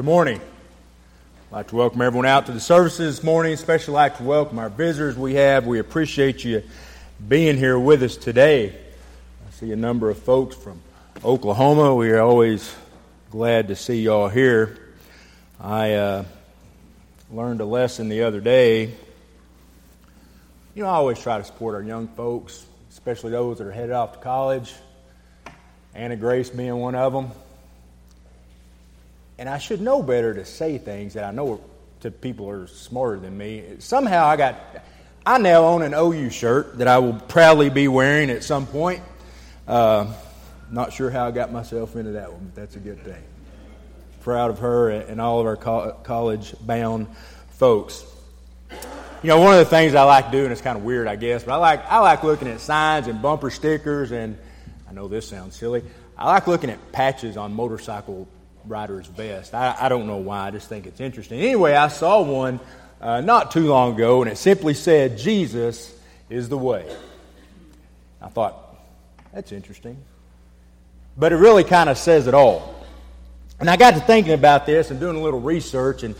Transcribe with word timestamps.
Good 0.00 0.06
morning. 0.06 0.40
I'd 0.40 1.52
like 1.52 1.68
to 1.68 1.76
welcome 1.76 2.00
everyone 2.00 2.24
out 2.24 2.46
to 2.46 2.52
the 2.52 2.58
services 2.58 3.16
this 3.16 3.22
morning. 3.22 3.52
Especially 3.52 3.92
like 3.92 4.16
to 4.16 4.22
welcome 4.22 4.58
our 4.58 4.70
visitors 4.70 5.14
we 5.14 5.34
have. 5.34 5.66
We 5.66 5.78
appreciate 5.78 6.42
you 6.42 6.62
being 7.28 7.58
here 7.58 7.78
with 7.78 8.02
us 8.02 8.16
today. 8.16 8.70
I 8.70 9.50
see 9.50 9.72
a 9.72 9.76
number 9.76 10.08
of 10.08 10.16
folks 10.16 10.56
from 10.56 10.80
Oklahoma. 11.22 11.94
We 11.94 12.12
are 12.12 12.20
always 12.20 12.74
glad 13.30 13.68
to 13.68 13.76
see 13.76 14.00
y'all 14.00 14.30
here. 14.30 14.78
I 15.60 15.92
uh, 15.92 16.24
learned 17.30 17.60
a 17.60 17.66
lesson 17.66 18.08
the 18.08 18.22
other 18.22 18.40
day. 18.40 18.94
You 20.74 20.82
know, 20.82 20.86
I 20.86 20.94
always 20.94 21.20
try 21.20 21.36
to 21.36 21.44
support 21.44 21.74
our 21.74 21.82
young 21.82 22.08
folks, 22.08 22.64
especially 22.88 23.32
those 23.32 23.58
that 23.58 23.66
are 23.66 23.70
headed 23.70 23.92
off 23.92 24.14
to 24.14 24.18
college. 24.20 24.72
Anna 25.94 26.16
Grace 26.16 26.48
being 26.48 26.76
one 26.76 26.94
of 26.94 27.12
them. 27.12 27.32
And 29.40 29.48
I 29.48 29.56
should 29.56 29.80
know 29.80 30.02
better 30.02 30.34
to 30.34 30.44
say 30.44 30.76
things 30.76 31.14
that 31.14 31.24
I 31.24 31.30
know 31.30 31.62
to 32.00 32.10
people 32.10 32.44
who 32.44 32.64
are 32.64 32.66
smarter 32.66 33.18
than 33.18 33.38
me. 33.38 33.64
Somehow 33.78 34.26
I 34.26 34.36
got, 34.36 34.84
I 35.24 35.38
now 35.38 35.64
own 35.64 35.80
an 35.80 35.94
OU 35.94 36.28
shirt 36.28 36.76
that 36.76 36.86
I 36.86 36.98
will 36.98 37.14
proudly 37.14 37.70
be 37.70 37.88
wearing 37.88 38.28
at 38.28 38.44
some 38.44 38.66
point. 38.66 39.02
Uh, 39.66 40.12
not 40.70 40.92
sure 40.92 41.08
how 41.08 41.26
I 41.26 41.30
got 41.30 41.50
myself 41.50 41.96
into 41.96 42.12
that 42.12 42.30
one, 42.30 42.52
but 42.54 42.54
that's 42.54 42.76
a 42.76 42.80
good 42.80 43.02
thing. 43.02 43.22
Proud 44.20 44.50
of 44.50 44.58
her 44.58 44.90
and 44.90 45.18
all 45.22 45.40
of 45.40 45.46
our 45.46 45.56
co- 45.56 45.96
college 46.02 46.54
bound 46.60 47.06
folks. 47.52 48.04
You 49.22 49.28
know, 49.28 49.40
one 49.40 49.54
of 49.54 49.60
the 49.60 49.70
things 49.70 49.94
I 49.94 50.02
like 50.02 50.30
doing 50.30 50.52
is 50.52 50.60
kind 50.60 50.76
of 50.76 50.84
weird, 50.84 51.08
I 51.08 51.16
guess, 51.16 51.44
but 51.44 51.54
I 51.54 51.56
like 51.56 51.90
I 51.90 52.00
like 52.00 52.22
looking 52.24 52.48
at 52.48 52.60
signs 52.60 53.06
and 53.06 53.22
bumper 53.22 53.48
stickers, 53.48 54.12
and 54.12 54.36
I 54.86 54.92
know 54.92 55.08
this 55.08 55.26
sounds 55.26 55.56
silly. 55.56 55.82
I 56.18 56.26
like 56.30 56.46
looking 56.46 56.68
at 56.68 56.92
patches 56.92 57.38
on 57.38 57.54
motorcycle 57.54 58.28
rider's 58.66 59.06
vest. 59.06 59.54
I, 59.54 59.76
I 59.78 59.88
don't 59.88 60.06
know 60.06 60.18
why. 60.18 60.46
I 60.46 60.50
just 60.50 60.68
think 60.68 60.86
it's 60.86 61.00
interesting. 61.00 61.40
Anyway, 61.40 61.74
I 61.74 61.88
saw 61.88 62.22
one 62.22 62.60
uh, 63.00 63.20
not 63.20 63.50
too 63.50 63.66
long 63.66 63.94
ago, 63.94 64.22
and 64.22 64.30
it 64.30 64.36
simply 64.36 64.74
said, 64.74 65.18
Jesus 65.18 65.94
is 66.28 66.48
the 66.48 66.58
way. 66.58 66.86
I 68.20 68.28
thought, 68.28 68.76
that's 69.32 69.52
interesting. 69.52 69.96
But 71.16 71.32
it 71.32 71.36
really 71.36 71.64
kind 71.64 71.88
of 71.88 71.98
says 71.98 72.26
it 72.26 72.34
all. 72.34 72.84
And 73.58 73.68
I 73.68 73.76
got 73.76 73.94
to 73.94 74.00
thinking 74.00 74.32
about 74.32 74.66
this 74.66 74.90
and 74.90 75.00
doing 75.00 75.16
a 75.16 75.20
little 75.20 75.40
research. 75.40 76.02
And, 76.02 76.14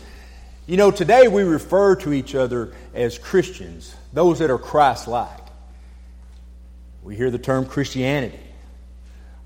you 0.67 0.77
know, 0.77 0.91
today 0.91 1.27
we 1.27 1.43
refer 1.43 1.95
to 1.97 2.13
each 2.13 2.35
other 2.35 2.73
as 2.93 3.17
Christians, 3.17 3.95
those 4.13 4.39
that 4.39 4.49
are 4.49 4.59
Christ 4.59 5.07
like. 5.07 5.29
We 7.03 7.15
hear 7.15 7.31
the 7.31 7.39
term 7.39 7.65
Christianity 7.65 8.39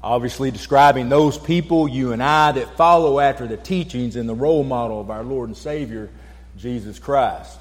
obviously 0.05 0.51
describing 0.51 1.09
those 1.09 1.35
people, 1.35 1.87
you 1.87 2.13
and 2.13 2.21
I, 2.21 2.51
that 2.51 2.77
follow 2.77 3.19
after 3.19 3.47
the 3.47 3.57
teachings 3.57 4.15
and 4.15 4.29
the 4.29 4.35
role 4.35 4.63
model 4.63 5.01
of 5.01 5.09
our 5.09 5.23
Lord 5.23 5.49
and 5.49 5.57
Savior, 5.57 6.11
Jesus 6.57 6.99
Christ. 6.99 7.57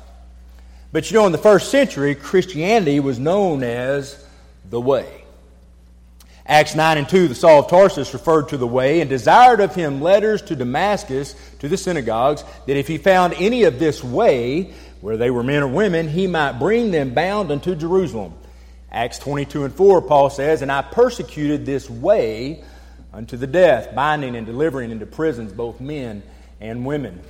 But 0.92 1.10
you 1.10 1.16
know, 1.16 1.24
in 1.24 1.32
the 1.32 1.38
first 1.38 1.70
century, 1.70 2.14
Christianity 2.14 3.00
was 3.00 3.18
known 3.18 3.62
as 3.62 4.22
the 4.68 4.78
way. 4.78 5.24
Acts 6.46 6.74
9 6.74 6.98
and 6.98 7.08
2, 7.08 7.28
the 7.28 7.34
Saul 7.34 7.60
of 7.60 7.70
Tarsus 7.70 8.12
referred 8.12 8.50
to 8.50 8.58
the 8.58 8.66
way 8.66 9.00
and 9.00 9.08
desired 9.08 9.60
of 9.60 9.74
him 9.74 10.02
letters 10.02 10.42
to 10.42 10.54
Damascus, 10.54 11.34
to 11.60 11.68
the 11.68 11.78
synagogues, 11.78 12.44
that 12.66 12.76
if 12.76 12.86
he 12.86 12.98
found 12.98 13.32
any 13.38 13.62
of 13.62 13.78
this 13.78 14.04
way, 14.04 14.74
where 15.00 15.16
they 15.16 15.30
were 15.30 15.42
men 15.42 15.62
or 15.62 15.68
women, 15.68 16.08
he 16.08 16.26
might 16.26 16.58
bring 16.58 16.90
them 16.90 17.14
bound 17.14 17.50
unto 17.50 17.74
Jerusalem. 17.74 18.34
Acts 18.94 19.18
22 19.18 19.64
and 19.64 19.74
4, 19.74 20.02
Paul 20.02 20.30
says, 20.30 20.62
And 20.62 20.70
I 20.70 20.80
persecuted 20.80 21.66
this 21.66 21.90
way 21.90 22.62
unto 23.12 23.36
the 23.36 23.48
death, 23.48 23.92
binding 23.92 24.36
and 24.36 24.46
delivering 24.46 24.92
into 24.92 25.04
prisons 25.04 25.52
both 25.52 25.80
men 25.80 26.22
and 26.60 26.86
women. 26.86 27.20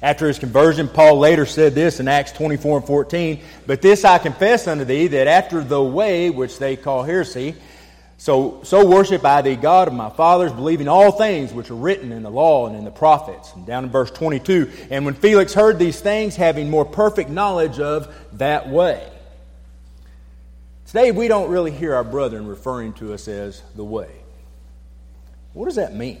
After 0.00 0.26
his 0.26 0.38
conversion, 0.38 0.88
Paul 0.88 1.18
later 1.18 1.44
said 1.44 1.74
this 1.74 2.00
in 2.00 2.08
Acts 2.08 2.32
24 2.32 2.78
and 2.78 2.86
14, 2.86 3.42
But 3.66 3.82
this 3.82 4.02
I 4.02 4.16
confess 4.16 4.66
unto 4.66 4.86
thee, 4.86 5.08
that 5.08 5.26
after 5.26 5.62
the 5.62 5.82
way 5.82 6.30
which 6.30 6.58
they 6.58 6.74
call 6.76 7.02
heresy, 7.02 7.54
so, 8.16 8.62
so 8.62 8.86
worship 8.86 9.26
I 9.26 9.42
thee, 9.42 9.56
God 9.56 9.88
of 9.88 9.94
my 9.94 10.08
fathers, 10.08 10.52
believing 10.52 10.88
all 10.88 11.12
things 11.12 11.52
which 11.52 11.70
are 11.70 11.74
written 11.74 12.12
in 12.12 12.22
the 12.22 12.30
law 12.30 12.66
and 12.66 12.76
in 12.76 12.86
the 12.86 12.90
prophets. 12.90 13.52
And 13.54 13.66
down 13.66 13.84
in 13.84 13.90
verse 13.90 14.10
22, 14.10 14.70
And 14.90 15.04
when 15.04 15.12
Felix 15.12 15.52
heard 15.52 15.78
these 15.78 16.00
things, 16.00 16.34
having 16.34 16.70
more 16.70 16.86
perfect 16.86 17.28
knowledge 17.28 17.78
of 17.78 18.14
that 18.38 18.70
way. 18.70 19.06
Today, 20.86 21.10
we 21.10 21.26
don't 21.26 21.50
really 21.50 21.72
hear 21.72 21.94
our 21.94 22.04
brethren 22.04 22.46
referring 22.46 22.92
to 22.94 23.12
us 23.12 23.26
as 23.26 23.60
the 23.74 23.84
way. 23.84 24.10
What 25.52 25.66
does 25.66 25.76
that 25.76 25.94
mean? 25.94 26.20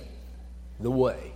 The 0.80 0.90
way. 0.90 1.32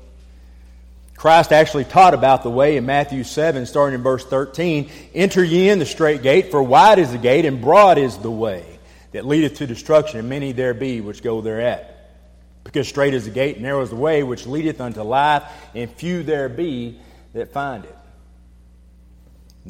Christ 1.14 1.52
actually 1.52 1.84
taught 1.84 2.14
about 2.14 2.42
the 2.42 2.50
way 2.50 2.76
in 2.76 2.86
Matthew 2.86 3.22
7, 3.22 3.66
starting 3.66 3.94
in 3.94 4.02
verse 4.02 4.24
13. 4.24 4.90
Enter 5.14 5.44
ye 5.44 5.68
in 5.68 5.78
the 5.78 5.86
straight 5.86 6.22
gate, 6.22 6.50
for 6.50 6.62
wide 6.62 6.98
is 6.98 7.12
the 7.12 7.18
gate, 7.18 7.44
and 7.44 7.60
broad 7.60 7.98
is 7.98 8.16
the 8.18 8.30
way 8.30 8.64
that 9.12 9.24
leadeth 9.24 9.58
to 9.58 9.66
destruction, 9.66 10.18
and 10.18 10.28
many 10.28 10.52
there 10.52 10.74
be 10.74 11.00
which 11.00 11.22
go 11.22 11.40
thereat. 11.40 12.10
Because 12.64 12.88
straight 12.88 13.14
is 13.14 13.26
the 13.26 13.30
gate, 13.30 13.56
and 13.56 13.64
narrow 13.64 13.82
is 13.82 13.90
the 13.90 13.96
way 13.96 14.22
which 14.22 14.46
leadeth 14.46 14.80
unto 14.80 15.02
life, 15.02 15.44
and 15.74 15.90
few 15.90 16.22
there 16.22 16.48
be 16.48 16.98
that 17.34 17.52
find 17.52 17.84
it. 17.84 17.96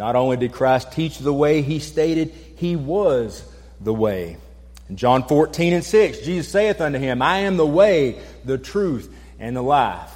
Not 0.00 0.16
only 0.16 0.38
did 0.38 0.52
Christ 0.52 0.92
teach 0.92 1.18
the 1.18 1.30
way, 1.30 1.60
he 1.60 1.78
stated 1.78 2.32
he 2.56 2.74
was 2.74 3.44
the 3.82 3.92
way. 3.92 4.38
In 4.88 4.96
John 4.96 5.28
14 5.28 5.74
and 5.74 5.84
6, 5.84 6.20
Jesus 6.20 6.50
saith 6.50 6.80
unto 6.80 6.98
him, 6.98 7.20
I 7.20 7.40
am 7.40 7.58
the 7.58 7.66
way, 7.66 8.18
the 8.46 8.56
truth, 8.56 9.14
and 9.38 9.54
the 9.54 9.60
life. 9.60 10.10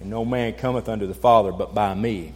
And 0.00 0.10
no 0.10 0.24
man 0.24 0.54
cometh 0.54 0.88
unto 0.88 1.06
the 1.06 1.14
Father 1.14 1.52
but 1.52 1.72
by 1.72 1.94
me. 1.94 2.34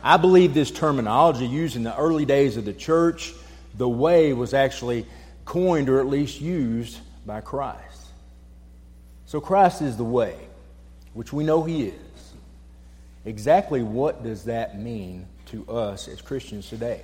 I 0.00 0.16
believe 0.16 0.54
this 0.54 0.70
terminology 0.70 1.44
used 1.44 1.74
in 1.74 1.82
the 1.82 1.96
early 1.96 2.24
days 2.24 2.56
of 2.56 2.64
the 2.64 2.72
church, 2.72 3.32
the 3.76 3.88
way 3.88 4.32
was 4.32 4.54
actually 4.54 5.06
coined 5.44 5.88
or 5.88 5.98
at 5.98 6.06
least 6.06 6.40
used 6.40 7.00
by 7.26 7.40
Christ. 7.40 7.80
So 9.26 9.40
Christ 9.40 9.82
is 9.82 9.96
the 9.96 10.04
way, 10.04 10.36
which 11.14 11.32
we 11.32 11.42
know 11.42 11.64
He 11.64 11.88
is. 11.88 12.32
Exactly 13.24 13.82
what 13.82 14.22
does 14.22 14.44
that 14.44 14.78
mean 14.78 15.26
to 15.46 15.68
us 15.68 16.08
as 16.08 16.20
Christians 16.20 16.68
today? 16.68 17.02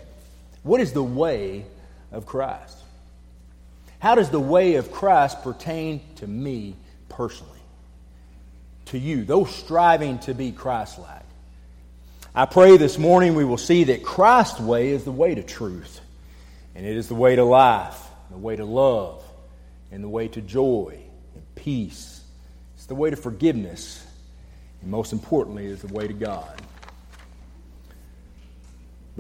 What 0.63 0.81
is 0.81 0.93
the 0.93 1.03
way 1.03 1.65
of 2.13 2.27
Christ. 2.27 2.77
How 3.99 4.15
does 4.15 4.31
the 4.31 4.41
way 4.41 4.77
of 4.77 4.91
Christ 4.91 5.43
pertain 5.43 6.01
to 6.17 6.27
me 6.27 6.75
personally? 7.09 7.53
To 8.87 8.99
you, 8.99 9.25
those 9.25 9.55
striving 9.55 10.19
to 10.21 10.35
be 10.35 10.53
Christ 10.53 10.99
like. 10.99 11.23
I 12.35 12.47
pray 12.47 12.77
this 12.77 12.99
morning 12.99 13.35
we 13.35 13.45
will 13.45 13.59
see 13.59 13.85
that 13.85 14.03
Christ's 14.03 14.61
way 14.61 14.91
is 14.91 15.05
the 15.05 15.13
way 15.13 15.35
to 15.35 15.43
truth, 15.43 16.01
and 16.75 16.87
it 16.87 16.97
is 16.97 17.09
the 17.09 17.15
way 17.15 17.37
to 17.37 17.45
life, 17.45 18.01
the 18.31 18.39
way 18.39 18.57
to 18.57 18.65
love, 18.65 19.23
and 19.93 20.03
the 20.03 20.09
way 20.09 20.29
to 20.29 20.41
joy 20.41 20.99
and 21.35 21.55
peace. 21.55 22.23
It's 22.77 22.87
the 22.87 22.95
way 22.95 23.11
to 23.11 23.17
forgiveness, 23.17 24.05
and 24.81 24.91
most 24.91 25.13
importantly, 25.13 25.67
is 25.67 25.83
the 25.83 25.93
way 25.93 26.07
to 26.07 26.15
God. 26.15 26.61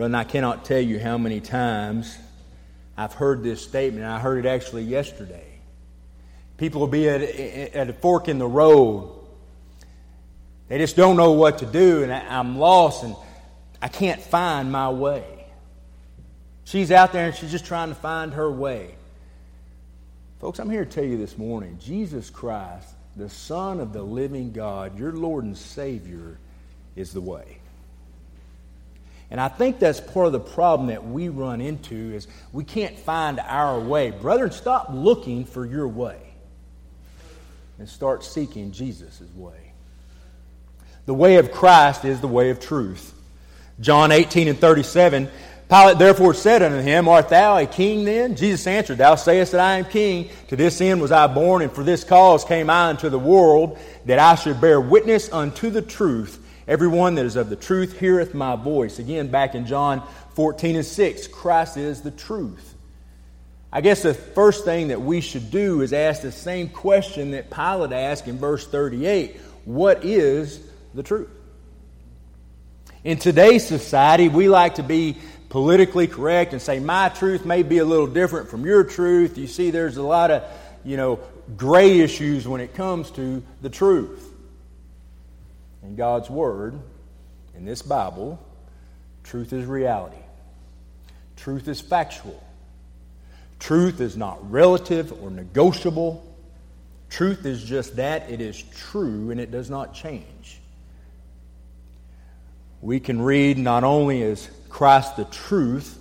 Brother, 0.00 0.16
I 0.16 0.24
cannot 0.24 0.64
tell 0.64 0.80
you 0.80 0.98
how 0.98 1.18
many 1.18 1.40
times 1.40 2.16
I've 2.96 3.12
heard 3.12 3.42
this 3.42 3.62
statement, 3.62 4.06
I 4.06 4.18
heard 4.18 4.42
it 4.42 4.48
actually 4.48 4.84
yesterday. 4.84 5.44
People 6.56 6.80
will 6.80 6.88
be 6.88 7.06
at, 7.06 7.20
at 7.20 7.90
a 7.90 7.92
fork 7.92 8.26
in 8.26 8.38
the 8.38 8.46
road. 8.46 9.12
They 10.68 10.78
just 10.78 10.96
don't 10.96 11.18
know 11.18 11.32
what 11.32 11.58
to 11.58 11.66
do, 11.66 12.02
and 12.02 12.10
I'm 12.10 12.58
lost, 12.58 13.04
and 13.04 13.14
I 13.82 13.88
can't 13.88 14.22
find 14.22 14.72
my 14.72 14.88
way. 14.88 15.22
She's 16.64 16.90
out 16.90 17.12
there 17.12 17.26
and 17.26 17.36
she's 17.36 17.50
just 17.50 17.66
trying 17.66 17.90
to 17.90 17.94
find 17.94 18.32
her 18.32 18.50
way. 18.50 18.94
Folks, 20.40 20.60
I'm 20.60 20.70
here 20.70 20.86
to 20.86 20.90
tell 20.90 21.04
you 21.04 21.18
this 21.18 21.36
morning 21.36 21.78
Jesus 21.78 22.30
Christ, 22.30 22.88
the 23.16 23.28
Son 23.28 23.80
of 23.80 23.92
the 23.92 24.02
living 24.02 24.52
God, 24.52 24.98
your 24.98 25.12
Lord 25.12 25.44
and 25.44 25.58
Savior, 25.58 26.38
is 26.96 27.12
the 27.12 27.20
way. 27.20 27.59
And 29.30 29.40
I 29.40 29.48
think 29.48 29.78
that's 29.78 30.00
part 30.00 30.26
of 30.26 30.32
the 30.32 30.40
problem 30.40 30.88
that 30.88 31.06
we 31.06 31.28
run 31.28 31.60
into 31.60 31.94
is 31.94 32.26
we 32.52 32.64
can't 32.64 32.98
find 32.98 33.38
our 33.38 33.78
way. 33.78 34.10
Brethren, 34.10 34.50
stop 34.50 34.88
looking 34.90 35.44
for 35.44 35.64
your 35.64 35.86
way 35.86 36.18
and 37.78 37.88
start 37.88 38.24
seeking 38.24 38.72
Jesus' 38.72 39.22
way. 39.36 39.72
The 41.06 41.14
way 41.14 41.36
of 41.36 41.52
Christ 41.52 42.04
is 42.04 42.20
the 42.20 42.28
way 42.28 42.50
of 42.50 42.60
truth. 42.60 43.14
John 43.80 44.12
18 44.12 44.48
and 44.48 44.58
37, 44.58 45.28
Pilate 45.70 45.98
therefore 45.98 46.34
said 46.34 46.62
unto 46.62 46.80
him, 46.80 47.08
Art 47.08 47.28
thou 47.28 47.56
a 47.56 47.64
king 47.64 48.04
then? 48.04 48.34
Jesus 48.34 48.66
answered, 48.66 48.98
Thou 48.98 49.14
sayest 49.14 49.52
that 49.52 49.60
I 49.60 49.76
am 49.76 49.84
king. 49.84 50.28
To 50.48 50.56
this 50.56 50.80
end 50.80 51.00
was 51.00 51.12
I 51.12 51.28
born, 51.28 51.62
and 51.62 51.72
for 51.72 51.84
this 51.84 52.02
cause 52.02 52.44
came 52.44 52.68
I 52.68 52.90
into 52.90 53.08
the 53.08 53.18
world, 53.18 53.78
that 54.06 54.18
I 54.18 54.34
should 54.34 54.60
bear 54.60 54.80
witness 54.80 55.32
unto 55.32 55.70
the 55.70 55.80
truth. 55.80 56.39
Everyone 56.70 57.16
that 57.16 57.26
is 57.26 57.34
of 57.34 57.50
the 57.50 57.56
truth 57.56 57.98
heareth 57.98 58.32
my 58.32 58.54
voice. 58.54 59.00
Again, 59.00 59.26
back 59.26 59.56
in 59.56 59.66
John 59.66 60.06
14 60.34 60.76
and 60.76 60.86
6, 60.86 61.26
Christ 61.26 61.76
is 61.76 62.02
the 62.02 62.12
truth. 62.12 62.76
I 63.72 63.80
guess 63.80 64.02
the 64.02 64.14
first 64.14 64.64
thing 64.64 64.88
that 64.88 65.02
we 65.02 65.20
should 65.20 65.50
do 65.50 65.80
is 65.80 65.92
ask 65.92 66.22
the 66.22 66.30
same 66.30 66.68
question 66.68 67.32
that 67.32 67.50
Pilate 67.50 67.90
asked 67.90 68.28
in 68.28 68.38
verse 68.38 68.68
38 68.68 69.40
what 69.64 70.04
is 70.04 70.60
the 70.94 71.02
truth. 71.02 71.28
In 73.02 73.18
today's 73.18 73.66
society, 73.66 74.28
we 74.28 74.48
like 74.48 74.76
to 74.76 74.84
be 74.84 75.16
politically 75.48 76.06
correct 76.06 76.52
and 76.52 76.62
say 76.62 76.78
my 76.78 77.08
truth 77.08 77.44
may 77.44 77.64
be 77.64 77.78
a 77.78 77.84
little 77.84 78.06
different 78.06 78.48
from 78.48 78.64
your 78.64 78.84
truth. 78.84 79.36
You 79.36 79.48
see, 79.48 79.72
there's 79.72 79.96
a 79.96 80.04
lot 80.04 80.30
of, 80.30 80.44
you 80.84 80.96
know, 80.96 81.18
gray 81.56 81.98
issues 81.98 82.46
when 82.46 82.60
it 82.60 82.74
comes 82.74 83.10
to 83.12 83.42
the 83.60 83.70
truth. 83.70 84.29
In 85.90 85.96
God's 85.96 86.30
Word, 86.30 86.78
in 87.56 87.64
this 87.64 87.82
Bible, 87.82 88.38
truth 89.24 89.52
is 89.52 89.66
reality. 89.66 90.22
Truth 91.34 91.66
is 91.66 91.80
factual. 91.80 92.40
Truth 93.58 94.00
is 94.00 94.16
not 94.16 94.52
relative 94.52 95.12
or 95.20 95.32
negotiable. 95.32 96.24
Truth 97.08 97.44
is 97.44 97.64
just 97.64 97.96
that. 97.96 98.30
It 98.30 98.40
is 98.40 98.62
true 98.62 99.32
and 99.32 99.40
it 99.40 99.50
does 99.50 99.68
not 99.68 99.92
change. 99.92 100.60
We 102.80 103.00
can 103.00 103.20
read 103.20 103.58
not 103.58 103.82
only 103.82 104.22
as 104.22 104.48
Christ 104.68 105.16
the 105.16 105.24
truth, 105.24 105.98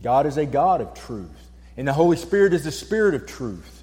God 0.00 0.26
is 0.26 0.36
a 0.36 0.46
God 0.46 0.80
of 0.80 0.94
truth, 0.94 1.50
and 1.76 1.88
the 1.88 1.92
Holy 1.92 2.16
Spirit 2.16 2.54
is 2.54 2.62
the 2.62 2.70
Spirit 2.70 3.16
of 3.16 3.26
truth. 3.26 3.77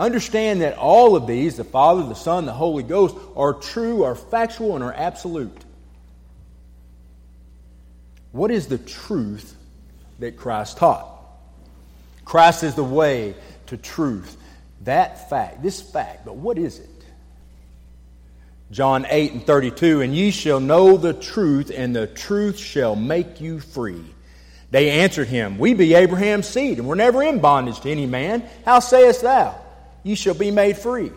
Understand 0.00 0.62
that 0.62 0.78
all 0.78 1.14
of 1.14 1.26
these, 1.26 1.58
the 1.58 1.64
Father, 1.64 2.02
the 2.04 2.14
Son, 2.14 2.46
the 2.46 2.52
Holy 2.54 2.82
Ghost, 2.82 3.14
are 3.36 3.52
true, 3.52 4.02
are 4.04 4.14
factual, 4.14 4.74
and 4.74 4.82
are 4.82 4.94
absolute. 4.94 5.62
What 8.32 8.50
is 8.50 8.66
the 8.66 8.78
truth 8.78 9.54
that 10.18 10.38
Christ 10.38 10.78
taught? 10.78 11.06
Christ 12.24 12.64
is 12.64 12.74
the 12.74 12.82
way 12.82 13.34
to 13.66 13.76
truth. 13.76 14.38
That 14.84 15.28
fact, 15.28 15.62
this 15.62 15.82
fact, 15.82 16.24
but 16.24 16.36
what 16.36 16.56
is 16.56 16.78
it? 16.78 16.88
John 18.70 19.04
8 19.06 19.32
and 19.32 19.46
32, 19.46 20.00
and 20.00 20.14
ye 20.14 20.30
shall 20.30 20.60
know 20.60 20.96
the 20.96 21.12
truth, 21.12 21.70
and 21.74 21.94
the 21.94 22.06
truth 22.06 22.56
shall 22.56 22.96
make 22.96 23.42
you 23.42 23.60
free. 23.60 24.04
They 24.70 25.02
answered 25.02 25.28
him, 25.28 25.58
We 25.58 25.74
be 25.74 25.92
Abraham's 25.92 26.48
seed, 26.48 26.78
and 26.78 26.88
we're 26.88 26.94
never 26.94 27.22
in 27.22 27.40
bondage 27.40 27.80
to 27.80 27.90
any 27.90 28.06
man. 28.06 28.48
How 28.64 28.78
sayest 28.78 29.20
thou? 29.20 29.59
Ye 30.02 30.14
shall 30.14 30.34
be 30.34 30.50
made 30.50 30.78
free. 30.78 31.12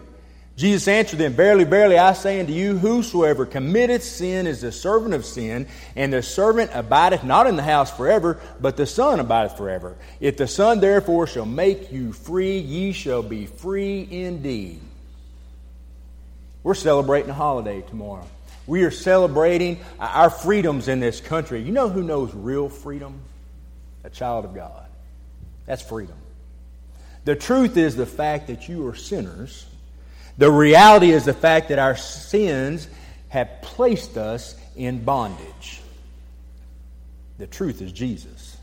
Jesus 0.55 0.87
answered 0.87 1.17
them, 1.17 1.33
Verily, 1.33 1.63
verily, 1.63 1.97
I 1.97 2.13
say 2.13 2.39
unto 2.39 2.53
you, 2.53 2.77
whosoever 2.77 3.45
committeth 3.45 4.03
sin 4.03 4.45
is 4.45 4.61
the 4.61 4.71
servant 4.71 5.15
of 5.15 5.25
sin, 5.25 5.67
and 5.95 6.13
the 6.13 6.21
servant 6.21 6.69
abideth 6.75 7.23
not 7.23 7.47
in 7.47 7.55
the 7.55 7.63
house 7.63 7.95
forever, 7.95 8.39
but 8.61 8.77
the 8.77 8.85
Son 8.85 9.19
abideth 9.19 9.57
forever. 9.57 9.95
If 10.19 10.37
the 10.37 10.47
Son 10.47 10.79
therefore 10.79 11.25
shall 11.25 11.47
make 11.47 11.91
you 11.91 12.13
free, 12.13 12.59
ye 12.59 12.91
shall 12.91 13.23
be 13.23 13.47
free 13.47 14.07
indeed. 14.09 14.79
We're 16.61 16.75
celebrating 16.75 17.31
a 17.31 17.33
holiday 17.33 17.81
tomorrow. 17.81 18.27
We 18.67 18.83
are 18.83 18.91
celebrating 18.91 19.79
our 19.99 20.29
freedoms 20.29 20.87
in 20.87 20.99
this 20.99 21.19
country. 21.19 21.61
You 21.61 21.71
know 21.71 21.89
who 21.89 22.03
knows 22.03 22.33
real 22.33 22.69
freedom? 22.69 23.19
A 24.03 24.09
child 24.09 24.45
of 24.45 24.53
God. 24.53 24.85
That's 25.65 25.81
freedom. 25.81 26.15
The 27.25 27.35
truth 27.35 27.77
is 27.77 27.95
the 27.95 28.05
fact 28.05 28.47
that 28.47 28.67
you 28.67 28.87
are 28.87 28.95
sinners. 28.95 29.65
The 30.37 30.51
reality 30.51 31.11
is 31.11 31.25
the 31.25 31.33
fact 31.33 31.69
that 31.69 31.79
our 31.79 31.95
sins 31.95 32.87
have 33.29 33.61
placed 33.61 34.17
us 34.17 34.55
in 34.75 35.03
bondage. 35.03 35.81
The 37.37 37.47
truth 37.47 37.81
is 37.81 37.91
Jesus, 37.91 38.57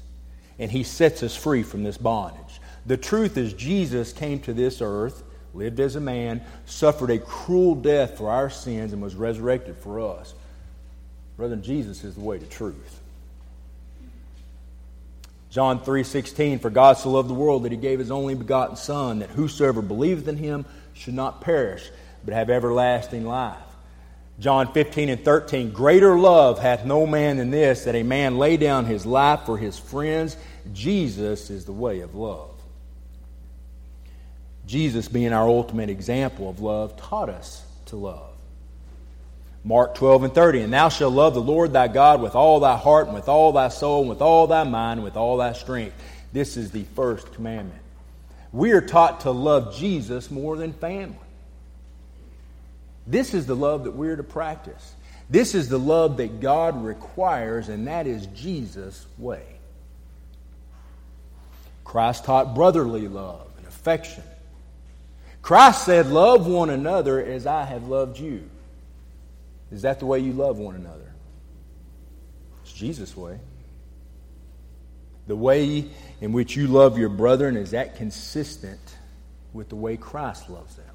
and 0.58 0.70
He 0.70 0.82
sets 0.82 1.22
us 1.22 1.34
free 1.34 1.62
from 1.62 1.82
this 1.82 1.98
bondage. 1.98 2.60
The 2.86 2.96
truth 2.96 3.36
is 3.36 3.52
Jesus 3.52 4.12
came 4.12 4.40
to 4.40 4.52
this 4.52 4.80
earth 4.80 5.22
lived 5.54 5.80
as 5.80 5.96
a 5.96 6.00
man, 6.00 6.42
suffered 6.66 7.10
a 7.10 7.18
cruel 7.18 7.74
death 7.74 8.16
for 8.16 8.30
our 8.30 8.50
sins, 8.50 8.92
and 8.92 9.02
was 9.02 9.14
resurrected 9.14 9.76
for 9.76 10.00
us. 10.00 10.34
Brother, 11.36 11.56
Jesus 11.56 12.04
is 12.04 12.14
the 12.14 12.20
way 12.20 12.38
to 12.38 12.46
truth. 12.46 13.00
John 15.50 15.80
3:16 15.80 16.60
For 16.60 16.70
God 16.70 16.94
so 16.94 17.10
loved 17.10 17.28
the 17.28 17.34
world 17.34 17.64
that 17.64 17.72
he 17.72 17.78
gave 17.78 17.98
his 17.98 18.10
only 18.10 18.34
begotten 18.34 18.76
son 18.76 19.18
that 19.18 19.30
whosoever 19.30 19.82
believeth 19.82 20.28
in 20.28 20.36
him 20.36 20.64
should 20.94 21.14
not 21.14 21.40
perish 21.40 21.90
but 22.24 22.34
have 22.34 22.50
everlasting 22.50 23.26
life. 23.26 23.58
John 24.38 24.72
15 24.72 25.08
and 25.08 25.24
13 25.24 25.72
Greater 25.72 26.18
love 26.18 26.58
hath 26.58 26.84
no 26.84 27.06
man 27.06 27.36
than 27.36 27.50
this 27.50 27.84
that 27.84 27.94
a 27.94 28.02
man 28.02 28.38
lay 28.38 28.56
down 28.56 28.84
his 28.84 29.04
life 29.04 29.40
for 29.44 29.58
his 29.58 29.78
friends. 29.78 30.36
Jesus 30.72 31.50
is 31.50 31.64
the 31.64 31.72
way 31.72 32.00
of 32.00 32.14
love. 32.14 32.50
Jesus, 34.66 35.08
being 35.08 35.32
our 35.32 35.48
ultimate 35.48 35.90
example 35.90 36.48
of 36.48 36.60
love, 36.60 36.96
taught 36.96 37.28
us 37.28 37.64
to 37.86 37.96
love. 37.96 38.29
Mark 39.62 39.94
12 39.94 40.24
and 40.24 40.34
30, 40.34 40.62
and 40.62 40.72
thou 40.72 40.88
shalt 40.88 41.12
love 41.12 41.34
the 41.34 41.42
Lord 41.42 41.72
thy 41.72 41.88
God 41.88 42.22
with 42.22 42.34
all 42.34 42.60
thy 42.60 42.76
heart, 42.76 43.06
and 43.06 43.14
with 43.14 43.28
all 43.28 43.52
thy 43.52 43.68
soul, 43.68 44.00
and 44.00 44.08
with 44.08 44.22
all 44.22 44.46
thy 44.46 44.64
mind, 44.64 44.98
and 44.98 45.04
with 45.04 45.16
all 45.16 45.36
thy 45.36 45.52
strength. 45.52 45.94
This 46.32 46.56
is 46.56 46.70
the 46.70 46.84
first 46.94 47.32
commandment. 47.34 47.80
We 48.52 48.72
are 48.72 48.80
taught 48.80 49.20
to 49.20 49.30
love 49.30 49.76
Jesus 49.76 50.30
more 50.30 50.56
than 50.56 50.72
family. 50.72 51.16
This 53.06 53.34
is 53.34 53.46
the 53.46 53.56
love 53.56 53.84
that 53.84 53.92
we're 53.92 54.16
to 54.16 54.22
practice. 54.22 54.94
This 55.28 55.54
is 55.54 55.68
the 55.68 55.78
love 55.78 56.16
that 56.16 56.40
God 56.40 56.82
requires, 56.82 57.68
and 57.68 57.86
that 57.86 58.06
is 58.06 58.26
Jesus' 58.28 59.06
way. 59.18 59.44
Christ 61.84 62.24
taught 62.24 62.54
brotherly 62.54 63.08
love 63.08 63.46
and 63.58 63.66
affection. 63.66 64.24
Christ 65.42 65.84
said, 65.84 66.06
Love 66.06 66.46
one 66.46 66.70
another 66.70 67.22
as 67.22 67.46
I 67.46 67.64
have 67.64 67.88
loved 67.88 68.18
you. 68.18 68.48
Is 69.70 69.82
that 69.82 70.00
the 70.00 70.06
way 70.06 70.18
you 70.18 70.32
love 70.32 70.58
one 70.58 70.74
another? 70.74 71.12
It's 72.62 72.72
Jesus' 72.72 73.16
way. 73.16 73.38
The 75.26 75.36
way 75.36 75.88
in 76.20 76.32
which 76.32 76.56
you 76.56 76.66
love 76.66 76.98
your 76.98 77.08
brethren, 77.08 77.56
is 77.56 77.70
that 77.70 77.96
consistent 77.96 78.80
with 79.52 79.68
the 79.68 79.76
way 79.76 79.96
Christ 79.96 80.50
loves 80.50 80.74
them? 80.74 80.86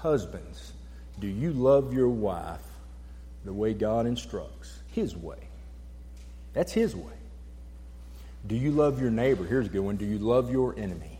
Husbands, 0.00 0.72
do 1.20 1.26
you 1.26 1.52
love 1.52 1.92
your 1.92 2.08
wife 2.08 2.60
the 3.44 3.52
way 3.52 3.74
God 3.74 4.06
instructs? 4.06 4.78
His 4.92 5.16
way. 5.16 5.38
That's 6.52 6.72
His 6.72 6.96
way. 6.96 7.12
Do 8.46 8.56
you 8.56 8.72
love 8.72 9.00
your 9.00 9.10
neighbor? 9.10 9.44
Here's 9.44 9.66
a 9.66 9.70
good 9.70 9.80
one. 9.80 9.96
Do 9.96 10.06
you 10.06 10.18
love 10.18 10.50
your 10.50 10.76
enemy? 10.76 11.18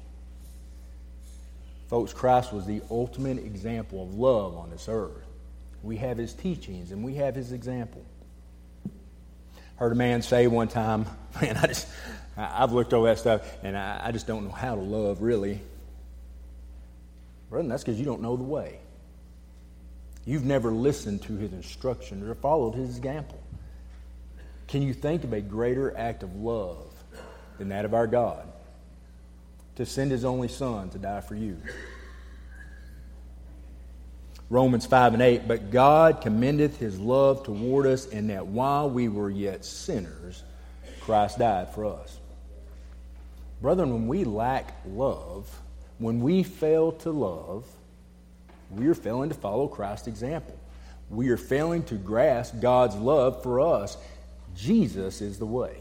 Folks, 1.89 2.13
Christ 2.13 2.53
was 2.53 2.67
the 2.67 2.83
ultimate 2.91 3.39
example 3.39 4.03
of 4.03 4.15
love 4.15 4.57
on 4.57 4.71
this 4.71 4.89
earth. 4.89 5.28
We 5.83 5.97
have 5.97 6.19
his 6.19 6.35
teachings 6.35 6.91
and 6.91 7.05
we 7.05 7.15
have 7.15 7.35
his 7.35 7.53
example. 7.53 8.05
Heard 9.77 9.93
a 9.93 9.95
man 9.95 10.23
say 10.23 10.47
one 10.47 10.69
time, 10.69 11.07
man, 11.41 11.57
I 11.57 11.67
just, 11.69 11.89
I've 12.37 12.73
looked 12.73 12.93
over 12.93 13.07
that 13.07 13.19
stuff 13.19 13.43
and 13.63 13.77
I, 13.77 14.01
I 14.05 14.13
just 14.13 14.27
don't 14.27 14.45
know 14.45 14.53
how 14.53 14.75
to 14.75 14.81
love 14.81 15.23
really. 15.23 15.61
Brother, 17.51 17.69
that's 17.69 17.83
because 17.83 17.99
you 17.99 18.05
don't 18.05 18.21
know 18.21 18.37
the 18.37 18.45
way. 18.45 18.79
You've 20.27 20.45
never 20.45 20.71
listened 20.71 21.23
to 21.23 21.37
his 21.37 21.53
instructions 21.53 22.29
or 22.29 22.35
followed 22.35 22.75
his 22.75 22.99
example. 22.99 23.41
Can 24.67 24.83
you 24.83 24.93
think 24.93 25.25
of 25.25 25.33
a 25.33 25.41
greater 25.41 25.97
act 25.97 26.23
of 26.23 26.37
love 26.37 26.93
than 27.57 27.71
that 27.71 27.87
of 27.87 27.95
our 27.95 28.07
God? 28.07 28.47
To 29.77 29.87
send 29.87 30.11
his 30.11 30.25
only 30.27 30.49
son 30.49 30.91
to 30.91 30.99
die 30.99 31.23
for 31.23 31.35
you. 31.35 31.57
Romans 34.51 34.87
5 34.87 35.15
and 35.15 35.23
8, 35.23 35.47
but 35.47 35.71
God 35.71 36.23
commendeth 36.23 36.79
his 36.79 36.99
love 36.99 37.45
toward 37.45 37.87
us 37.87 38.07
in 38.07 38.29
that 38.29 38.47
while 38.47 38.89
we 38.89 39.09
were 39.09 39.31
yet 39.31 39.65
sinners, 39.65 40.43
Christ 41.01 41.39
died 41.39 41.75
for 41.75 41.85
us. 41.85 42.19
Brethren, 43.61 43.93
when 43.93 44.09
we 44.09 44.25
lack 44.25 44.75
love, 44.87 45.47
when 45.99 46.21
we 46.21 46.43
fail 46.43 46.93
to 46.93 47.11
love, 47.11 47.67
we 48.71 48.87
are 48.87 48.95
failing 48.95 49.29
to 49.29 49.35
follow 49.35 49.69
Christ's 49.69 50.07
example. 50.07 50.59
We 51.11 51.29
are 51.31 51.37
failing 51.37 51.83
to 51.85 51.95
grasp 51.97 52.61
God's 52.61 52.97
love 52.97 53.43
for 53.43 53.61
us. 53.61 53.97
Jesus 54.55 55.21
is 55.21 55.39
the 55.39 55.47
way. 55.47 55.77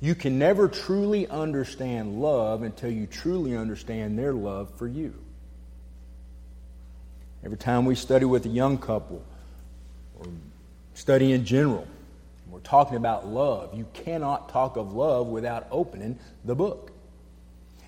You 0.00 0.14
can 0.14 0.38
never 0.38 0.68
truly 0.68 1.28
understand 1.28 2.20
love 2.20 2.62
until 2.62 2.90
you 2.90 3.06
truly 3.06 3.56
understand 3.56 4.18
their 4.18 4.32
love 4.32 4.70
for 4.78 4.88
you. 4.88 5.14
Every 7.44 7.56
time 7.56 7.84
we 7.86 7.94
study 7.94 8.24
with 8.24 8.44
a 8.46 8.50
young 8.50 8.78
couple 8.78 9.24
or 10.18 10.26
study 10.94 11.32
in 11.32 11.44
general, 11.44 11.86
we're 12.50 12.60
talking 12.60 12.96
about 12.96 13.26
love. 13.26 13.74
You 13.74 13.86
cannot 13.94 14.48
talk 14.50 14.76
of 14.76 14.92
love 14.92 15.28
without 15.28 15.66
opening 15.70 16.18
the 16.44 16.54
book. 16.54 16.90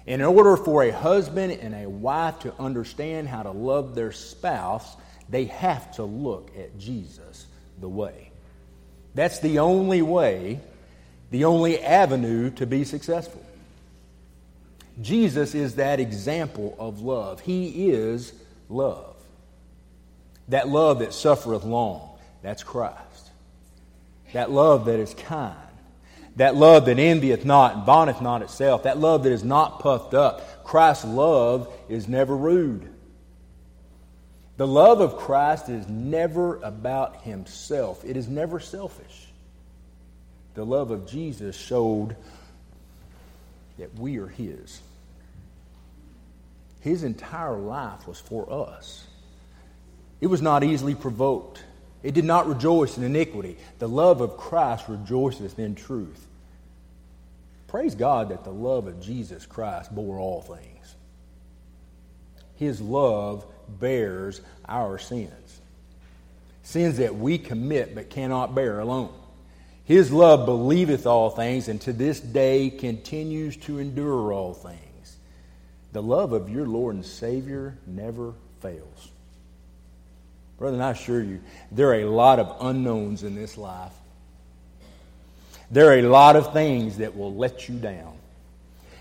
In 0.07 0.23
order 0.23 0.57
for 0.57 0.83
a 0.83 0.91
husband 0.91 1.53
and 1.53 1.75
a 1.75 1.89
wife 1.89 2.41
to 2.41 2.55
understand 2.59 3.29
how 3.29 3.43
to 3.43 3.51
love 3.51 3.95
their 3.95 4.13
spouse, 4.13 4.97
they 5.29 5.45
have 5.47 5.95
to 5.97 6.05
look 6.05 6.51
at 6.59 6.79
Jesus 6.79 7.47
the 7.81 7.89
way. 7.89 8.31
That's 9.15 9.41
the 9.41 9.59
only 9.59 10.03
way, 10.03 10.61
the 11.31 11.45
only 11.45 11.81
avenue 11.81 12.51
to 12.53 12.67
be 12.67 12.85
successful. 12.85 13.45
Jesus 15.01 15.55
is 15.55 15.77
that 15.77 16.01
example 16.01 16.75
of 16.79 17.01
love. 17.01 17.41
He 17.41 17.91
is 17.91 18.33
love. 18.69 19.12
That 20.49 20.69
love 20.69 21.01
that 21.01 21.13
suffereth 21.13 21.65
long, 21.65 22.19
that's 22.43 22.63
Christ. 22.63 23.31
That 24.33 24.51
love 24.51 24.87
that 24.87 24.99
is 24.99 25.15
kind. 25.15 25.57
That 26.37 26.57
love 26.57 26.87
that 26.87 26.99
envieth 26.99 27.45
not 27.45 27.75
and 27.75 27.85
vaunteth 27.85 28.23
not 28.23 28.43
itself. 28.43 28.85
That 28.85 28.99
love 28.99 29.25
that 29.25 29.33
is 29.33 29.45
not 29.45 29.81
puffed 29.81 30.15
up. 30.15 30.65
Christ's 30.65 31.05
love 31.05 31.73
is 31.89 32.09
never 32.09 32.37
rude. 32.37 32.89
The 34.57 34.67
love 34.67 35.01
of 35.01 35.17
Christ 35.17 35.69
is 35.69 35.89
never 35.89 36.57
about 36.63 37.23
himself, 37.23 38.05
it 38.05 38.17
is 38.17 38.29
never 38.29 38.61
selfish. 38.61 39.29
The 40.55 40.65
love 40.65 40.91
of 40.91 41.07
Jesus 41.07 41.57
showed 41.57 42.15
that 43.79 43.95
we 43.99 44.19
are 44.19 44.29
his. 44.29 44.81
His 46.81 47.05
entire 47.05 47.57
life 47.57 48.07
was 48.07 48.21
for 48.21 48.53
us. 48.53 49.07
It 50.23 50.29
was 50.29 50.41
not 50.41 50.63
easily 50.63 50.95
provoked. 50.95 51.65
It 52.05 52.15
did 52.15 52.25
not 52.25 52.47
rejoice 52.47 52.97
in 52.97 53.03
iniquity. 53.03 53.59
The 53.81 53.89
love 53.89 54.21
of 54.21 54.37
Christ 54.37 54.85
rejoiceth 54.89 55.59
in 55.59 55.75
truth. 55.75 56.29
Praise 57.67 57.97
God 57.97 58.29
that 58.29 58.45
the 58.45 58.53
love 58.53 58.87
of 58.87 59.03
Jesus 59.03 59.47
Christ 59.47 59.93
bore 59.93 60.21
all 60.21 60.41
things. 60.41 60.95
His 62.55 62.81
love 62.81 63.45
bears 63.69 64.41
our 64.69 64.97
sins. 64.97 65.61
Sins 66.63 66.99
that 66.99 67.17
we 67.17 67.37
commit 67.37 67.97
but 67.97 68.09
cannot 68.09 68.55
bear 68.55 68.79
alone. 68.79 69.13
His 69.85 70.13
love 70.13 70.47
believeth 70.47 71.05
all 71.05 71.31
things 71.31 71.67
and 71.67 71.81
to 71.81 71.93
this 71.93 72.21
day 72.21 72.71
continues 72.71 73.57
to 73.57 73.81
endure 73.81 74.33
all 74.33 74.55
things. 74.55 75.17
The 75.93 76.03
love 76.03 76.33
of 76.33 76.49
your 76.49 76.69
Lord 76.69 76.95
and 76.95 77.05
Savior 77.05 77.77
never 77.89 78.35
fails. 78.61 79.12
Brother, 80.63 80.77
and 80.77 80.85
I 80.85 80.93
assure 80.93 81.21
you, 81.21 81.41
there 81.73 81.89
are 81.89 82.03
a 82.03 82.05
lot 82.05 82.39
of 82.39 82.57
unknowns 82.61 83.25
in 83.25 83.35
this 83.35 83.59
life. 83.59 83.91
There 85.73 85.89
are 85.89 85.99
a 85.99 86.03
lot 86.03 86.37
of 86.37 86.53
things 86.53 86.99
that 86.99 87.17
will 87.17 87.35
let 87.35 87.69
you 87.69 87.75
down. 87.75 88.17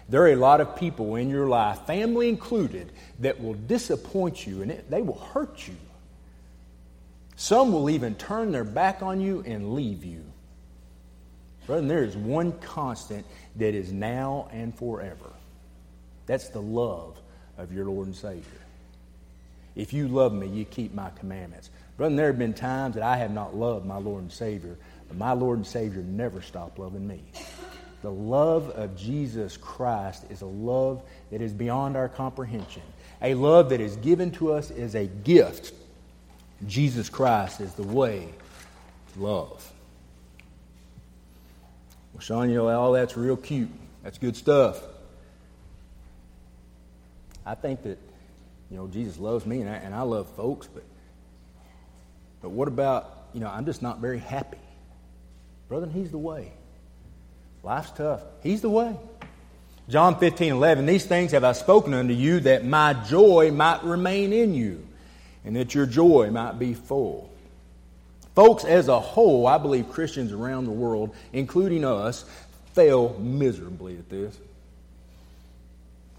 There 0.09 0.23
are 0.23 0.31
a 0.31 0.35
lot 0.35 0.59
of 0.59 0.75
people 0.75 1.17
in 1.17 1.29
your 1.29 1.47
life, 1.47 1.85
family 1.85 2.29
included, 2.29 2.91
that 3.19 3.39
will 3.39 3.53
disappoint 3.53 4.47
you 4.47 4.63
and 4.63 4.71
it, 4.71 4.89
they 4.89 5.03
will 5.03 5.19
hurt 5.19 5.67
you. 5.67 5.75
Some 7.35 7.71
will 7.71 7.91
even 7.91 8.15
turn 8.15 8.51
their 8.51 8.63
back 8.63 9.03
on 9.03 9.21
you 9.21 9.43
and 9.45 9.75
leave 9.75 10.03
you. 10.03 10.23
Brother, 11.67 11.87
there 11.87 12.03
is 12.03 12.17
one 12.17 12.53
constant 12.53 13.23
that 13.57 13.75
is 13.75 13.91
now 13.91 14.49
and 14.51 14.73
forever. 14.73 15.29
That's 16.25 16.49
the 16.49 16.59
love 16.59 17.19
of 17.59 17.71
your 17.71 17.85
Lord 17.85 18.07
and 18.07 18.15
Savior. 18.15 18.60
If 19.75 19.93
you 19.93 20.07
love 20.07 20.33
me, 20.33 20.47
you 20.47 20.65
keep 20.65 20.93
my 20.93 21.09
commandments. 21.11 21.69
Brother, 21.97 22.15
there 22.15 22.27
have 22.27 22.39
been 22.39 22.53
times 22.53 22.95
that 22.95 23.03
I 23.03 23.17
have 23.17 23.31
not 23.31 23.55
loved 23.55 23.85
my 23.85 23.97
Lord 23.97 24.23
and 24.23 24.31
Savior, 24.31 24.77
but 25.07 25.17
my 25.17 25.33
Lord 25.33 25.59
and 25.59 25.67
Savior 25.67 26.01
never 26.01 26.41
stopped 26.41 26.79
loving 26.79 27.07
me. 27.07 27.23
The 28.01 28.11
love 28.11 28.69
of 28.71 28.97
Jesus 28.97 29.57
Christ 29.57 30.25
is 30.29 30.41
a 30.41 30.47
love 30.47 31.03
that 31.29 31.41
is 31.41 31.53
beyond 31.53 31.95
our 31.95 32.09
comprehension, 32.09 32.81
a 33.21 33.35
love 33.35 33.69
that 33.69 33.79
is 33.79 33.95
given 33.97 34.31
to 34.31 34.53
us 34.53 34.71
as 34.71 34.95
a 34.95 35.05
gift. 35.05 35.73
Jesus 36.67 37.09
Christ 37.09 37.61
is 37.61 37.73
the 37.73 37.83
way 37.83 38.29
love. 39.17 39.71
Well, 42.13 42.21
Sean, 42.21 42.49
you 42.49 42.55
know, 42.55 42.69
all 42.69 42.93
that's 42.93 43.15
real 43.15 43.37
cute. 43.37 43.69
That's 44.03 44.17
good 44.17 44.35
stuff. 44.35 44.81
I 47.45 47.55
think 47.55 47.83
that 47.83 47.97
you 48.71 48.77
know, 48.77 48.87
Jesus 48.87 49.19
loves 49.19 49.45
me 49.45 49.59
and 49.59 49.69
I, 49.69 49.73
and 49.73 49.93
I 49.93 50.01
love 50.03 50.27
folks, 50.37 50.67
but, 50.73 50.83
but 52.41 52.49
what 52.49 52.69
about, 52.69 53.27
you 53.33 53.41
know, 53.41 53.49
I'm 53.49 53.65
just 53.65 53.81
not 53.81 53.99
very 53.99 54.19
happy. 54.19 54.57
Brother, 55.67 55.87
He's 55.87 56.09
the 56.09 56.17
way. 56.17 56.53
Life's 57.63 57.91
tough. 57.91 58.21
He's 58.41 58.61
the 58.61 58.69
way. 58.69 58.95
John 59.89 60.17
15, 60.17 60.53
11, 60.53 60.85
these 60.85 61.05
things 61.05 61.33
have 61.33 61.43
I 61.43 61.51
spoken 61.51 61.93
unto 61.93 62.13
you 62.13 62.39
that 62.41 62.65
my 62.65 62.93
joy 62.93 63.51
might 63.51 63.83
remain 63.83 64.31
in 64.31 64.53
you 64.53 64.87
and 65.43 65.55
that 65.57 65.75
your 65.75 65.85
joy 65.85 66.31
might 66.31 66.57
be 66.57 66.73
full. 66.73 67.29
Folks, 68.35 68.63
as 68.63 68.87
a 68.87 68.99
whole, 68.99 69.47
I 69.47 69.57
believe 69.57 69.89
Christians 69.89 70.31
around 70.31 70.63
the 70.63 70.71
world, 70.71 71.13
including 71.33 71.83
us, 71.83 72.23
fail 72.73 73.19
miserably 73.19 73.97
at 73.97 74.09
this. 74.09 74.37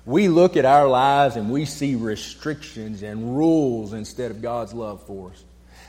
We 0.05 0.29
look 0.29 0.57
at 0.57 0.65
our 0.65 0.89
lives 0.89 1.37
and 1.37 1.51
we 1.51 1.65
see 1.65 1.95
restrictions 1.95 3.03
and 3.03 3.37
rules 3.37 3.93
instead 3.93 4.31
of 4.31 4.43
God's 4.43 4.75
love 4.75 5.07
for 5.07 5.31
us. 5.31 5.45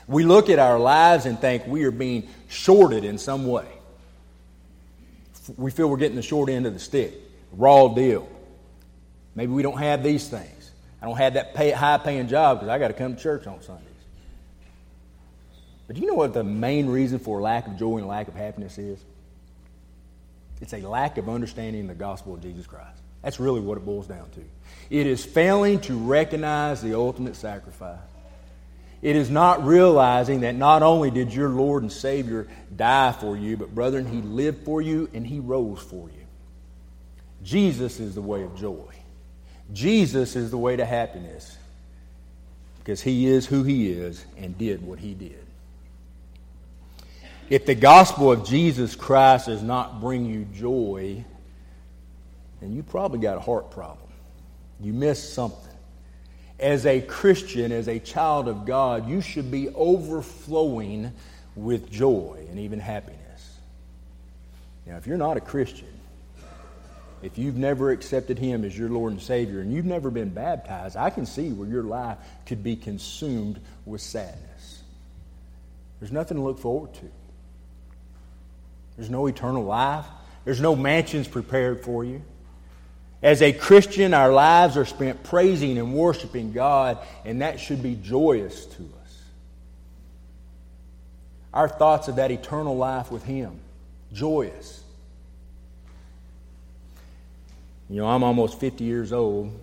We 0.06 0.24
look 0.24 0.50
at 0.50 0.58
our 0.58 0.78
lives 0.78 1.26
and 1.26 1.38
think 1.38 1.66
we 1.66 1.84
are 1.84 1.90
being 1.90 2.28
shorted 2.48 3.04
in 3.04 3.18
some 3.18 3.46
way. 3.46 3.66
We 5.56 5.70
feel 5.70 5.88
we're 5.88 5.96
getting 5.96 6.16
the 6.16 6.22
short 6.22 6.48
end 6.48 6.66
of 6.66 6.74
the 6.74 6.80
stick, 6.80 7.14
raw 7.52 7.88
deal. 7.88 8.28
Maybe 9.34 9.52
we 9.52 9.62
don't 9.62 9.78
have 9.78 10.02
these 10.02 10.28
things. 10.28 10.70
I 11.02 11.06
don't 11.06 11.16
have 11.16 11.34
that 11.34 11.54
pay, 11.54 11.70
high 11.70 11.98
paying 11.98 12.28
job 12.28 12.58
because 12.58 12.68
I 12.68 12.78
got 12.78 12.88
to 12.88 12.94
come 12.94 13.16
to 13.16 13.22
church 13.22 13.46
on 13.46 13.60
Sundays. 13.62 13.88
But 15.86 15.96
you 15.96 16.06
know 16.06 16.14
what 16.14 16.32
the 16.32 16.44
main 16.44 16.86
reason 16.86 17.18
for 17.18 17.42
lack 17.42 17.66
of 17.66 17.76
joy 17.76 17.98
and 17.98 18.06
lack 18.06 18.28
of 18.28 18.34
happiness 18.34 18.78
is? 18.78 18.98
It's 20.60 20.72
a 20.72 20.78
lack 20.78 21.18
of 21.18 21.28
understanding 21.28 21.88
the 21.88 21.94
gospel 21.94 22.34
of 22.34 22.42
Jesus 22.42 22.66
Christ. 22.66 23.03
That's 23.24 23.40
really 23.40 23.60
what 23.60 23.78
it 23.78 23.86
boils 23.86 24.06
down 24.06 24.28
to. 24.30 24.44
It 24.90 25.06
is 25.06 25.24
failing 25.24 25.80
to 25.82 25.96
recognize 25.96 26.82
the 26.82 26.94
ultimate 26.94 27.36
sacrifice. 27.36 27.98
It 29.00 29.16
is 29.16 29.30
not 29.30 29.64
realizing 29.64 30.40
that 30.40 30.54
not 30.54 30.82
only 30.82 31.10
did 31.10 31.32
your 31.32 31.48
Lord 31.48 31.82
and 31.82 31.90
Savior 31.90 32.46
die 32.74 33.12
for 33.12 33.36
you, 33.36 33.56
but 33.56 33.74
brethren, 33.74 34.06
He 34.06 34.20
lived 34.20 34.64
for 34.64 34.82
you 34.82 35.08
and 35.14 35.26
He 35.26 35.40
rose 35.40 35.80
for 35.80 36.08
you. 36.08 36.26
Jesus 37.42 37.98
is 37.98 38.14
the 38.14 38.22
way 38.22 38.42
of 38.42 38.56
joy. 38.56 38.94
Jesus 39.72 40.36
is 40.36 40.50
the 40.50 40.58
way 40.58 40.76
to 40.76 40.84
happiness 40.84 41.56
because 42.78 43.00
He 43.00 43.26
is 43.26 43.46
who 43.46 43.62
He 43.62 43.90
is 43.90 44.24
and 44.36 44.56
did 44.56 44.86
what 44.86 44.98
He 44.98 45.14
did. 45.14 45.44
If 47.48 47.66
the 47.66 47.74
gospel 47.74 48.32
of 48.32 48.46
Jesus 48.46 48.94
Christ 48.94 49.46
does 49.46 49.62
not 49.62 50.00
bring 50.00 50.26
you 50.26 50.46
joy, 50.54 51.24
then 52.64 52.72
you 52.72 52.82
probably 52.82 53.18
got 53.18 53.36
a 53.36 53.40
heart 53.40 53.70
problem. 53.70 54.08
You 54.80 54.94
missed 54.94 55.34
something. 55.34 55.60
As 56.58 56.86
a 56.86 57.02
Christian, 57.02 57.72
as 57.72 57.88
a 57.88 57.98
child 57.98 58.48
of 58.48 58.64
God, 58.64 59.06
you 59.06 59.20
should 59.20 59.50
be 59.50 59.68
overflowing 59.68 61.12
with 61.54 61.90
joy 61.90 62.46
and 62.48 62.58
even 62.60 62.80
happiness. 62.80 63.58
Now, 64.86 64.96
if 64.96 65.06
you're 65.06 65.18
not 65.18 65.36
a 65.36 65.42
Christian, 65.42 65.88
if 67.22 67.36
you've 67.36 67.56
never 67.56 67.90
accepted 67.90 68.38
Him 68.38 68.64
as 68.64 68.76
your 68.76 68.88
Lord 68.88 69.12
and 69.12 69.20
Savior 69.20 69.60
and 69.60 69.70
you've 69.70 69.84
never 69.84 70.10
been 70.10 70.30
baptized, 70.30 70.96
I 70.96 71.10
can 71.10 71.26
see 71.26 71.52
where 71.52 71.68
your 71.68 71.82
life 71.82 72.16
could 72.46 72.64
be 72.64 72.76
consumed 72.76 73.60
with 73.84 74.00
sadness. 74.00 74.82
There's 76.00 76.12
nothing 76.12 76.38
to 76.38 76.42
look 76.42 76.60
forward 76.60 76.94
to. 76.94 77.10
There's 78.96 79.10
no 79.10 79.26
eternal 79.26 79.64
life. 79.64 80.06
There's 80.46 80.60
no 80.62 80.74
mansions 80.74 81.28
prepared 81.28 81.84
for 81.84 82.04
you. 82.04 82.22
As 83.24 83.40
a 83.40 83.54
Christian, 83.54 84.12
our 84.12 84.30
lives 84.30 84.76
are 84.76 84.84
spent 84.84 85.22
praising 85.24 85.78
and 85.78 85.94
worshiping 85.94 86.52
God, 86.52 86.98
and 87.24 87.40
that 87.40 87.58
should 87.58 87.82
be 87.82 87.94
joyous 87.94 88.66
to 88.66 88.82
us. 88.82 89.22
Our 91.54 91.66
thoughts 91.66 92.08
of 92.08 92.16
that 92.16 92.30
eternal 92.30 92.76
life 92.76 93.10
with 93.10 93.24
Him, 93.24 93.58
joyous. 94.12 94.82
You 97.88 98.02
know, 98.02 98.08
I'm 98.08 98.22
almost 98.22 98.60
50 98.60 98.84
years 98.84 99.10
old, 99.10 99.58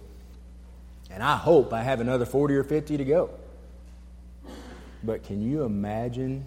and 1.12 1.22
I 1.22 1.36
hope 1.36 1.72
I 1.72 1.84
have 1.84 2.00
another 2.00 2.26
40 2.26 2.56
or 2.56 2.64
50 2.64 2.98
to 2.98 3.06
go. 3.06 3.30
But 5.04 5.24
can 5.24 5.40
you 5.40 5.66
imagine 5.66 6.46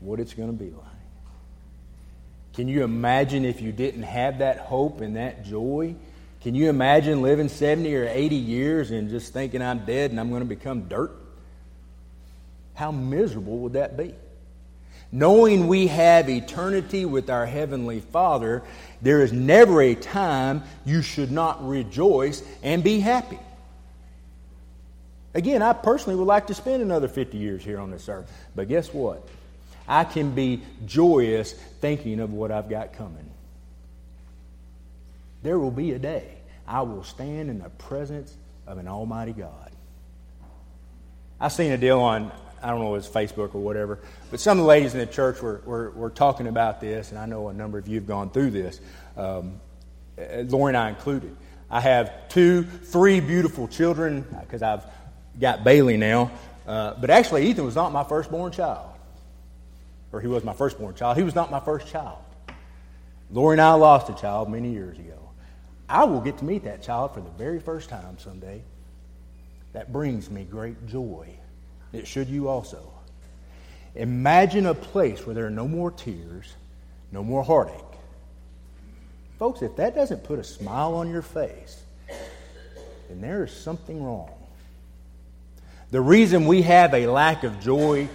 what 0.00 0.18
it's 0.18 0.32
going 0.32 0.48
to 0.48 0.64
be 0.64 0.70
like? 0.70 0.93
Can 2.54 2.68
you 2.68 2.84
imagine 2.84 3.44
if 3.44 3.60
you 3.60 3.72
didn't 3.72 4.04
have 4.04 4.38
that 4.38 4.58
hope 4.58 5.00
and 5.00 5.16
that 5.16 5.44
joy? 5.44 5.96
Can 6.40 6.54
you 6.54 6.68
imagine 6.68 7.22
living 7.22 7.48
70 7.48 7.94
or 7.96 8.06
80 8.06 8.36
years 8.36 8.90
and 8.90 9.10
just 9.10 9.32
thinking 9.32 9.60
I'm 9.60 9.84
dead 9.84 10.10
and 10.10 10.20
I'm 10.20 10.30
going 10.30 10.42
to 10.42 10.48
become 10.48 10.82
dirt? 10.88 11.10
How 12.74 12.92
miserable 12.92 13.58
would 13.60 13.72
that 13.72 13.96
be? 13.96 14.14
Knowing 15.10 15.68
we 15.68 15.86
have 15.86 16.28
eternity 16.28 17.04
with 17.04 17.30
our 17.30 17.46
Heavenly 17.46 18.00
Father, 18.00 18.62
there 19.00 19.22
is 19.22 19.32
never 19.32 19.80
a 19.80 19.94
time 19.94 20.62
you 20.84 21.02
should 21.02 21.30
not 21.30 21.66
rejoice 21.66 22.42
and 22.62 22.82
be 22.82 23.00
happy. 23.00 23.38
Again, 25.34 25.62
I 25.62 25.72
personally 25.72 26.16
would 26.16 26.26
like 26.26 26.48
to 26.48 26.54
spend 26.54 26.82
another 26.82 27.08
50 27.08 27.36
years 27.38 27.64
here 27.64 27.80
on 27.80 27.90
this 27.90 28.08
earth. 28.08 28.30
But 28.54 28.68
guess 28.68 28.92
what? 28.92 29.26
I 29.86 30.04
can 30.04 30.34
be 30.34 30.62
joyous 30.86 31.52
thinking 31.52 32.20
of 32.20 32.32
what 32.32 32.50
I've 32.50 32.68
got 32.68 32.94
coming. 32.94 33.30
There 35.42 35.58
will 35.58 35.70
be 35.70 35.92
a 35.92 35.98
day 35.98 36.38
I 36.66 36.82
will 36.82 37.04
stand 37.04 37.50
in 37.50 37.58
the 37.58 37.68
presence 37.68 38.34
of 38.66 38.78
an 38.78 38.88
Almighty 38.88 39.32
God. 39.32 39.70
I 41.38 41.48
seen 41.48 41.72
a 41.72 41.76
deal 41.76 42.00
on, 42.00 42.32
I 42.62 42.70
don't 42.70 42.80
know 42.80 42.94
if 42.94 43.04
it's 43.04 43.14
Facebook 43.14 43.54
or 43.54 43.60
whatever, 43.60 43.98
but 44.30 44.40
some 44.40 44.58
of 44.58 44.64
the 44.64 44.68
ladies 44.68 44.94
in 44.94 45.00
the 45.00 45.06
church 45.06 45.42
were, 45.42 45.60
were, 45.66 45.90
were 45.90 46.10
talking 46.10 46.46
about 46.46 46.80
this, 46.80 47.10
and 47.10 47.18
I 47.18 47.26
know 47.26 47.48
a 47.48 47.52
number 47.52 47.76
of 47.76 47.86
you 47.86 47.96
have 47.96 48.06
gone 48.06 48.30
through 48.30 48.50
this, 48.52 48.80
um, 49.16 49.60
Lori 50.16 50.70
and 50.70 50.76
I 50.76 50.88
included. 50.88 51.36
I 51.70 51.80
have 51.80 52.28
two, 52.28 52.62
three 52.62 53.20
beautiful 53.20 53.68
children 53.68 54.24
because 54.40 54.62
I've 54.62 54.84
got 55.38 55.64
Bailey 55.64 55.96
now. 55.96 56.30
Uh, 56.66 56.94
but 56.98 57.10
actually, 57.10 57.48
Ethan 57.48 57.64
was 57.64 57.74
not 57.74 57.92
my 57.92 58.04
firstborn 58.04 58.52
child. 58.52 58.93
Or 60.14 60.20
he 60.20 60.28
was 60.28 60.44
my 60.44 60.52
firstborn 60.52 60.94
child. 60.94 61.16
He 61.16 61.24
was 61.24 61.34
not 61.34 61.50
my 61.50 61.58
first 61.58 61.88
child. 61.88 62.18
Lori 63.32 63.54
and 63.54 63.60
I 63.60 63.74
lost 63.74 64.08
a 64.08 64.14
child 64.14 64.48
many 64.48 64.70
years 64.70 64.96
ago. 64.96 65.18
I 65.88 66.04
will 66.04 66.20
get 66.20 66.38
to 66.38 66.44
meet 66.44 66.62
that 66.64 66.84
child 66.84 67.14
for 67.14 67.20
the 67.20 67.30
very 67.30 67.58
first 67.58 67.88
time 67.88 68.16
someday. 68.18 68.62
That 69.72 69.92
brings 69.92 70.30
me 70.30 70.44
great 70.44 70.86
joy. 70.86 71.30
It 71.92 72.06
should 72.06 72.28
you 72.28 72.48
also. 72.48 72.92
Imagine 73.96 74.66
a 74.66 74.74
place 74.74 75.26
where 75.26 75.34
there 75.34 75.46
are 75.46 75.50
no 75.50 75.66
more 75.66 75.90
tears, 75.90 76.54
no 77.10 77.24
more 77.24 77.42
heartache. 77.42 77.74
Folks, 79.40 79.62
if 79.62 79.74
that 79.76 79.96
doesn't 79.96 80.22
put 80.22 80.38
a 80.38 80.44
smile 80.44 80.94
on 80.94 81.10
your 81.10 81.22
face, 81.22 81.82
then 83.08 83.20
there 83.20 83.42
is 83.42 83.52
something 83.52 84.00
wrong. 84.00 84.30
The 85.90 86.00
reason 86.00 86.46
we 86.46 86.62
have 86.62 86.94
a 86.94 87.08
lack 87.08 87.42
of 87.42 87.58
joy, 87.58 88.08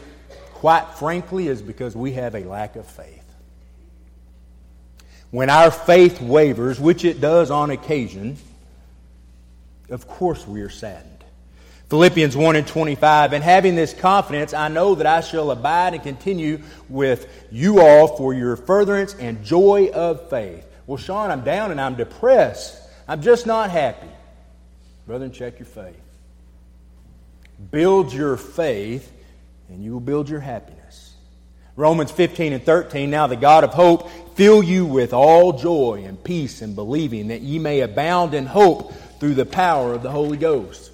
quite 0.59 0.95
frankly, 0.95 1.47
is 1.47 1.61
because 1.61 1.95
we 1.95 2.11
have 2.13 2.35
a 2.35 2.43
lack 2.43 2.75
of 2.75 2.85
faith. 2.85 3.23
When 5.31 5.49
our 5.49 5.71
faith 5.71 6.21
wavers, 6.21 6.81
which 6.81 7.05
it 7.05 7.21
does 7.21 7.49
on 7.49 7.71
occasion, 7.71 8.35
of 9.89 10.05
course 10.05 10.45
we 10.45 10.61
are 10.61 10.69
saddened. 10.69 11.23
Philippians 11.89 12.35
1 12.35 12.57
and 12.57 12.67
25, 12.67 13.31
and 13.31 13.41
having 13.41 13.75
this 13.75 13.93
confidence, 13.93 14.53
I 14.53 14.67
know 14.67 14.95
that 14.95 15.07
I 15.07 15.21
shall 15.21 15.49
abide 15.49 15.93
and 15.93 16.03
continue 16.03 16.61
with 16.89 17.47
you 17.51 17.79
all 17.79 18.17
for 18.17 18.33
your 18.33 18.57
furtherance 18.57 19.15
and 19.17 19.45
joy 19.45 19.89
of 19.93 20.29
faith. 20.29 20.65
Well, 20.87 20.97
Sean, 20.97 21.31
I'm 21.31 21.45
down 21.45 21.71
and 21.71 21.79
I'm 21.79 21.95
depressed. 21.95 22.77
I'm 23.07 23.21
just 23.21 23.47
not 23.47 23.71
happy. 23.71 24.09
Brethren, 25.07 25.31
check 25.31 25.57
your 25.57 25.67
faith. 25.67 25.95
Build 27.71 28.11
your 28.11 28.35
faith, 28.35 29.09
and 29.69 29.83
you 29.83 29.93
will 29.93 29.99
build 29.99 30.29
your 30.29 30.39
happiness. 30.39 31.13
Romans 31.75 32.11
15 32.11 32.53
and 32.53 32.63
13, 32.63 33.09
now 33.09 33.27
the 33.27 33.37
God 33.37 33.63
of 33.63 33.73
hope 33.73 34.09
fill 34.35 34.61
you 34.61 34.85
with 34.85 35.13
all 35.13 35.53
joy 35.53 36.03
and 36.05 36.21
peace 36.21 36.61
and 36.61 36.75
believing 36.75 37.29
that 37.29 37.41
ye 37.41 37.57
may 37.59 37.79
abound 37.79 38.33
in 38.33 38.45
hope 38.45 38.93
through 39.19 39.35
the 39.35 39.45
power 39.45 39.93
of 39.93 40.03
the 40.03 40.11
Holy 40.11 40.37
Ghost. 40.37 40.91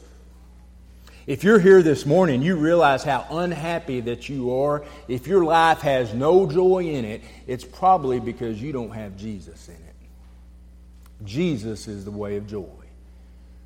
If 1.28 1.44
you're 1.44 1.60
here 1.60 1.82
this 1.82 2.06
morning, 2.06 2.44
you 2.44 2.56
realize 2.56 3.04
how 3.04 3.26
unhappy 3.32 4.02
that 4.02 4.30
you 4.30 4.60
are. 4.60 4.84
If 5.08 5.26
your 5.26 5.44
life 5.44 5.80
has 5.80 6.14
no 6.14 6.46
joy 6.46 6.84
in 6.84 7.04
it, 7.04 7.24
it's 7.48 7.64
probably 7.64 8.20
because 8.20 8.62
you 8.62 8.72
don't 8.72 8.92
have 8.92 9.18
Jesus 9.18 9.68
in 9.68 9.74
it. 9.74 11.26
Jesus 11.26 11.88
is 11.88 12.06
the 12.06 12.12
way 12.12 12.38
of 12.38 12.46
joy. 12.46 12.70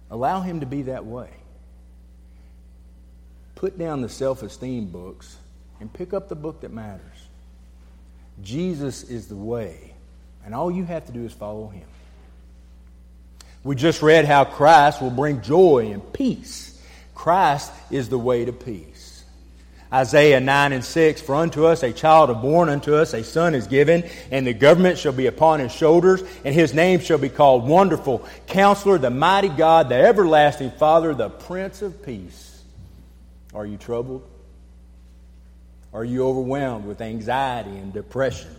Allow 0.09 0.39
Him 0.39 0.61
to 0.61 0.65
be 0.65 0.83
that 0.83 1.05
way. 1.05 1.29
Put 3.59 3.77
down 3.77 3.99
the 3.99 4.07
self 4.07 4.41
esteem 4.41 4.85
books 4.85 5.35
and 5.81 5.91
pick 5.91 6.13
up 6.13 6.29
the 6.29 6.35
book 6.35 6.61
that 6.61 6.71
matters. 6.71 7.01
Jesus 8.41 9.03
is 9.03 9.27
the 9.27 9.35
way, 9.35 9.91
and 10.45 10.55
all 10.55 10.71
you 10.71 10.85
have 10.85 11.05
to 11.07 11.11
do 11.11 11.25
is 11.25 11.33
follow 11.33 11.67
Him. 11.67 11.83
We 13.65 13.75
just 13.75 14.01
read 14.01 14.23
how 14.23 14.45
Christ 14.45 15.01
will 15.01 15.09
bring 15.09 15.41
joy 15.41 15.91
and 15.91 16.13
peace. 16.13 16.81
Christ 17.13 17.73
is 17.91 18.07
the 18.07 18.17
way 18.17 18.45
to 18.45 18.53
peace. 18.53 19.25
Isaiah 19.91 20.39
9 20.39 20.71
and 20.71 20.85
6 20.85 21.19
For 21.19 21.35
unto 21.35 21.65
us 21.65 21.83
a 21.83 21.91
child 21.91 22.29
is 22.29 22.37
born, 22.37 22.69
unto 22.69 22.95
us 22.95 23.13
a 23.13 23.25
son 23.25 23.55
is 23.55 23.67
given, 23.67 24.09
and 24.31 24.47
the 24.47 24.53
government 24.53 24.97
shall 24.97 25.11
be 25.11 25.27
upon 25.27 25.59
his 25.59 25.73
shoulders, 25.73 26.23
and 26.45 26.55
his 26.55 26.73
name 26.73 27.01
shall 27.01 27.17
be 27.17 27.27
called 27.27 27.67
Wonderful, 27.67 28.25
Counselor, 28.47 28.97
the 28.97 29.09
Mighty 29.09 29.49
God, 29.49 29.89
the 29.89 29.95
Everlasting 29.95 30.71
Father, 30.71 31.13
the 31.13 31.29
Prince 31.29 31.81
of 31.81 32.05
Peace. 32.05 32.48
Are 33.53 33.65
you 33.65 33.77
troubled? 33.77 34.27
Are 35.93 36.03
you 36.03 36.27
overwhelmed 36.27 36.85
with 36.85 37.01
anxiety 37.01 37.71
and 37.71 37.91
depression? 37.91 38.55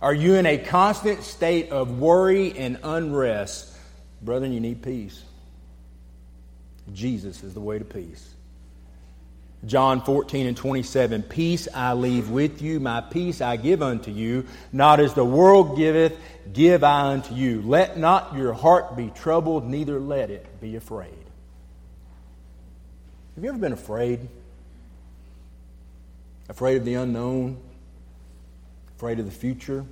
Are 0.00 0.14
you 0.14 0.34
in 0.34 0.46
a 0.46 0.56
constant 0.56 1.22
state 1.22 1.70
of 1.70 1.98
worry 1.98 2.56
and 2.56 2.78
unrest? 2.82 3.76
Brethren, 4.22 4.52
you 4.52 4.60
need 4.60 4.82
peace. 4.82 5.22
Jesus 6.92 7.42
is 7.42 7.52
the 7.52 7.60
way 7.60 7.78
to 7.78 7.84
peace. 7.84 8.34
John 9.66 10.02
14 10.02 10.46
and 10.46 10.56
27 10.56 11.24
Peace 11.24 11.66
I 11.74 11.92
leave 11.94 12.30
with 12.30 12.62
you, 12.62 12.78
my 12.78 13.00
peace 13.00 13.40
I 13.40 13.56
give 13.56 13.82
unto 13.82 14.10
you. 14.10 14.46
Not 14.72 15.00
as 15.00 15.14
the 15.14 15.24
world 15.24 15.76
giveth, 15.76 16.16
give 16.52 16.84
I 16.84 17.12
unto 17.12 17.34
you. 17.34 17.62
Let 17.62 17.98
not 17.98 18.34
your 18.36 18.52
heart 18.52 18.96
be 18.96 19.10
troubled, 19.10 19.66
neither 19.66 19.98
let 19.98 20.30
it 20.30 20.60
be 20.60 20.76
afraid. 20.76 21.17
Have 23.38 23.44
you 23.44 23.50
ever 23.50 23.58
been 23.60 23.72
afraid? 23.72 24.18
Afraid 26.48 26.78
of 26.78 26.84
the 26.84 26.94
unknown? 26.94 27.56
Afraid 28.96 29.20
of 29.20 29.26
the 29.26 29.30
future? 29.30 29.84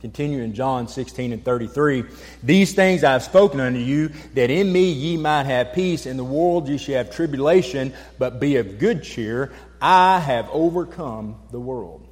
Continue 0.00 0.40
in 0.40 0.54
John 0.54 0.86
16 0.86 1.32
and 1.32 1.44
33. 1.44 2.04
These 2.44 2.72
things 2.74 3.02
I 3.02 3.14
have 3.14 3.24
spoken 3.24 3.58
unto 3.58 3.80
you, 3.80 4.12
that 4.34 4.48
in 4.48 4.72
me 4.72 4.92
ye 4.92 5.16
might 5.16 5.46
have 5.46 5.72
peace. 5.72 6.06
In 6.06 6.16
the 6.16 6.22
world 6.22 6.68
ye 6.68 6.78
shall 6.78 6.98
have 6.98 7.10
tribulation, 7.10 7.92
but 8.16 8.38
be 8.38 8.58
of 8.58 8.78
good 8.78 9.02
cheer. 9.02 9.50
I 9.82 10.20
have 10.20 10.48
overcome 10.52 11.34
the 11.50 11.58
world. 11.58 12.06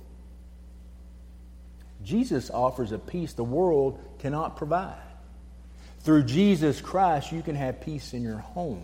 Jesus 2.02 2.50
offers 2.50 2.90
a 2.90 2.98
peace 2.98 3.34
the 3.34 3.44
world 3.44 4.00
cannot 4.18 4.56
provide. 4.56 4.98
Through 6.00 6.24
Jesus 6.24 6.80
Christ, 6.80 7.30
you 7.30 7.40
can 7.40 7.54
have 7.54 7.80
peace 7.82 8.14
in 8.14 8.24
your 8.24 8.38
home. 8.38 8.82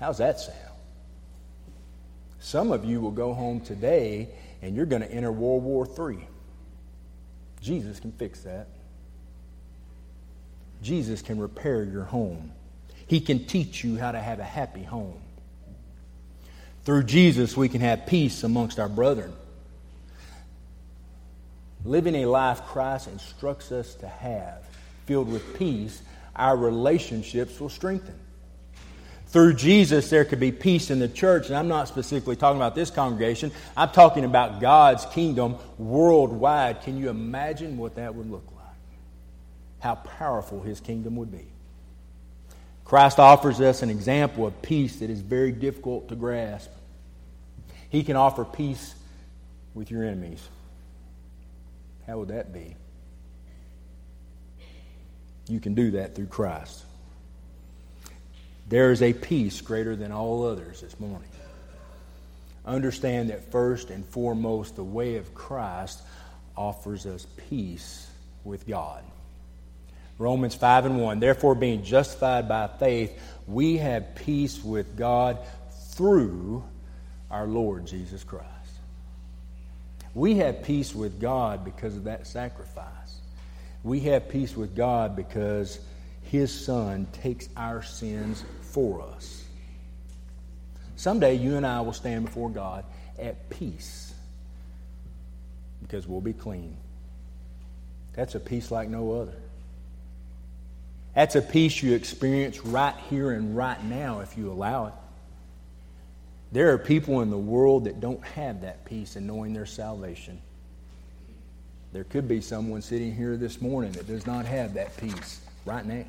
How's 0.00 0.16
that 0.18 0.40
sound? 0.40 0.56
Some 2.40 2.72
of 2.72 2.86
you 2.86 3.02
will 3.02 3.10
go 3.10 3.34
home 3.34 3.60
today 3.60 4.30
and 4.62 4.74
you're 4.74 4.86
going 4.86 5.02
to 5.02 5.12
enter 5.12 5.30
World 5.30 5.62
War 5.62 5.86
III. 5.86 6.26
Jesus 7.60 8.00
can 8.00 8.10
fix 8.12 8.40
that. 8.40 8.68
Jesus 10.82 11.20
can 11.20 11.38
repair 11.38 11.84
your 11.84 12.04
home. 12.04 12.50
He 13.06 13.20
can 13.20 13.44
teach 13.44 13.84
you 13.84 13.98
how 13.98 14.12
to 14.12 14.18
have 14.18 14.38
a 14.38 14.44
happy 14.44 14.82
home. 14.82 15.20
Through 16.84 17.04
Jesus, 17.04 17.54
we 17.54 17.68
can 17.68 17.82
have 17.82 18.06
peace 18.06 18.42
amongst 18.42 18.78
our 18.78 18.88
brethren. 18.88 19.34
Living 21.84 22.14
a 22.14 22.24
life 22.24 22.62
Christ 22.62 23.08
instructs 23.08 23.70
us 23.70 23.94
to 23.96 24.08
have, 24.08 24.64
filled 25.04 25.30
with 25.30 25.58
peace, 25.58 26.00
our 26.34 26.56
relationships 26.56 27.60
will 27.60 27.68
strengthen. 27.68 28.14
Through 29.30 29.54
Jesus, 29.54 30.10
there 30.10 30.24
could 30.24 30.40
be 30.40 30.50
peace 30.50 30.90
in 30.90 30.98
the 30.98 31.08
church. 31.08 31.46
And 31.46 31.56
I'm 31.56 31.68
not 31.68 31.86
specifically 31.86 32.34
talking 32.34 32.56
about 32.56 32.74
this 32.74 32.90
congregation, 32.90 33.52
I'm 33.76 33.90
talking 33.90 34.24
about 34.24 34.60
God's 34.60 35.06
kingdom 35.06 35.56
worldwide. 35.78 36.82
Can 36.82 36.98
you 36.98 37.10
imagine 37.10 37.76
what 37.76 37.94
that 37.94 38.14
would 38.14 38.28
look 38.28 38.46
like? 38.56 38.64
How 39.78 39.94
powerful 39.94 40.60
his 40.60 40.80
kingdom 40.80 41.16
would 41.16 41.30
be. 41.30 41.46
Christ 42.84 43.20
offers 43.20 43.60
us 43.60 43.82
an 43.82 43.90
example 43.90 44.48
of 44.48 44.62
peace 44.62 44.96
that 44.96 45.10
is 45.10 45.20
very 45.20 45.52
difficult 45.52 46.08
to 46.08 46.16
grasp. 46.16 46.70
He 47.88 48.02
can 48.02 48.16
offer 48.16 48.44
peace 48.44 48.96
with 49.74 49.92
your 49.92 50.04
enemies. 50.04 50.42
How 52.04 52.18
would 52.18 52.28
that 52.28 52.52
be? 52.52 52.74
You 55.48 55.60
can 55.60 55.74
do 55.74 55.92
that 55.92 56.16
through 56.16 56.26
Christ. 56.26 56.84
There 58.70 58.92
is 58.92 59.02
a 59.02 59.12
peace 59.12 59.60
greater 59.60 59.96
than 59.96 60.12
all 60.12 60.46
others 60.46 60.80
this 60.80 60.98
morning. 61.00 61.28
Understand 62.64 63.30
that 63.30 63.50
first 63.50 63.90
and 63.90 64.06
foremost, 64.06 64.76
the 64.76 64.84
way 64.84 65.16
of 65.16 65.34
Christ 65.34 66.00
offers 66.56 67.04
us 67.04 67.26
peace 67.48 68.08
with 68.44 68.68
God. 68.68 69.02
Romans 70.18 70.54
5 70.54 70.86
and 70.86 71.00
1. 71.00 71.18
Therefore, 71.18 71.56
being 71.56 71.82
justified 71.82 72.48
by 72.48 72.68
faith, 72.68 73.20
we 73.48 73.78
have 73.78 74.14
peace 74.14 74.62
with 74.62 74.96
God 74.96 75.38
through 75.92 76.62
our 77.28 77.48
Lord 77.48 77.88
Jesus 77.88 78.22
Christ. 78.22 78.46
We 80.14 80.36
have 80.36 80.62
peace 80.62 80.94
with 80.94 81.20
God 81.20 81.64
because 81.64 81.96
of 81.96 82.04
that 82.04 82.24
sacrifice. 82.24 82.86
We 83.82 83.98
have 84.00 84.28
peace 84.28 84.54
with 84.56 84.76
God 84.76 85.16
because 85.16 85.80
His 86.22 86.52
Son 86.52 87.08
takes 87.12 87.48
our 87.56 87.82
sins 87.82 88.44
for 88.70 89.02
us. 89.02 89.44
Someday 90.96 91.34
you 91.34 91.56
and 91.56 91.66
I 91.66 91.80
will 91.80 91.92
stand 91.92 92.26
before 92.26 92.50
God 92.50 92.84
at 93.18 93.50
peace 93.50 94.12
because 95.82 96.06
we'll 96.06 96.20
be 96.20 96.32
clean. 96.32 96.76
That's 98.14 98.34
a 98.34 98.40
peace 98.40 98.70
like 98.70 98.88
no 98.88 99.12
other. 99.12 99.36
That's 101.14 101.36
a 101.36 101.42
peace 101.42 101.82
you 101.82 101.94
experience 101.94 102.64
right 102.64 102.94
here 103.08 103.32
and 103.32 103.56
right 103.56 103.82
now 103.84 104.20
if 104.20 104.36
you 104.36 104.50
allow 104.50 104.86
it. 104.86 104.92
There 106.52 106.72
are 106.72 106.78
people 106.78 107.20
in 107.20 107.30
the 107.30 107.38
world 107.38 107.84
that 107.84 108.00
don't 108.00 108.24
have 108.24 108.62
that 108.62 108.84
peace 108.84 109.16
in 109.16 109.26
knowing 109.26 109.52
their 109.52 109.66
salvation. 109.66 110.40
There 111.92 112.04
could 112.04 112.28
be 112.28 112.40
someone 112.40 112.82
sitting 112.82 113.14
here 113.14 113.36
this 113.36 113.60
morning 113.60 113.92
that 113.92 114.06
does 114.06 114.26
not 114.26 114.46
have 114.46 114.74
that 114.74 114.96
peace 114.96 115.40
right 115.64 115.84
now. 115.84 116.04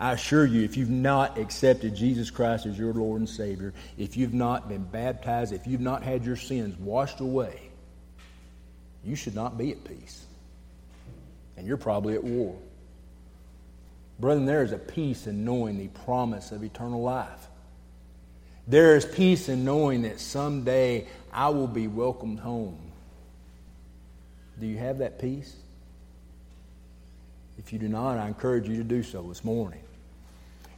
I 0.00 0.12
assure 0.12 0.46
you, 0.46 0.62
if 0.62 0.78
you've 0.78 0.88
not 0.88 1.36
accepted 1.36 1.94
Jesus 1.94 2.30
Christ 2.30 2.64
as 2.64 2.78
your 2.78 2.94
Lord 2.94 3.20
and 3.20 3.28
Savior, 3.28 3.74
if 3.98 4.16
you've 4.16 4.32
not 4.32 4.66
been 4.66 4.82
baptized, 4.82 5.52
if 5.52 5.66
you've 5.66 5.82
not 5.82 6.02
had 6.02 6.24
your 6.24 6.36
sins 6.36 6.74
washed 6.78 7.20
away, 7.20 7.60
you 9.04 9.14
should 9.14 9.34
not 9.34 9.58
be 9.58 9.72
at 9.72 9.84
peace. 9.84 10.24
And 11.58 11.66
you're 11.66 11.76
probably 11.76 12.14
at 12.14 12.24
war. 12.24 12.56
Brethren, 14.18 14.46
there 14.46 14.62
is 14.62 14.72
a 14.72 14.78
peace 14.78 15.26
in 15.26 15.44
knowing 15.44 15.76
the 15.76 15.88
promise 15.88 16.50
of 16.50 16.64
eternal 16.64 17.02
life. 17.02 17.48
There 18.66 18.96
is 18.96 19.04
peace 19.04 19.50
in 19.50 19.66
knowing 19.66 20.02
that 20.02 20.18
someday 20.18 21.08
I 21.30 21.50
will 21.50 21.66
be 21.66 21.88
welcomed 21.88 22.40
home. 22.40 22.78
Do 24.58 24.66
you 24.66 24.78
have 24.78 24.98
that 24.98 25.18
peace? 25.18 25.54
If 27.58 27.74
you 27.74 27.78
do 27.78 27.88
not, 27.88 28.16
I 28.16 28.28
encourage 28.28 28.66
you 28.66 28.76
to 28.76 28.84
do 28.84 29.02
so 29.02 29.20
this 29.22 29.44
morning. 29.44 29.82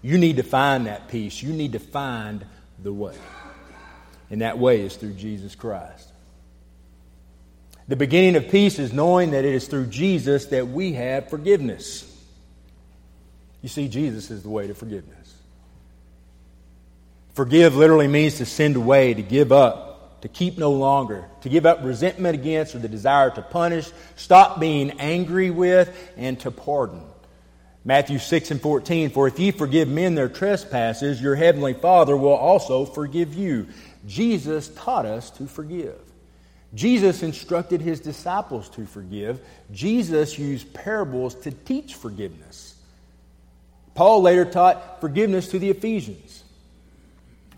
You 0.03 0.19
need 0.19 0.37
to 0.37 0.43
find 0.43 0.87
that 0.87 1.09
peace. 1.09 1.43
You 1.43 1.53
need 1.53 1.73
to 1.73 1.79
find 1.79 2.45
the 2.83 2.93
way. 2.93 3.15
And 4.31 4.41
that 4.41 4.59
way 4.59 4.81
is 4.81 4.97
through 4.97 5.15
Jesus 5.15 5.55
Christ. 5.55 6.09
The 7.89 7.97
beginning 7.97 8.37
of 8.37 8.49
peace 8.49 8.79
is 8.79 8.93
knowing 8.93 9.33
that 9.33 9.45
it 9.45 9.55
is 9.55 9.69
through 9.69 9.87
Jesus 9.87 10.47
that 10.47 10.69
we 10.69 10.93
have 10.95 11.29
forgiveness. 11.29 12.09
You 13.61 13.69
see, 13.69 13.89
Jesus 13.89 14.31
is 14.31 14.43
the 14.43 14.49
way 14.49 14.67
to 14.67 14.75
forgiveness. 14.75 15.35
Forgive 17.35 17.77
literally 17.77 18.09
means 18.09 18.39
to 18.39 18.47
send 18.47 18.77
away, 18.77 19.15
to 19.15 19.23
give 19.23 19.53
up, 19.53 20.21
to 20.23 20.29
keep 20.29 20.59
no 20.59 20.73
longer, 20.73 21.25
to 21.43 21.49
give 21.49 21.67
up 21.67 21.81
resentment 21.83 22.35
against 22.35 22.75
or 22.75 22.79
the 22.79 22.89
desire 22.89 23.31
to 23.31 23.43
punish, 23.43 23.91
stop 24.17 24.61
being 24.61 24.93
angry 25.01 25.51
with, 25.51 25.95
and 26.17 26.39
to 26.41 26.51
pardon. 26.51 27.03
Matthew 27.85 28.19
6 28.19 28.53
and 28.53 28.61
14, 28.61 29.11
For 29.11 29.27
if 29.27 29.39
ye 29.39 29.51
forgive 29.51 29.89
men 29.89 30.15
their 30.15 30.29
trespasses, 30.29 31.21
your 31.21 31.35
heavenly 31.35 31.75
Father 31.75 32.17
will 32.17 32.35
also 32.35 32.85
forgive 32.85 33.35
you. 33.35 33.69
Jesus 34.07 34.69
taught 34.69 35.07
us 35.07 35.31
to 35.33 35.47
forgive. 35.47 35.99
Jesus 36.75 37.23
instructed 37.23 37.81
his 37.81 38.01
disciples 38.01 38.69
to 38.71 38.87
forgive. 38.87 39.41
Jesus 39.73 40.39
used 40.39 40.73
parables 40.73 41.35
to 41.37 41.51
teach 41.51 41.95
forgiveness. 41.95 42.77
Paul 43.95 44.23
later 44.23 44.45
taught 44.45 45.01
forgiveness 45.01 45.49
to 45.49 45.59
the 45.59 45.69
Ephesians. 45.69 46.45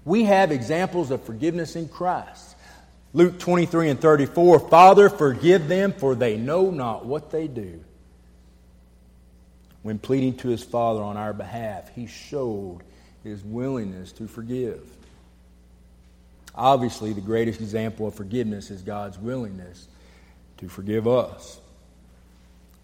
We 0.05 0.25
have 0.25 0.51
examples 0.51 1.11
of 1.11 1.23
forgiveness 1.23 1.77
in 1.77 1.89
Christ. 1.89 2.57
Luke 3.13 3.39
23 3.39 3.91
and 3.91 4.01
34 4.01 4.69
Father, 4.69 5.09
forgive 5.09 5.69
them, 5.69 5.93
for 5.93 6.15
they 6.15 6.37
know 6.37 6.71
not 6.71 7.07
what 7.07 7.31
they 7.31 7.47
do 7.47 7.85
when 9.85 9.99
pleading 9.99 10.35
to 10.39 10.49
his 10.49 10.65
Father 10.65 11.03
on 11.03 11.19
our 11.19 11.35
behalf, 11.35 11.95
he 11.95 12.07
showed 12.07 12.79
his 13.23 13.45
willingness 13.45 14.13
to 14.13 14.27
forgive. 14.27 14.83
Obviously, 16.55 17.13
the 17.13 17.21
greatest 17.21 17.61
example 17.61 18.09
of 18.09 18.15
forgiveness 18.15 18.71
is 18.71 18.81
God's 18.81 19.19
willingness 19.19 19.87
to 20.57 20.71
forgive 20.71 21.07
us. 21.07 21.61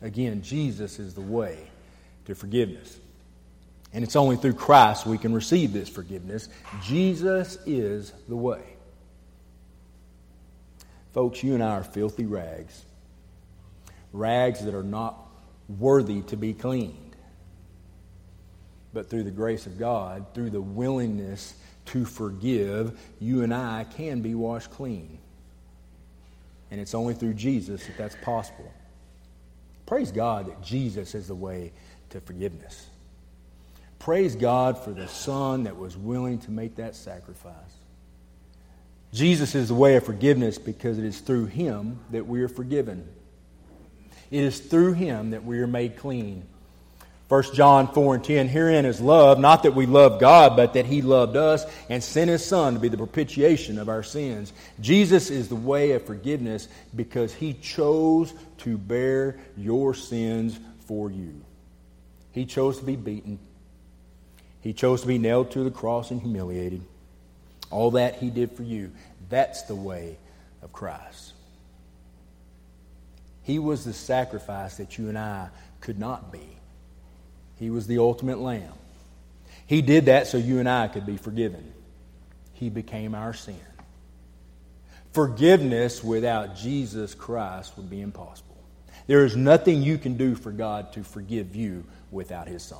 Again, 0.02 0.42
Jesus 0.42 0.98
is 0.98 1.14
the 1.14 1.22
way 1.22 1.70
to 2.26 2.34
forgiveness. 2.34 2.98
And 3.94 4.04
it's 4.04 4.14
only 4.14 4.36
through 4.36 4.52
Christ 4.52 5.06
we 5.06 5.16
can 5.16 5.32
receive 5.32 5.72
this 5.72 5.88
forgiveness. 5.88 6.50
Jesus 6.82 7.56
is 7.64 8.12
the 8.28 8.36
way. 8.36 8.62
Folks, 11.14 11.42
you 11.42 11.54
and 11.54 11.62
I 11.62 11.70
are 11.70 11.82
filthy 11.82 12.26
rags. 12.26 12.84
Rags 14.12 14.62
that 14.66 14.74
are 14.74 14.82
not 14.82 15.29
worthy 15.78 16.22
to 16.22 16.36
be 16.36 16.52
cleaned. 16.52 16.96
But 18.92 19.08
through 19.08 19.22
the 19.24 19.30
grace 19.30 19.66
of 19.66 19.78
God, 19.78 20.26
through 20.34 20.50
the 20.50 20.60
willingness 20.60 21.54
to 21.86 22.04
forgive, 22.04 22.98
you 23.20 23.42
and 23.42 23.54
I 23.54 23.86
can 23.96 24.20
be 24.20 24.34
washed 24.34 24.70
clean. 24.70 25.18
And 26.70 26.80
it's 26.80 26.94
only 26.94 27.14
through 27.14 27.34
Jesus 27.34 27.86
that 27.86 27.96
that's 27.96 28.16
possible. 28.22 28.72
Praise 29.86 30.12
God 30.12 30.46
that 30.46 30.62
Jesus 30.62 31.14
is 31.14 31.28
the 31.28 31.34
way 31.34 31.72
to 32.10 32.20
forgiveness. 32.20 32.86
Praise 33.98 34.34
God 34.34 34.78
for 34.78 34.92
the 34.92 35.08
Son 35.08 35.64
that 35.64 35.76
was 35.76 35.96
willing 35.96 36.38
to 36.40 36.50
make 36.50 36.76
that 36.76 36.96
sacrifice. 36.96 37.54
Jesus 39.12 39.54
is 39.54 39.68
the 39.68 39.74
way 39.74 39.96
of 39.96 40.04
forgiveness 40.04 40.58
because 40.58 40.98
it 40.98 41.04
is 41.04 41.20
through 41.20 41.46
Him 41.46 41.98
that 42.10 42.26
we 42.26 42.42
are 42.42 42.48
forgiven. 42.48 43.06
It 44.30 44.42
is 44.44 44.60
through 44.60 44.92
him 44.92 45.30
that 45.30 45.44
we 45.44 45.58
are 45.60 45.66
made 45.66 45.96
clean. 45.96 46.44
1 47.28 47.54
John 47.54 47.86
4 47.92 48.16
and 48.16 48.24
10, 48.24 48.48
herein 48.48 48.84
is 48.84 49.00
love, 49.00 49.38
not 49.38 49.62
that 49.62 49.74
we 49.74 49.86
love 49.86 50.18
God, 50.18 50.56
but 50.56 50.74
that 50.74 50.84
he 50.84 51.00
loved 51.00 51.36
us 51.36 51.64
and 51.88 52.02
sent 52.02 52.28
his 52.28 52.44
Son 52.44 52.74
to 52.74 52.80
be 52.80 52.88
the 52.88 52.96
propitiation 52.96 53.78
of 53.78 53.88
our 53.88 54.02
sins. 54.02 54.52
Jesus 54.80 55.30
is 55.30 55.48
the 55.48 55.54
way 55.54 55.92
of 55.92 56.04
forgiveness 56.04 56.66
because 56.94 57.32
he 57.32 57.54
chose 57.54 58.34
to 58.58 58.76
bear 58.76 59.38
your 59.56 59.94
sins 59.94 60.58
for 60.86 61.08
you. 61.08 61.40
He 62.32 62.46
chose 62.46 62.78
to 62.80 62.84
be 62.84 62.96
beaten, 62.96 63.38
he 64.60 64.72
chose 64.72 65.02
to 65.02 65.06
be 65.06 65.18
nailed 65.18 65.52
to 65.52 65.62
the 65.62 65.70
cross 65.70 66.10
and 66.10 66.20
humiliated. 66.20 66.82
All 67.70 67.92
that 67.92 68.16
he 68.16 68.30
did 68.30 68.50
for 68.52 68.64
you. 68.64 68.90
That's 69.28 69.62
the 69.62 69.76
way 69.76 70.16
of 70.62 70.72
Christ. 70.72 71.34
He 73.42 73.58
was 73.58 73.84
the 73.84 73.92
sacrifice 73.92 74.76
that 74.76 74.98
you 74.98 75.08
and 75.08 75.18
I 75.18 75.48
could 75.80 75.98
not 75.98 76.32
be. 76.32 76.56
He 77.58 77.70
was 77.70 77.86
the 77.86 77.98
ultimate 77.98 78.38
lamb. 78.38 78.72
He 79.66 79.82
did 79.82 80.06
that 80.06 80.26
so 80.26 80.38
you 80.38 80.58
and 80.58 80.68
I 80.68 80.88
could 80.88 81.06
be 81.06 81.16
forgiven. 81.16 81.72
He 82.52 82.70
became 82.70 83.14
our 83.14 83.32
sin. 83.32 83.60
Forgiveness 85.12 86.04
without 86.04 86.56
Jesus 86.56 87.14
Christ 87.14 87.76
would 87.76 87.90
be 87.90 88.00
impossible. 88.00 88.56
There 89.06 89.24
is 89.24 89.36
nothing 89.36 89.82
you 89.82 89.98
can 89.98 90.16
do 90.16 90.34
for 90.34 90.52
God 90.52 90.92
to 90.92 91.02
forgive 91.02 91.56
you 91.56 91.84
without 92.10 92.46
His 92.46 92.62
Son. 92.62 92.78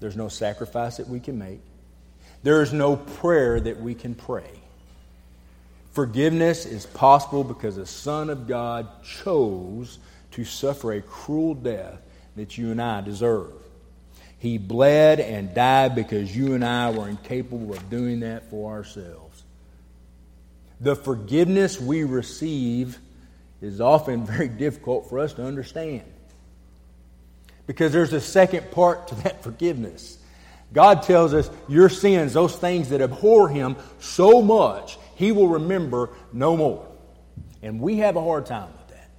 There's 0.00 0.16
no 0.16 0.28
sacrifice 0.28 0.98
that 0.98 1.08
we 1.08 1.20
can 1.20 1.38
make. 1.38 1.60
There 2.42 2.62
is 2.62 2.72
no 2.72 2.96
prayer 2.96 3.58
that 3.58 3.80
we 3.80 3.94
can 3.94 4.14
pray. 4.14 4.50
Forgiveness 5.94 6.66
is 6.66 6.86
possible 6.86 7.44
because 7.44 7.76
the 7.76 7.86
Son 7.86 8.28
of 8.28 8.48
God 8.48 8.88
chose 9.04 9.98
to 10.32 10.44
suffer 10.44 10.92
a 10.92 11.00
cruel 11.00 11.54
death 11.54 12.00
that 12.34 12.58
you 12.58 12.72
and 12.72 12.82
I 12.82 13.00
deserve. 13.00 13.52
He 14.40 14.58
bled 14.58 15.20
and 15.20 15.54
died 15.54 15.94
because 15.94 16.36
you 16.36 16.54
and 16.54 16.64
I 16.64 16.90
were 16.90 17.08
incapable 17.08 17.72
of 17.72 17.90
doing 17.90 18.20
that 18.20 18.50
for 18.50 18.72
ourselves. 18.72 19.44
The 20.80 20.96
forgiveness 20.96 21.80
we 21.80 22.02
receive 22.02 22.98
is 23.62 23.80
often 23.80 24.26
very 24.26 24.48
difficult 24.48 25.08
for 25.08 25.20
us 25.20 25.32
to 25.34 25.44
understand. 25.46 26.02
Because 27.68 27.92
there's 27.92 28.12
a 28.12 28.20
second 28.20 28.72
part 28.72 29.08
to 29.08 29.14
that 29.22 29.44
forgiveness. 29.44 30.18
God 30.72 31.04
tells 31.04 31.32
us 31.34 31.48
your 31.68 31.88
sins, 31.88 32.32
those 32.32 32.56
things 32.56 32.88
that 32.88 33.00
abhor 33.00 33.48
Him 33.48 33.76
so 34.00 34.42
much, 34.42 34.98
he 35.14 35.32
will 35.32 35.48
remember 35.48 36.10
no 36.32 36.56
more. 36.56 36.86
And 37.62 37.80
we 37.80 37.98
have 37.98 38.16
a 38.16 38.22
hard 38.22 38.46
time 38.46 38.70
with 38.72 38.88
that. 38.88 39.10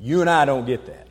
You 0.00 0.20
and 0.20 0.28
I 0.28 0.44
don't 0.44 0.66
get 0.66 0.86
that. 0.86 1.06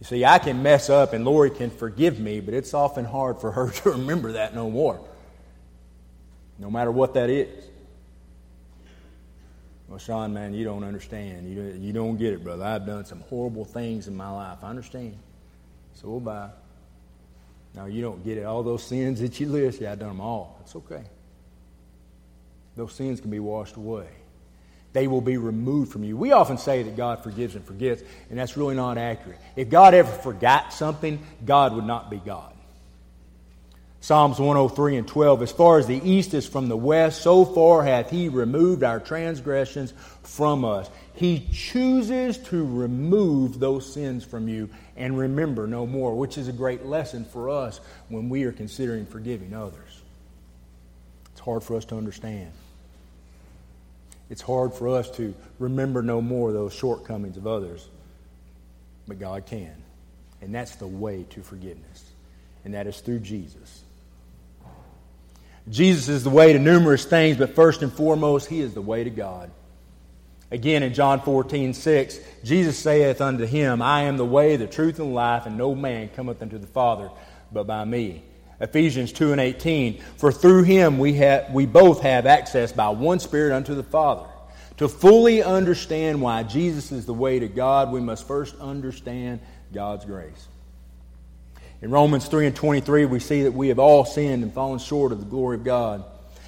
You 0.00 0.06
see, 0.06 0.24
I 0.24 0.38
can 0.38 0.62
mess 0.62 0.88
up 0.88 1.12
and 1.12 1.24
Lori 1.24 1.50
can 1.50 1.70
forgive 1.70 2.18
me, 2.18 2.40
but 2.40 2.54
it's 2.54 2.74
often 2.74 3.04
hard 3.04 3.40
for 3.40 3.52
her 3.52 3.70
to 3.82 3.90
remember 3.90 4.32
that 4.32 4.54
no 4.54 4.70
more. 4.70 5.00
No 6.58 6.70
matter 6.70 6.90
what 6.90 7.14
that 7.14 7.28
is. 7.28 7.64
Well, 9.88 9.98
Sean, 9.98 10.32
man, 10.32 10.52
you 10.52 10.64
don't 10.64 10.84
understand. 10.84 11.48
You, 11.48 11.78
you 11.78 11.92
don't 11.92 12.16
get 12.16 12.32
it, 12.32 12.42
brother. 12.42 12.64
I've 12.64 12.86
done 12.86 13.04
some 13.04 13.20
horrible 13.20 13.64
things 13.64 14.08
in 14.08 14.16
my 14.16 14.30
life. 14.30 14.58
I 14.62 14.70
understand. 14.70 15.16
So 15.94 16.08
we'll 16.08 16.20
bye. 16.20 16.50
Now, 17.74 17.84
you 17.84 18.00
don't 18.00 18.24
get 18.24 18.38
it. 18.38 18.44
All 18.44 18.62
those 18.62 18.82
sins 18.82 19.20
that 19.20 19.38
you 19.38 19.48
list, 19.48 19.80
yeah, 19.80 19.92
I've 19.92 19.98
done 19.98 20.08
them 20.08 20.20
all. 20.20 20.58
It's 20.62 20.74
okay 20.76 21.04
those 22.76 22.92
sins 22.94 23.20
can 23.20 23.30
be 23.30 23.40
washed 23.40 23.76
away. 23.76 24.06
They 24.92 25.08
will 25.08 25.20
be 25.20 25.36
removed 25.36 25.92
from 25.92 26.04
you. 26.04 26.16
We 26.16 26.32
often 26.32 26.56
say 26.56 26.82
that 26.82 26.96
God 26.96 27.22
forgives 27.22 27.54
and 27.54 27.64
forgets, 27.64 28.02
and 28.30 28.38
that's 28.38 28.56
really 28.56 28.76
not 28.76 28.96
accurate. 28.96 29.38
If 29.54 29.68
God 29.68 29.92
ever 29.92 30.10
forgot 30.10 30.72
something, 30.72 31.18
God 31.44 31.74
would 31.74 31.84
not 31.84 32.10
be 32.10 32.16
God. 32.16 32.52
Psalms 34.00 34.38
103 34.38 34.96
and 34.96 35.08
12 35.08 35.42
As 35.42 35.52
far 35.52 35.78
as 35.78 35.86
the 35.86 36.00
east 36.08 36.32
is 36.32 36.46
from 36.46 36.68
the 36.68 36.76
west, 36.76 37.22
so 37.22 37.44
far 37.44 37.82
hath 37.82 38.08
He 38.08 38.28
removed 38.28 38.84
our 38.84 39.00
transgressions 39.00 39.92
from 40.22 40.64
us. 40.64 40.88
He 41.14 41.46
chooses 41.52 42.38
to 42.38 42.64
remove 42.64 43.58
those 43.58 43.92
sins 43.92 44.24
from 44.24 44.48
you 44.48 44.70
and 44.96 45.18
remember 45.18 45.66
no 45.66 45.86
more, 45.86 46.14
which 46.14 46.38
is 46.38 46.48
a 46.48 46.52
great 46.52 46.86
lesson 46.86 47.24
for 47.24 47.50
us 47.50 47.80
when 48.08 48.28
we 48.28 48.44
are 48.44 48.52
considering 48.52 49.06
forgiving 49.06 49.54
others. 49.54 50.02
It's 51.32 51.40
hard 51.40 51.62
for 51.62 51.76
us 51.76 51.84
to 51.86 51.96
understand. 51.96 52.52
It's 54.28 54.42
hard 54.42 54.74
for 54.74 54.88
us 54.88 55.10
to 55.12 55.34
remember 55.58 56.02
no 56.02 56.20
more 56.20 56.52
those 56.52 56.72
shortcomings 56.72 57.36
of 57.36 57.46
others. 57.46 57.88
But 59.06 59.18
God 59.18 59.46
can. 59.46 59.74
And 60.40 60.54
that's 60.54 60.76
the 60.76 60.86
way 60.86 61.24
to 61.30 61.42
forgiveness. 61.42 62.04
And 62.64 62.74
that 62.74 62.86
is 62.86 63.00
through 63.00 63.20
Jesus. 63.20 63.82
Jesus 65.68 66.08
is 66.08 66.24
the 66.24 66.30
way 66.30 66.52
to 66.52 66.58
numerous 66.58 67.04
things, 67.04 67.36
but 67.36 67.54
first 67.54 67.82
and 67.82 67.92
foremost, 67.92 68.48
He 68.48 68.60
is 68.60 68.74
the 68.74 68.82
way 68.82 69.02
to 69.04 69.10
God. 69.10 69.50
Again, 70.50 70.84
in 70.84 70.94
John 70.94 71.20
14, 71.20 71.74
6, 71.74 72.18
Jesus 72.44 72.78
saith 72.78 73.20
unto 73.20 73.46
him, 73.46 73.82
I 73.82 74.02
am 74.02 74.16
the 74.16 74.24
way, 74.24 74.54
the 74.56 74.68
truth, 74.68 75.00
and 75.00 75.08
the 75.08 75.14
life, 75.14 75.44
and 75.44 75.58
no 75.58 75.74
man 75.74 76.08
cometh 76.08 76.40
unto 76.40 76.58
the 76.58 76.68
Father 76.68 77.10
but 77.52 77.66
by 77.66 77.84
me. 77.84 78.22
Ephesians 78.60 79.12
2 79.12 79.32
and 79.32 79.40
18, 79.40 80.00
For 80.16 80.32
through 80.32 80.62
him 80.62 80.98
we, 80.98 81.14
have, 81.14 81.52
we 81.52 81.66
both 81.66 82.00
have 82.02 82.26
access 82.26 82.72
by 82.72 82.88
one 82.88 83.18
Spirit 83.18 83.54
unto 83.54 83.74
the 83.74 83.82
Father. 83.82 84.26
To 84.78 84.88
fully 84.88 85.42
understand 85.42 86.20
why 86.20 86.42
Jesus 86.42 86.92
is 86.92 87.06
the 87.06 87.14
way 87.14 87.38
to 87.38 87.48
God, 87.48 87.90
we 87.90 88.00
must 88.00 88.26
first 88.26 88.54
understand 88.60 89.40
God's 89.72 90.04
grace. 90.04 90.48
In 91.82 91.90
Romans 91.90 92.26
3 92.26 92.46
and 92.46 92.56
23, 92.56 93.04
we 93.04 93.20
see 93.20 93.42
that 93.42 93.52
we 93.52 93.68
have 93.68 93.78
all 93.78 94.04
sinned 94.04 94.42
and 94.42 94.52
fallen 94.52 94.78
short 94.78 95.12
of 95.12 95.20
the 95.20 95.26
glory 95.26 95.56
of 95.56 95.64
God. 95.64 96.04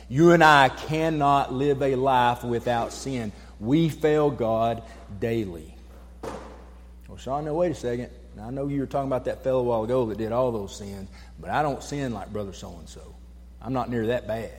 You 0.08 0.32
and 0.32 0.42
I 0.42 0.70
cannot 0.70 1.52
live 1.52 1.82
a 1.82 1.94
life 1.94 2.42
without 2.42 2.92
sin. 2.92 3.32
We 3.60 3.90
fail 3.90 4.30
God 4.30 4.82
daily. 5.20 5.74
Well, 6.22 7.18
Sean, 7.18 7.44
now 7.44 7.54
wait 7.54 7.72
a 7.72 7.74
second. 7.74 8.10
Now, 8.38 8.46
I 8.46 8.50
know 8.50 8.68
you 8.68 8.78
were 8.78 8.86
talking 8.86 9.08
about 9.08 9.24
that 9.24 9.42
fellow 9.42 9.58
a 9.58 9.62
while 9.64 9.82
ago 9.82 10.06
that 10.06 10.18
did 10.18 10.30
all 10.30 10.52
those 10.52 10.76
sins, 10.76 11.10
but 11.40 11.50
I 11.50 11.60
don't 11.60 11.82
sin 11.82 12.14
like 12.14 12.32
brother 12.32 12.52
so 12.52 12.72
and 12.78 12.88
so. 12.88 13.16
I'm 13.60 13.72
not 13.72 13.90
near 13.90 14.06
that 14.06 14.28
bad. 14.28 14.52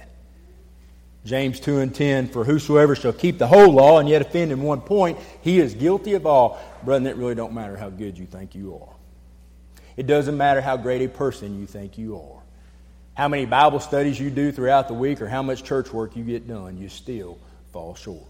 James 1.23 1.61
2 1.61 1.79
and 1.79 1.95
10, 1.95 2.27
for 2.27 2.43
whosoever 2.43 2.93
shall 2.93 3.13
keep 3.13 3.37
the 3.37 3.47
whole 3.47 3.71
law 3.71 3.99
and 3.99 4.09
yet 4.09 4.21
offend 4.21 4.51
in 4.51 4.61
one 4.61 4.81
point, 4.81 5.17
he 5.41 5.59
is 5.59 5.73
guilty 5.73 6.13
of 6.13 6.25
all. 6.25 6.59
Brother, 6.83 7.09
it 7.09 7.15
really 7.15 7.35
don't 7.35 7.53
matter 7.53 7.77
how 7.77 7.89
good 7.89 8.17
you 8.17 8.25
think 8.25 8.53
you 8.53 8.75
are. 8.75 8.95
It 9.95 10.07
doesn't 10.07 10.35
matter 10.35 10.59
how 10.59 10.75
great 10.75 11.01
a 11.01 11.07
person 11.07 11.57
you 11.57 11.65
think 11.65 11.97
you 11.97 12.17
are. 12.17 12.41
How 13.13 13.29
many 13.29 13.45
Bible 13.45 13.79
studies 13.79 14.19
you 14.19 14.29
do 14.29 14.51
throughout 14.51 14.89
the 14.89 14.93
week 14.93 15.21
or 15.21 15.29
how 15.29 15.41
much 15.41 15.63
church 15.63 15.93
work 15.93 16.17
you 16.17 16.25
get 16.25 16.49
done, 16.49 16.77
you 16.77 16.89
still 16.89 17.37
fall 17.71 17.95
short. 17.95 18.27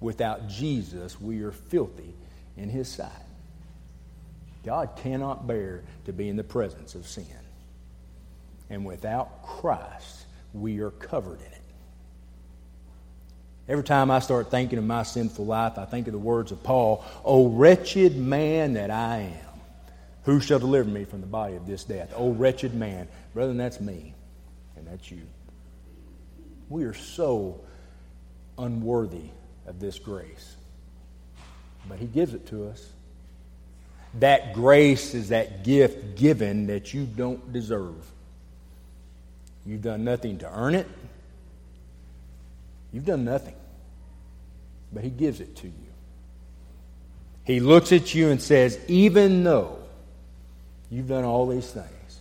Without 0.00 0.48
Jesus, 0.48 1.20
we 1.20 1.42
are 1.42 1.52
filthy 1.52 2.12
in 2.56 2.68
His 2.68 2.88
sight. 2.88 3.27
God 4.68 4.96
cannot 4.96 5.46
bear 5.46 5.82
to 6.04 6.12
be 6.12 6.28
in 6.28 6.36
the 6.36 6.44
presence 6.44 6.94
of 6.94 7.08
sin. 7.08 7.24
And 8.68 8.84
without 8.84 9.42
Christ, 9.42 10.26
we 10.52 10.80
are 10.80 10.90
covered 10.90 11.40
in 11.40 11.46
it. 11.46 11.62
Every 13.66 13.82
time 13.82 14.10
I 14.10 14.18
start 14.18 14.50
thinking 14.50 14.78
of 14.78 14.84
my 14.84 15.04
sinful 15.04 15.46
life, 15.46 15.78
I 15.78 15.86
think 15.86 16.06
of 16.06 16.12
the 16.12 16.18
words 16.18 16.52
of 16.52 16.62
Paul, 16.62 17.02
O 17.24 17.48
wretched 17.48 18.18
man 18.18 18.74
that 18.74 18.90
I 18.90 19.32
am. 19.42 19.60
Who 20.24 20.38
shall 20.38 20.58
deliver 20.58 20.90
me 20.90 21.06
from 21.06 21.22
the 21.22 21.26
body 21.26 21.56
of 21.56 21.66
this 21.66 21.84
death? 21.84 22.12
O 22.14 22.32
wretched 22.32 22.74
man. 22.74 23.08
Brethren, 23.32 23.56
that's 23.56 23.80
me, 23.80 24.12
and 24.76 24.86
that's 24.86 25.10
you. 25.10 25.22
We 26.68 26.84
are 26.84 26.92
so 26.92 27.58
unworthy 28.58 29.30
of 29.66 29.80
this 29.80 29.98
grace. 29.98 30.56
But 31.88 32.00
He 32.00 32.06
gives 32.06 32.34
it 32.34 32.46
to 32.48 32.68
us. 32.68 32.86
That 34.14 34.54
grace 34.54 35.14
is 35.14 35.28
that 35.28 35.64
gift 35.64 36.16
given 36.16 36.66
that 36.68 36.94
you 36.94 37.04
don't 37.04 37.52
deserve. 37.52 37.94
You've 39.66 39.82
done 39.82 40.04
nothing 40.04 40.38
to 40.38 40.50
earn 40.52 40.74
it. 40.74 40.86
You've 42.92 43.04
done 43.04 43.24
nothing. 43.24 43.54
But 44.92 45.04
He 45.04 45.10
gives 45.10 45.40
it 45.40 45.56
to 45.56 45.66
you. 45.66 45.72
He 47.44 47.60
looks 47.60 47.92
at 47.92 48.14
you 48.14 48.30
and 48.30 48.40
says, 48.42 48.78
even 48.88 49.44
though 49.44 49.78
you've 50.90 51.08
done 51.08 51.24
all 51.24 51.46
these 51.46 51.70
things, 51.70 52.20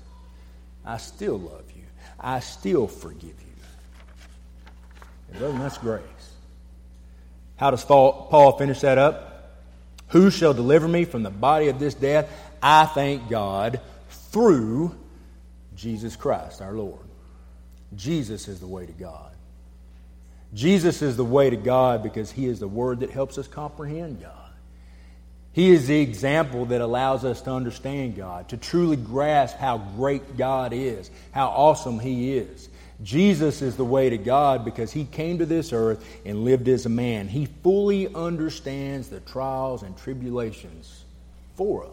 I 0.86 0.97
still 0.97 1.38
love 1.38 1.65
you. 1.76 1.84
I 2.19 2.39
still 2.39 2.88
forgive 2.88 3.23
you. 3.23 3.36
And 5.45 5.62
that's 5.62 5.78
grace. 5.78 6.02
How 7.58 7.71
does 7.71 7.84
Paul 7.84 8.58
finish 8.58 8.82
that 8.82 8.97
up? 8.97 9.37
Who 10.10 10.32
shall 10.32 10.54
deliver 10.54 10.88
me 10.88 11.06
from 11.06 11.24
the 11.24 11.30
body 11.30 11.67
of 11.67 11.80
this 11.80 11.93
death? 11.93 12.30
I 12.62 12.86
thank 12.86 13.30
God 13.30 13.82
through 14.10 14.96
Jesus 15.76 16.15
Christ, 16.15 16.62
our 16.62 16.74
Lord. 16.74 17.00
Jesus 17.96 18.48
is 18.48 18.60
the 18.60 18.67
way 18.67 18.86
to 18.86 18.91
God. 18.91 19.32
Jesus 20.54 21.02
is 21.02 21.17
the 21.17 21.26
way 21.26 21.50
to 21.50 21.58
God 21.58 22.04
because 22.04 22.32
He 22.32 22.46
is 22.46 22.60
the 22.60 22.67
Word 22.67 23.02
that 23.02 23.12
helps 23.12 23.38
us 23.38 23.48
comprehend 23.48 24.22
God. 24.22 24.34
He 25.52 25.72
is 25.72 25.88
the 25.88 26.00
example 26.00 26.65
that 26.65 26.82
allows 26.82 27.26
us 27.26 27.41
to 27.41 27.52
understand 27.52 28.15
God, 28.15 28.50
to 28.50 28.58
truly 28.58 28.96
grasp 28.96 29.58
how 29.58 29.80
great 29.80 30.38
God 30.38 30.72
is, 30.72 31.10
how 31.32 31.48
awesome 31.48 32.00
He 32.00 32.38
is. 32.38 32.70
Jesus 33.04 33.62
is 33.62 33.76
the 33.76 33.86
way 33.86 34.10
to 34.10 34.18
God 34.18 34.66
because 34.66 34.92
He 34.92 35.06
came 35.06 35.38
to 35.38 35.46
this 35.46 35.72
earth 35.72 36.04
and 36.26 36.44
lived 36.44 36.68
as 36.68 36.86
a 36.86 36.90
man. 36.90 37.28
He 37.28 37.46
fully 37.46 38.14
understands 38.14 39.10
the 39.10 39.20
trials 39.20 39.84
and 39.84 39.96
tribulations 39.98 41.04
for 41.56 41.86
us. 41.86 41.92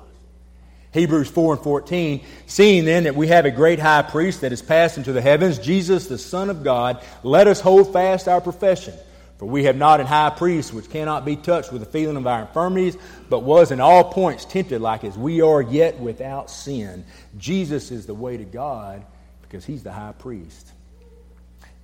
Hebrews 0.93 1.29
4 1.29 1.55
and 1.55 1.63
14, 1.63 2.25
seeing 2.47 2.85
then 2.85 3.05
that 3.05 3.17
we 3.17 3.27
have 3.27 3.45
a 3.45 3.51
great 3.51 3.81
high 3.81 4.03
priest 4.03 4.43
that 4.43 4.53
has 4.53 4.63
passed 4.63 4.97
into 4.97 5.13
the 5.13 5.21
heavens, 5.21 5.59
Jesus, 5.59 6.07
the 6.07 6.19
Son 6.19 6.51
of 6.51 6.63
God, 6.63 7.05
let 7.25 7.49
us 7.49 7.61
hold 7.61 7.93
fast 7.93 8.29
our 8.29 8.41
profession. 8.41 8.95
For 9.39 9.47
we 9.47 9.65
have 9.65 9.75
not 9.75 10.01
an 10.01 10.07
high 10.07 10.31
priest 10.31 10.73
which 10.73 10.89
cannot 10.89 11.25
be 11.25 11.35
touched 11.35 11.73
with 11.73 11.81
the 11.81 11.91
feeling 11.91 12.17
of 12.17 12.29
our 12.29 12.43
infirmities, 12.43 12.97
but 13.29 13.41
was 13.41 13.73
in 13.73 13.81
all 13.81 14.05
points 14.05 14.45
tempted 14.45 14.81
like 14.81 15.03
as 15.03 15.19
we 15.19 15.43
are, 15.43 15.61
yet 15.61 15.99
without 15.99 16.49
sin. 16.49 17.05
Jesus 17.37 17.91
is 17.91 18.07
the 18.07 18.15
way 18.15 18.37
to 18.37 18.45
God 18.45 19.05
because 19.43 19.65
he's 19.65 19.83
the 19.83 19.93
high 19.93 20.13
priest. 20.13 20.71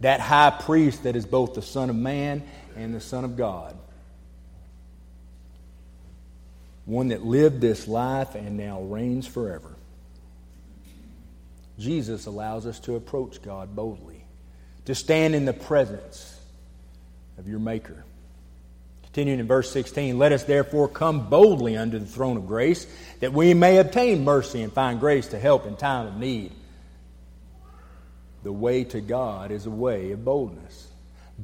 That 0.01 0.21
high 0.21 0.51
priest 0.51 1.03
that 1.05 1.17
is 1.17 1.27
both 1.27 1.55
the 1.55 1.63
Son 1.63 1.91
of 1.91 1.97
Man 1.97 2.43
and 2.77 2.95
the 2.95 3.01
Son 3.01 3.25
of 3.25 3.37
God. 3.37 3.77
One 6.87 7.09
that 7.09 7.25
lived 7.25 7.61
this 7.61 7.87
life 7.87 8.35
and 8.35 8.57
now 8.57 8.81
reigns 8.81 9.27
forever. 9.27 9.77
Jesus 11.79 12.27
allows 12.27 12.67
us 12.67 12.79
to 12.81 12.97
approach 12.97 13.43
God 13.43 13.75
boldly, 13.75 14.25
to 14.87 14.95
stand 14.95 15.35
in 15.35 15.45
the 15.45 15.53
presence 15.53 16.39
of 17.39 17.49
your 17.49 17.59
Maker. 17.59 18.05
Continuing 19.03 19.41
in 19.41 19.47
verse 19.47 19.71
16, 19.73 20.19
let 20.19 20.33
us 20.33 20.45
therefore 20.45 20.89
come 20.89 21.29
boldly 21.29 21.77
unto 21.77 21.99
the 21.99 22.07
throne 22.07 22.37
of 22.37 22.47
grace, 22.47 22.87
that 23.21 23.33
we 23.33 23.55
may 23.55 23.79
obtain 23.79 24.25
mercy 24.25 24.63
and 24.63 24.73
find 24.73 25.01
grace 25.01 25.29
to 25.29 25.39
help 25.39 25.67
in 25.67 25.77
time 25.77 26.07
of 26.07 26.17
need. 26.17 26.53
The 28.43 28.53
way 28.53 28.85
to 28.85 29.01
God 29.01 29.51
is 29.51 29.67
a 29.67 29.71
way 29.71 30.13
of 30.13 30.25
boldness. 30.25 30.89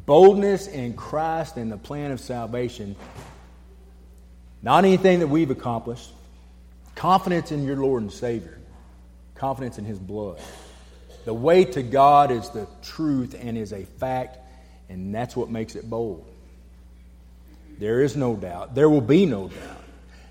Boldness 0.06 0.66
in 0.66 0.94
Christ 0.94 1.56
and 1.56 1.70
the 1.70 1.76
plan 1.76 2.10
of 2.10 2.20
salvation. 2.20 2.96
Not 4.62 4.84
anything 4.84 5.20
that 5.20 5.28
we've 5.28 5.50
accomplished. 5.50 6.10
Confidence 6.94 7.52
in 7.52 7.64
your 7.64 7.76
Lord 7.76 8.02
and 8.02 8.12
Savior. 8.12 8.58
Confidence 9.34 9.78
in 9.78 9.84
His 9.84 9.98
blood. 9.98 10.40
The 11.24 11.34
way 11.34 11.64
to 11.64 11.82
God 11.82 12.30
is 12.30 12.48
the 12.50 12.66
truth 12.82 13.34
and 13.38 13.58
is 13.58 13.72
a 13.72 13.84
fact 13.84 14.38
and 14.88 15.14
that's 15.14 15.36
what 15.36 15.50
makes 15.50 15.74
it 15.74 15.88
bold. 15.88 16.24
There 17.78 18.02
is 18.02 18.16
no 18.16 18.36
doubt. 18.36 18.74
There 18.74 18.88
will 18.88 19.00
be 19.00 19.26
no 19.26 19.48
doubt. 19.48 19.82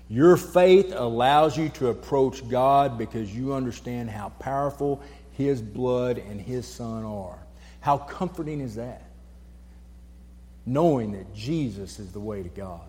Your 0.08 0.36
faith 0.36 0.92
allows 0.94 1.56
you 1.56 1.68
to 1.70 1.88
approach 1.88 2.48
God 2.48 2.96
because 2.96 3.34
you 3.34 3.54
understand 3.54 4.10
how 4.10 4.30
powerful 4.38 5.02
His 5.36 5.60
blood 5.60 6.18
and 6.18 6.40
His 6.40 6.66
Son 6.66 7.04
are. 7.04 7.38
How 7.80 7.98
comforting 7.98 8.60
is 8.60 8.76
that? 8.76 9.02
Knowing 10.64 11.12
that 11.12 11.34
Jesus 11.34 11.98
is 11.98 12.12
the 12.12 12.20
way 12.20 12.42
to 12.42 12.48
God. 12.48 12.80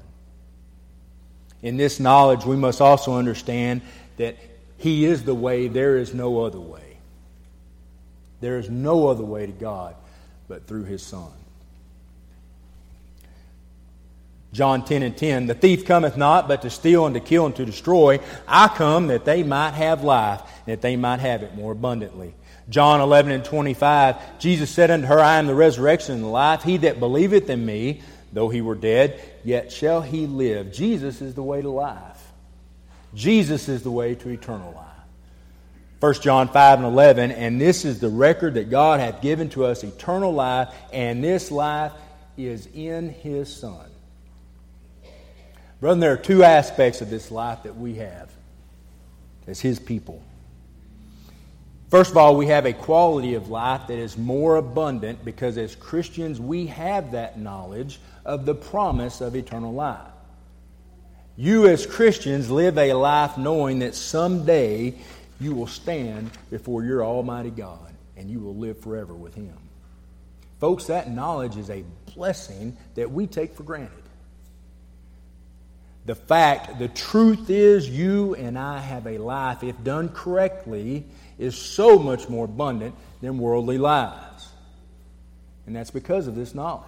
In 1.62 1.78
this 1.78 2.00
knowledge, 2.00 2.46
we 2.46 2.56
must 2.56 2.82
also 2.82 3.16
understand 3.16 3.82
that 4.18 4.38
He 4.78 5.06
is 5.06 5.24
the 5.24 5.36
way, 5.36 5.68
there 5.68 5.98
is 5.98 6.14
no 6.14 6.44
other 6.44 6.60
way. 6.60 6.98
There 8.40 8.58
is 8.60 8.70
no 8.70 9.08
other 9.08 9.24
way 9.24 9.46
to 9.46 9.52
God 9.52 9.96
but 10.48 10.68
through 10.68 10.84
His 10.86 11.02
Son. 11.02 11.32
John 14.58 14.84
10 14.84 15.04
and 15.04 15.16
10, 15.16 15.46
the 15.46 15.54
thief 15.54 15.86
cometh 15.86 16.18
not 16.18 16.48
but 16.48 16.64
to 16.64 16.72
steal 16.72 17.06
and 17.06 17.14
to 17.14 17.20
kill 17.20 17.46
and 17.46 17.56
to 17.58 17.64
destroy. 17.64 18.20
I 18.48 18.68
come 18.70 19.06
that 19.08 19.24
they 19.24 19.44
might 19.44 19.76
have 19.76 20.04
life, 20.04 20.42
and 20.66 20.74
that 20.74 20.82
they 20.82 20.96
might 20.96 21.20
have 21.20 21.44
it 21.44 21.54
more 21.54 21.74
abundantly. 21.74 22.34
John 22.68 23.00
11 23.00 23.32
and 23.32 23.46
25, 23.46 24.40
Jesus 24.40 24.72
said 24.72 24.90
unto 24.90 25.06
her, 25.06 25.20
I 25.20 25.36
am 25.36 25.46
the 25.46 25.54
resurrection 25.54 26.16
and 26.16 26.24
the 26.24 26.30
life. 26.30 26.64
He 26.64 26.78
that 26.78 27.00
believeth 27.00 27.52
in 27.52 27.64
me, 27.64 28.02
though 28.34 28.50
he 28.50 28.62
were 28.62 28.74
dead, 28.74 29.22
yet 29.44 29.72
shall 29.72 30.02
he 30.02 30.26
live. 30.26 30.74
Jesus 30.74 31.22
is 31.22 31.36
the 31.36 31.44
way 31.44 31.62
to 31.62 31.70
life. 31.70 32.32
Jesus 33.14 33.70
is 33.70 33.84
the 33.84 33.92
way 33.92 34.16
to 34.16 34.30
eternal 34.30 34.74
life. 34.74 34.86
1 36.00 36.14
John 36.16 36.48
5 36.48 36.80
and 36.80 36.88
11, 36.88 37.32
and 37.32 37.62
this 37.62 37.86
is 37.86 38.00
the 38.00 38.10
record 38.10 38.56
that 38.56 38.72
God 38.72 39.00
hath 39.02 39.22
given 39.22 39.50
to 39.50 39.66
us 39.66 39.84
eternal 39.84 40.34
life, 40.34 40.74
and 40.92 41.24
this 41.24 41.52
life 41.52 41.92
is 42.38 42.68
in 42.74 43.10
his 43.10 43.56
Son. 43.56 43.86
Brother, 45.80 46.00
there 46.00 46.14
are 46.14 46.18
two 46.18 46.44
aspects 46.44 47.02
of 47.02 47.10
this 47.10 47.30
life 47.30 47.64
that 47.64 47.76
we 47.78 47.96
have 47.96 48.32
as 49.46 49.62
his 49.62 49.80
people. 49.80 50.24
First 51.90 52.12
of 52.12 52.18
all, 52.18 52.36
we 52.36 52.48
have 52.48 52.66
a 52.66 52.74
quality 52.74 53.36
of 53.36 53.50
life 53.50 53.88
that 53.88 53.98
is 53.98 54.18
more 54.18 54.58
abundant 54.58 55.24
because 55.24 55.58
as 55.58 55.76
Christians 55.76 56.40
we 56.40 56.68
have 56.68 57.12
that 57.12 57.40
knowledge 57.40 58.00
of 58.26 58.46
the 58.46 58.56
promise 58.56 59.22
of 59.22 59.36
eternal 59.36 59.74
life. 59.74 60.02
You, 61.38 61.68
as 61.68 61.86
Christians, 61.86 62.50
live 62.50 62.78
a 62.78 62.94
life 62.94 63.38
knowing 63.38 63.80
that 63.80 63.94
someday 63.94 64.96
you 65.40 65.54
will 65.54 65.68
stand 65.68 66.32
before 66.50 66.84
your 66.84 67.06
Almighty 67.06 67.52
God 67.52 67.94
and 68.18 68.30
you 68.30 68.40
will 68.40 68.56
live 68.56 68.80
forever 68.80 69.14
with 69.14 69.36
Him. 69.36 69.56
Folks, 70.60 70.88
that 70.88 71.12
knowledge 71.12 71.56
is 71.56 71.70
a 71.70 71.84
blessing 72.16 72.76
that 72.96 73.12
we 73.12 73.28
take 73.28 73.54
for 73.54 73.62
granted. 73.62 74.04
The 76.08 76.16
fact, 76.16 76.80
the 76.80 76.88
truth 76.88 77.50
is, 77.50 77.90
you 77.90 78.34
and 78.36 78.58
I 78.58 78.80
have 78.80 79.06
a 79.08 79.18
life, 79.18 79.62
if 79.62 79.84
done 79.84 80.08
correctly, 80.08 81.04
is 81.38 81.58
so 81.58 82.00
much 82.00 82.30
more 82.30 82.46
abundant 82.46 82.96
than 83.20 83.38
worldly 83.38 83.78
lives. 83.78 84.48
And 85.66 85.76
that's 85.76 85.92
because 85.92 86.28
of 86.28 86.36
this 86.36 86.56
knowledge 86.56 86.88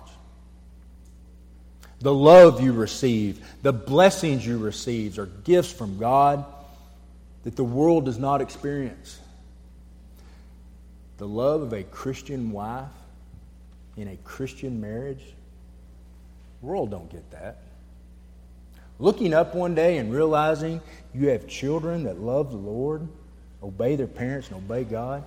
the 2.00 2.14
love 2.14 2.62
you 2.62 2.72
receive, 2.72 3.46
the 3.62 3.74
blessings 3.74 4.48
you 4.48 4.58
receive 4.58 5.20
are 5.20 5.26
gifts 5.26 5.74
from 5.74 5.98
God 5.98 6.46
that 7.44 7.58
the 7.58 7.64
world 7.64 8.06
does 8.06 8.18
not 8.18 8.40
experience. 8.40 9.20
The 11.18 11.28
love 11.28 11.62
of 11.62 11.74
a 11.74 11.84
Christian 11.84 12.54
wife 12.54 12.88
in 13.98 14.08
a 14.08 14.16
Christian 14.24 14.80
marriage, 14.80 15.24
the 16.62 16.68
world 16.68 16.90
don't 16.90 17.12
get 17.12 17.30
that. 17.32 17.58
Looking 19.00 19.34
up 19.34 19.56
one 19.56 19.76
day 19.76 19.98
and 19.98 20.14
realizing 20.14 20.82
you 21.14 21.30
have 21.30 21.48
children 21.48 22.04
that 22.04 22.20
love 22.20 22.52
the 22.52 22.58
Lord, 22.58 23.08
obey 23.64 23.96
their 23.96 24.08
parents 24.08 24.50
and 24.50 24.58
obey 24.58 24.84
God, 24.84 25.24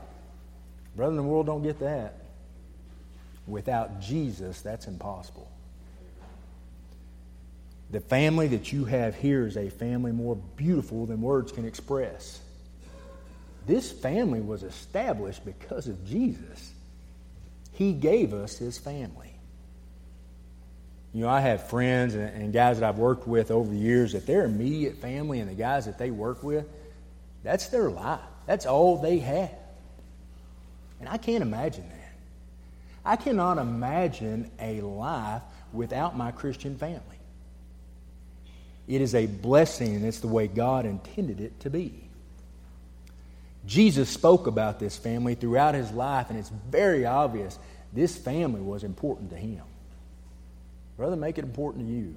brother, 0.95 1.13
in 1.13 1.17
the 1.17 1.23
world 1.23 1.47
don't 1.47 1.63
get 1.63 1.81
that. 1.81 2.19
Without 3.47 4.01
Jesus, 4.01 4.61
that's 4.61 4.87
impossible. 4.87 5.51
The 7.91 8.01
family 8.01 8.49
that 8.49 8.73
you 8.73 8.85
have 8.85 9.15
here 9.15 9.47
is 9.47 9.57
a 9.57 9.69
family 9.69 10.13
more 10.13 10.37
beautiful 10.57 11.07
than 11.07 11.21
words 11.21 11.51
can 11.53 11.67
express. 11.67 12.41
This 13.67 13.91
family 13.91 14.41
was 14.41 14.63
established 14.63 15.45
because 15.45 15.89
of 15.89 16.07
Jesus. 16.07 16.73
He 17.73 17.93
gave 17.93 18.35
us 18.35 18.57
his 18.57 18.79
family. 18.79 19.32
You 21.15 21.23
know, 21.23 21.29
I 21.29 21.41
have 21.41 21.69
friends 21.69 22.15
and, 22.15 22.25
and, 22.25 22.53
guys 22.53 22.81
that 22.81 22.89
I've 22.89 22.99
worked 22.99 23.27
with 23.29 23.51
over 23.51 23.69
the 23.69 23.77
years 23.77 24.13
that 24.13 24.27
their 24.27 24.45
immediate 24.45 24.97
family 24.97 25.41
and 25.41 25.51
the 25.51 25.55
guys 25.55 25.85
that 25.85 25.99
they 25.99 26.11
work 26.11 26.43
with, 26.43 26.67
that's 27.43 27.69
their 27.69 27.91
life. 27.91 28.21
That's 28.47 28.65
all 28.65 28.97
they 28.97 29.19
have. 29.19 29.53
And 31.01 31.09
I 31.09 31.19
can't 31.19 31.43
imagine 31.43 31.87
that. 31.89 31.99
I 33.05 33.17
cannot 33.17 33.59
imagine 33.59 34.51
a 34.59 34.81
life 34.81 35.43
without 35.73 36.17
my 36.17 36.31
Christian 36.31 36.77
family. 36.77 37.03
It 38.89 39.01
is 39.01 39.15
a 39.15 39.27
blessing, 39.27 39.97
and 39.97 40.05
it's 40.05 40.21
the 40.21 40.29
way 40.29 40.49
God 40.49 40.87
intended 40.87 41.41
it 41.41 41.61
to 41.61 41.71
be. 41.71 42.05
Jesus 43.67 44.09
spoke 44.09 44.47
about 44.47 44.81
this 44.81 44.97
family 44.97 45.35
throughout 45.35 45.75
his 45.75 45.91
life, 45.93 46.31
and 46.31 46.39
it's 46.39 46.51
very 46.71 47.07
obvious 47.07 47.59
this 47.93 48.17
family 48.17 48.61
was 48.61 48.83
important 48.83 49.31
to 49.31 49.37
him. 49.37 49.63
Brother, 50.97 51.17
make 51.17 51.39
it 51.39 51.45
important 51.45 51.87
to 51.87 51.93
you. 51.93 52.15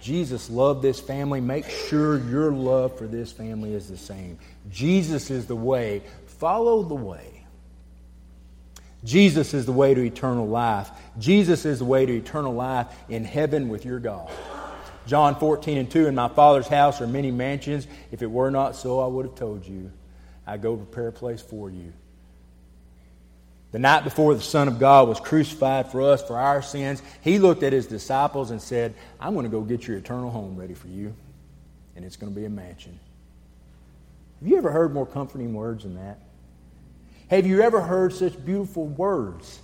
Jesus 0.00 0.50
loved 0.50 0.82
this 0.82 1.00
family. 1.00 1.40
Make 1.40 1.68
sure 1.68 2.18
your 2.18 2.52
love 2.52 2.96
for 2.96 3.06
this 3.06 3.32
family 3.32 3.74
is 3.74 3.88
the 3.88 3.96
same. 3.96 4.38
Jesus 4.70 5.30
is 5.30 5.46
the 5.46 5.56
way. 5.56 6.02
Follow 6.26 6.82
the 6.82 6.94
way. 6.94 7.44
Jesus 9.04 9.54
is 9.54 9.66
the 9.66 9.72
way 9.72 9.94
to 9.94 10.02
eternal 10.02 10.46
life. 10.46 10.90
Jesus 11.18 11.64
is 11.64 11.78
the 11.78 11.84
way 11.84 12.06
to 12.06 12.16
eternal 12.16 12.54
life 12.54 12.86
in 13.08 13.24
heaven 13.24 13.68
with 13.68 13.84
your 13.84 14.00
God. 14.00 14.30
John 15.06 15.36
14 15.38 15.78
and 15.78 15.90
2, 15.90 16.06
In 16.06 16.14
my 16.14 16.28
Father's 16.28 16.66
house 16.66 17.00
are 17.00 17.06
many 17.06 17.30
mansions. 17.30 17.86
If 18.10 18.22
it 18.22 18.30
were 18.30 18.50
not 18.50 18.74
so, 18.74 19.00
I 19.00 19.06
would 19.06 19.26
have 19.26 19.36
told 19.36 19.66
you. 19.66 19.92
I 20.46 20.56
go 20.56 20.76
prepare 20.76 21.08
a 21.08 21.12
place 21.12 21.40
for 21.40 21.70
you. 21.70 21.92
The 23.72 23.78
night 23.78 24.04
before 24.04 24.34
the 24.34 24.40
Son 24.40 24.68
of 24.68 24.78
God 24.78 25.08
was 25.08 25.20
crucified 25.20 25.90
for 25.90 26.02
us, 26.02 26.22
for 26.22 26.38
our 26.38 26.62
sins, 26.62 27.02
he 27.20 27.38
looked 27.38 27.62
at 27.62 27.72
his 27.72 27.86
disciples 27.86 28.50
and 28.50 28.62
said, 28.62 28.94
I'm 29.20 29.34
going 29.34 29.44
to 29.44 29.50
go 29.50 29.60
get 29.60 29.86
your 29.86 29.98
eternal 29.98 30.30
home 30.30 30.56
ready 30.56 30.74
for 30.74 30.88
you, 30.88 31.14
and 31.94 32.04
it's 32.04 32.16
going 32.16 32.32
to 32.32 32.38
be 32.38 32.46
a 32.46 32.50
mansion. 32.50 32.98
Have 34.40 34.48
you 34.48 34.56
ever 34.56 34.70
heard 34.70 34.94
more 34.94 35.06
comforting 35.06 35.52
words 35.52 35.82
than 35.82 35.96
that? 35.96 36.20
Have 37.28 37.46
you 37.46 37.60
ever 37.62 37.80
heard 37.80 38.12
such 38.12 38.42
beautiful 38.44 38.86
words? 38.86 39.60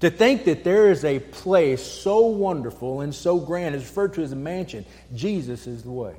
To 0.00 0.10
think 0.10 0.44
that 0.44 0.64
there 0.64 0.90
is 0.90 1.04
a 1.04 1.20
place 1.20 1.82
so 1.82 2.26
wonderful 2.26 3.00
and 3.00 3.14
so 3.14 3.38
grand 3.38 3.74
is 3.74 3.82
referred 3.82 4.14
to 4.14 4.22
as 4.22 4.32
a 4.32 4.36
mansion. 4.36 4.84
Jesus 5.14 5.66
is 5.66 5.82
the 5.82 5.90
way. 5.90 6.16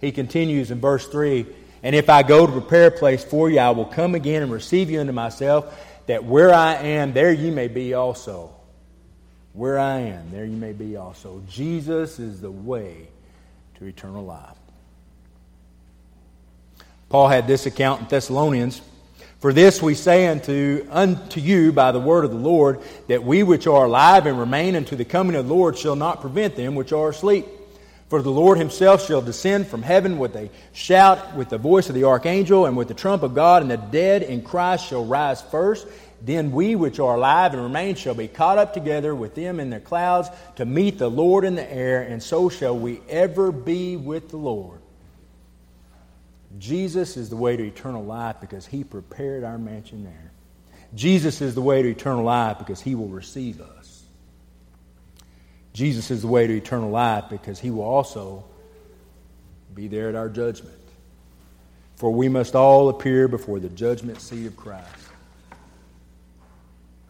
He 0.00 0.12
continues 0.12 0.70
in 0.70 0.80
verse 0.80 1.06
3 1.08 1.46
And 1.82 1.96
if 1.96 2.08
I 2.08 2.22
go 2.22 2.46
to 2.46 2.52
prepare 2.52 2.86
a 2.86 2.90
place 2.90 3.24
for 3.24 3.50
you, 3.50 3.58
I 3.58 3.70
will 3.70 3.84
come 3.84 4.14
again 4.14 4.42
and 4.42 4.52
receive 4.52 4.90
you 4.90 5.00
unto 5.00 5.12
myself, 5.12 5.78
that 6.06 6.24
where 6.24 6.54
I 6.54 6.74
am, 6.74 7.12
there 7.12 7.32
you 7.32 7.52
may 7.52 7.68
be 7.68 7.94
also. 7.94 8.54
Where 9.52 9.78
I 9.78 9.98
am, 9.98 10.30
there 10.30 10.44
you 10.44 10.56
may 10.56 10.72
be 10.72 10.96
also. 10.96 11.42
Jesus 11.48 12.18
is 12.18 12.40
the 12.40 12.50
way 12.50 13.08
to 13.78 13.84
eternal 13.84 14.24
life. 14.24 14.56
Paul 17.08 17.28
had 17.28 17.46
this 17.46 17.66
account 17.66 18.00
in 18.02 18.06
Thessalonians. 18.08 18.80
For 19.40 19.52
this 19.52 19.82
we 19.82 19.94
say 19.94 20.28
unto, 20.28 20.86
unto 20.88 21.40
you 21.40 21.72
by 21.72 21.90
the 21.90 21.98
word 21.98 22.24
of 22.24 22.30
the 22.30 22.36
Lord, 22.36 22.80
that 23.08 23.24
we 23.24 23.42
which 23.42 23.66
are 23.66 23.86
alive 23.86 24.26
and 24.26 24.38
remain 24.38 24.76
unto 24.76 24.94
the 24.94 25.04
coming 25.04 25.34
of 25.34 25.48
the 25.48 25.52
Lord 25.52 25.76
shall 25.76 25.96
not 25.96 26.20
prevent 26.20 26.54
them 26.54 26.76
which 26.76 26.92
are 26.92 27.08
asleep. 27.08 27.44
For 28.12 28.20
the 28.20 28.30
Lord 28.30 28.58
himself 28.58 29.06
shall 29.06 29.22
descend 29.22 29.68
from 29.68 29.80
heaven 29.80 30.18
with 30.18 30.36
a 30.36 30.50
shout, 30.74 31.34
with 31.34 31.48
the 31.48 31.56
voice 31.56 31.88
of 31.88 31.94
the 31.94 32.04
archangel, 32.04 32.66
and 32.66 32.76
with 32.76 32.88
the 32.88 32.92
trump 32.92 33.22
of 33.22 33.34
God, 33.34 33.62
and 33.62 33.70
the 33.70 33.78
dead 33.78 34.22
in 34.22 34.42
Christ 34.42 34.86
shall 34.86 35.06
rise 35.06 35.40
first. 35.40 35.86
Then 36.20 36.52
we 36.52 36.76
which 36.76 37.00
are 37.00 37.14
alive 37.14 37.54
and 37.54 37.62
remain 37.62 37.94
shall 37.94 38.12
be 38.12 38.28
caught 38.28 38.58
up 38.58 38.74
together 38.74 39.14
with 39.14 39.34
them 39.34 39.58
in 39.58 39.70
the 39.70 39.80
clouds 39.80 40.28
to 40.56 40.66
meet 40.66 40.98
the 40.98 41.08
Lord 41.08 41.46
in 41.46 41.54
the 41.54 41.72
air, 41.72 42.02
and 42.02 42.22
so 42.22 42.50
shall 42.50 42.78
we 42.78 43.00
ever 43.08 43.50
be 43.50 43.96
with 43.96 44.28
the 44.28 44.36
Lord. 44.36 44.80
Jesus 46.58 47.16
is 47.16 47.30
the 47.30 47.36
way 47.36 47.56
to 47.56 47.66
eternal 47.66 48.04
life 48.04 48.36
because 48.42 48.66
he 48.66 48.84
prepared 48.84 49.42
our 49.42 49.56
mansion 49.56 50.04
there. 50.04 50.32
Jesus 50.94 51.40
is 51.40 51.54
the 51.54 51.62
way 51.62 51.80
to 51.80 51.88
eternal 51.88 52.24
life 52.24 52.58
because 52.58 52.82
he 52.82 52.94
will 52.94 53.08
receive 53.08 53.62
us. 53.62 53.81
Jesus 55.72 56.10
is 56.10 56.22
the 56.22 56.28
way 56.28 56.46
to 56.46 56.56
eternal 56.56 56.90
life 56.90 57.24
because 57.30 57.58
he 57.58 57.70
will 57.70 57.84
also 57.84 58.44
be 59.74 59.88
there 59.88 60.08
at 60.08 60.14
our 60.14 60.28
judgment. 60.28 60.76
For 61.96 62.12
we 62.12 62.28
must 62.28 62.54
all 62.54 62.88
appear 62.88 63.28
before 63.28 63.58
the 63.58 63.68
judgment 63.68 64.20
seat 64.20 64.46
of 64.46 64.56
Christ. 64.56 64.86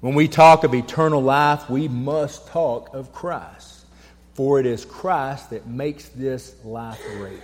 When 0.00 0.14
we 0.14 0.28
talk 0.28 0.64
of 0.64 0.74
eternal 0.74 1.22
life, 1.22 1.70
we 1.70 1.88
must 1.88 2.48
talk 2.48 2.94
of 2.94 3.12
Christ. 3.12 3.86
For 4.34 4.58
it 4.60 4.66
is 4.66 4.84
Christ 4.84 5.50
that 5.50 5.66
makes 5.66 6.08
this 6.08 6.54
life 6.64 7.00
great. 7.16 7.40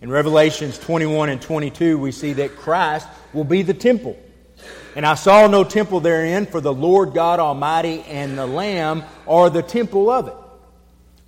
In 0.00 0.10
Revelations 0.10 0.78
21 0.78 1.28
and 1.28 1.40
22, 1.40 1.96
we 1.98 2.12
see 2.12 2.34
that 2.34 2.56
Christ 2.56 3.06
will 3.32 3.44
be 3.44 3.62
the 3.62 3.72
temple. 3.72 4.18
And 4.96 5.04
I 5.04 5.14
saw 5.14 5.46
no 5.46 5.64
temple 5.64 6.00
therein, 6.00 6.46
for 6.46 6.60
the 6.60 6.72
Lord 6.72 7.14
God 7.14 7.40
Almighty 7.40 8.02
and 8.02 8.38
the 8.38 8.46
Lamb 8.46 9.02
are 9.26 9.50
the 9.50 9.62
temple 9.62 10.10
of 10.10 10.28
it. 10.28 10.34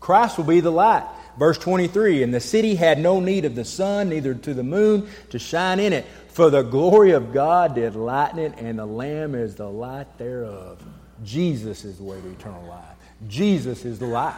Christ 0.01 0.39
will 0.39 0.45
be 0.45 0.61
the 0.61 0.70
light. 0.70 1.07
Verse 1.39 1.59
23 1.59 2.22
And 2.22 2.32
the 2.32 2.41
city 2.41 2.74
had 2.74 2.99
no 2.99 3.20
need 3.20 3.45
of 3.45 3.55
the 3.55 3.64
sun, 3.64 4.09
neither 4.09 4.34
to 4.34 4.55
the 4.55 4.62
moon 4.62 5.09
to 5.30 5.39
shine 5.39 5.80
in 5.80 5.93
it, 5.93 6.07
for 6.28 6.51
the 6.51 6.62
glory 6.62 7.12
of 7.12 7.32
God 7.32 7.74
did 7.74 7.97
lighten 7.97 8.39
it, 8.39 8.55
and 8.59 8.78
the 8.78 8.87
Lamb 8.87 9.34
is 9.34 9.55
the 9.55 9.68
light 9.68 10.18
thereof. 10.18 10.82
Jesus 11.24 11.84
is 11.84 11.97
the 11.97 12.05
way 12.05 12.20
to 12.20 12.30
eternal 12.30 12.64
life. 12.66 12.84
Jesus 13.26 13.84
is 13.84 13.99
the 13.99 14.07
light. 14.07 14.34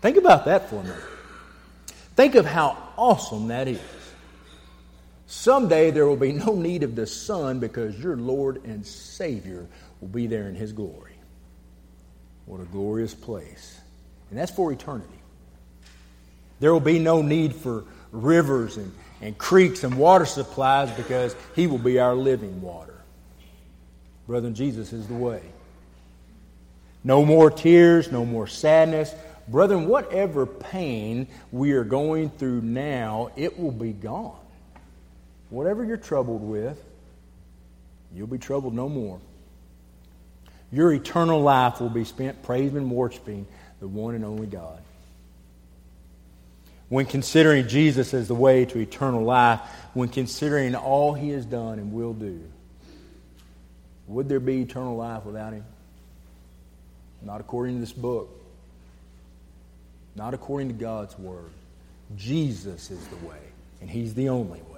Think 0.00 0.16
about 0.16 0.44
that 0.46 0.70
for 0.70 0.76
a 0.76 0.82
minute. 0.82 1.02
Think 2.14 2.34
of 2.34 2.46
how 2.46 2.76
awesome 2.96 3.48
that 3.48 3.68
is. 3.68 3.80
Someday 5.32 5.90
there 5.90 6.06
will 6.06 6.14
be 6.14 6.32
no 6.32 6.54
need 6.54 6.82
of 6.82 6.94
the 6.94 7.06
sun 7.06 7.58
because 7.58 7.98
your 7.98 8.16
Lord 8.16 8.62
and 8.64 8.86
Savior 8.86 9.66
will 10.02 10.08
be 10.08 10.26
there 10.26 10.46
in 10.46 10.54
His 10.54 10.74
glory. 10.74 11.14
What 12.44 12.60
a 12.60 12.64
glorious 12.64 13.14
place. 13.14 13.80
And 14.28 14.38
that's 14.38 14.50
for 14.50 14.70
eternity. 14.70 15.08
There 16.60 16.70
will 16.70 16.80
be 16.80 16.98
no 16.98 17.22
need 17.22 17.56
for 17.56 17.84
rivers 18.10 18.76
and, 18.76 18.92
and 19.22 19.36
creeks 19.38 19.84
and 19.84 19.96
water 19.96 20.26
supplies 20.26 20.90
because 20.98 21.34
He 21.56 21.66
will 21.66 21.78
be 21.78 21.98
our 21.98 22.14
living 22.14 22.60
water. 22.60 23.00
Brother, 24.26 24.50
Jesus 24.50 24.92
is 24.92 25.06
the 25.06 25.14
way. 25.14 25.40
No 27.04 27.24
more 27.24 27.50
tears, 27.50 28.12
no 28.12 28.26
more 28.26 28.46
sadness. 28.46 29.14
Brethren, 29.48 29.88
whatever 29.88 30.44
pain 30.44 31.26
we 31.50 31.72
are 31.72 31.84
going 31.84 32.28
through 32.28 32.60
now, 32.60 33.30
it 33.34 33.58
will 33.58 33.72
be 33.72 33.94
gone. 33.94 34.36
Whatever 35.52 35.84
you're 35.84 35.98
troubled 35.98 36.40
with, 36.40 36.82
you'll 38.14 38.26
be 38.26 38.38
troubled 38.38 38.72
no 38.72 38.88
more. 38.88 39.20
Your 40.72 40.90
eternal 40.94 41.42
life 41.42 41.78
will 41.78 41.90
be 41.90 42.06
spent 42.06 42.42
praising 42.42 42.78
and 42.78 42.90
worshiping 42.90 43.46
the 43.78 43.86
one 43.86 44.14
and 44.14 44.24
only 44.24 44.46
God. 44.46 44.80
When 46.88 47.04
considering 47.04 47.68
Jesus 47.68 48.14
as 48.14 48.28
the 48.28 48.34
way 48.34 48.64
to 48.64 48.78
eternal 48.78 49.24
life, 49.24 49.60
when 49.92 50.08
considering 50.08 50.74
all 50.74 51.12
he 51.12 51.28
has 51.30 51.44
done 51.44 51.78
and 51.78 51.92
will 51.92 52.14
do, 52.14 52.40
would 54.06 54.30
there 54.30 54.40
be 54.40 54.62
eternal 54.62 54.96
life 54.96 55.26
without 55.26 55.52
him? 55.52 55.66
Not 57.20 57.42
according 57.42 57.74
to 57.74 57.80
this 57.80 57.92
book. 57.92 58.30
Not 60.16 60.32
according 60.32 60.68
to 60.68 60.74
God's 60.74 61.18
word. 61.18 61.50
Jesus 62.16 62.90
is 62.90 63.06
the 63.08 63.26
way, 63.26 63.36
and 63.82 63.90
he's 63.90 64.14
the 64.14 64.30
only 64.30 64.62
way. 64.62 64.71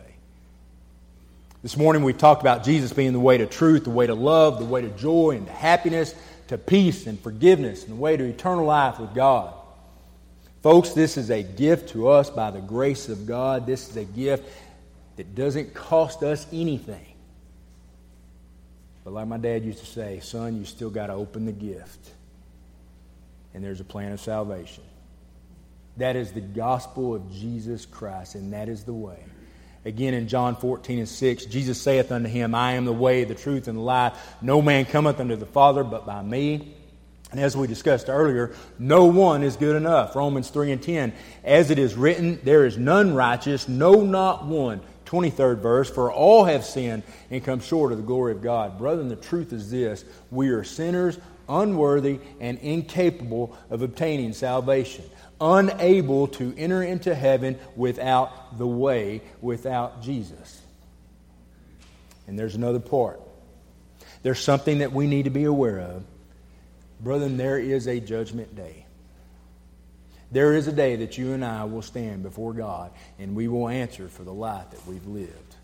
This 1.65 1.79
morning 1.79 2.03
we've 2.03 2.19
talked 2.19 2.43
about 2.43 2.63
Jesus 2.63 2.93
being 2.93 3.15
the 3.15 3.21
way 3.21 3.39
to 3.39 3.47
truth, 3.47 3.85
the 3.85 3.91
way 3.91 4.07
to 4.07 4.15
love, 4.15 4.59
the 4.59 4.67
way 4.67 4.83
to 4.83 4.91
joy 4.91 5.31
and 5.31 5.47
to 5.47 5.53
happiness, 5.55 6.15
to 6.49 6.59
peace 6.59 7.07
and 7.07 7.19
forgiveness, 7.19 7.85
and 7.85 7.93
the 7.93 7.97
way 7.97 8.19
to 8.19 8.25
eternal 8.25 8.67
life 8.67 9.01
with 9.01 9.15
God. 9.15 9.55
Folks, 10.63 10.91
this 10.91 11.17
is 11.17 11.31
a 11.31 11.43
gift 11.43 11.89
to 11.89 12.09
us 12.09 12.29
by 12.29 12.51
the 12.51 12.61
grace 12.61 13.09
of 13.09 13.25
God. 13.27 13.67
This 13.67 13.89
is 13.89 13.97
a 13.97 14.05
gift 14.05 14.47
that 15.17 15.35
doesn't 15.35 15.73
cost 15.73 16.23
us 16.23 16.47
anything. 16.53 17.15
But 19.03 19.15
like 19.15 19.27
my 19.27 19.39
dad 19.39 19.65
used 19.65 19.79
to 19.79 19.87
say, 19.87 20.21
son, 20.21 20.59
you 20.59 20.67
still 20.67 20.91
got 20.91 21.07
to 21.07 21.15
open 21.15 21.47
the 21.47 21.53
gift. 21.53 22.11
And 23.55 23.65
there's 23.65 23.81
a 23.81 23.85
plan 23.85 24.13
of 24.13 24.21
salvation. 24.21 24.85
That 25.97 26.15
is 26.15 26.31
the 26.33 26.43
gospel 26.43 27.15
of 27.15 27.33
Jesus 27.33 27.87
Christ, 27.87 28.35
and 28.35 28.53
that 28.53 28.69
is 28.69 28.85
the 28.85 28.93
way. 28.93 29.25
Again 29.85 30.15
in 30.15 30.29
John 30.29 30.57
14 30.57 30.99
and 30.99 31.09
6, 31.09 31.45
Jesus 31.47 31.81
saith 31.81 32.11
unto 32.11 32.29
him, 32.29 32.55
I 32.55 32.73
am 32.73 32.87
the 32.87 32.93
way, 32.93 33.25
the 33.25 33.35
truth, 33.35 33.69
and 33.69 33.77
the 33.77 33.83
life. 33.83 34.15
No 34.41 34.63
man 34.63 34.87
cometh 34.87 35.21
unto 35.21 35.37
the 35.37 35.47
Father 35.47 35.85
but 35.85 36.07
by 36.07 36.23
me. 36.23 36.75
And 37.31 37.41
as 37.41 37.57
we 37.57 37.67
discussed 37.67 38.09
earlier, 38.09 38.55
no 38.79 39.07
one 39.07 39.43
is 39.43 39.57
good 39.57 39.77
enough. 39.77 40.17
Romans 40.17 40.49
3 40.51 40.73
and 40.73 40.83
10. 40.83 41.13
As 41.43 41.71
it 41.71 41.79
is 41.79 41.97
written, 41.97 42.41
there 42.45 42.65
is 42.65 42.79
none 42.79 43.15
righteous, 43.15 43.69
no, 43.69 44.03
not 44.03 44.47
one. 44.47 44.81
23rd 45.05 45.59
verse, 45.59 45.91
for 45.91 46.11
all 46.11 46.45
have 46.45 46.65
sinned 46.65 47.03
and 47.31 47.45
come 47.45 47.61
short 47.61 47.93
of 47.93 47.99
the 47.99 48.05
glory 48.05 48.33
of 48.33 48.41
God. 48.41 48.79
Brethren, 48.79 49.09
the 49.09 49.17
truth 49.17 49.53
is 49.53 49.71
this 49.71 50.05
we 50.31 50.49
are 50.49 50.65
sinners, 50.65 51.19
unworthy, 51.49 52.21
and 52.41 52.59
incapable 52.61 53.57
of 53.69 53.83
obtaining 53.83 54.33
salvation 54.33 55.05
unable 55.41 56.29
to 56.29 56.55
enter 56.57 56.83
into 56.83 57.15
heaven 57.15 57.59
without 57.77 58.59
the 58.59 58.67
way, 58.67 59.23
without 59.41 60.03
Jesus. 60.03 60.61
And 62.27 62.39
there's 62.39 62.55
another 62.55 62.81
part. 62.81 63.21
There's 64.23 64.41
something 64.41 64.79
that 64.79 64.93
we 64.93 65.07
need 65.07 65.25
to 65.25 65.31
be 65.31 65.45
aware 65.45 65.81
of. 65.81 66.05
Brethren, 67.01 67.37
there 67.37 67.59
is 67.59 67.87
a 67.87 68.01
judgment 68.01 68.57
day. 68.57 68.87
There 70.33 70.55
is 70.55 70.67
a 70.67 70.73
day 70.73 70.97
that 70.97 71.19
you 71.19 71.33
and 71.33 71.45
I 71.45 71.65
will 71.65 71.83
stand 71.83 72.23
before 72.23 72.55
God 72.55 72.91
and 73.19 73.37
we 73.37 73.47
will 73.47 73.69
answer 73.69 74.09
for 74.09 74.25
the 74.25 74.33
life 74.33 74.71
that 74.71 74.87
we've 74.87 75.07
lived. 75.07 75.55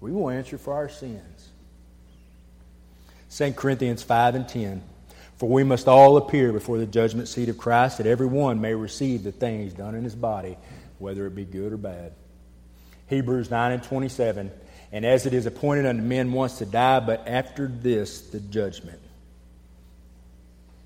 We 0.00 0.12
will 0.12 0.30
answer 0.30 0.58
for 0.58 0.74
our 0.74 0.88
sins. 0.88 1.48
2 3.36 3.52
Corinthians 3.52 4.02
5 4.02 4.34
and 4.34 4.48
10. 4.48 4.82
For 5.40 5.48
we 5.48 5.64
must 5.64 5.88
all 5.88 6.18
appear 6.18 6.52
before 6.52 6.76
the 6.76 6.84
judgment 6.84 7.26
seat 7.26 7.48
of 7.48 7.56
Christ, 7.56 7.96
that 7.96 8.06
every 8.06 8.26
one 8.26 8.60
may 8.60 8.74
receive 8.74 9.22
the 9.22 9.32
things 9.32 9.72
done 9.72 9.94
in 9.94 10.04
his 10.04 10.14
body, 10.14 10.58
whether 10.98 11.26
it 11.26 11.34
be 11.34 11.46
good 11.46 11.72
or 11.72 11.78
bad. 11.78 12.12
Hebrews 13.06 13.50
9 13.50 13.72
and 13.72 13.82
27. 13.82 14.50
And 14.92 15.06
as 15.06 15.24
it 15.24 15.32
is 15.32 15.46
appointed 15.46 15.86
unto 15.86 16.02
men 16.02 16.32
once 16.32 16.58
to 16.58 16.66
die, 16.66 17.00
but 17.00 17.26
after 17.26 17.68
this, 17.68 18.20
the 18.20 18.38
judgment. 18.38 19.00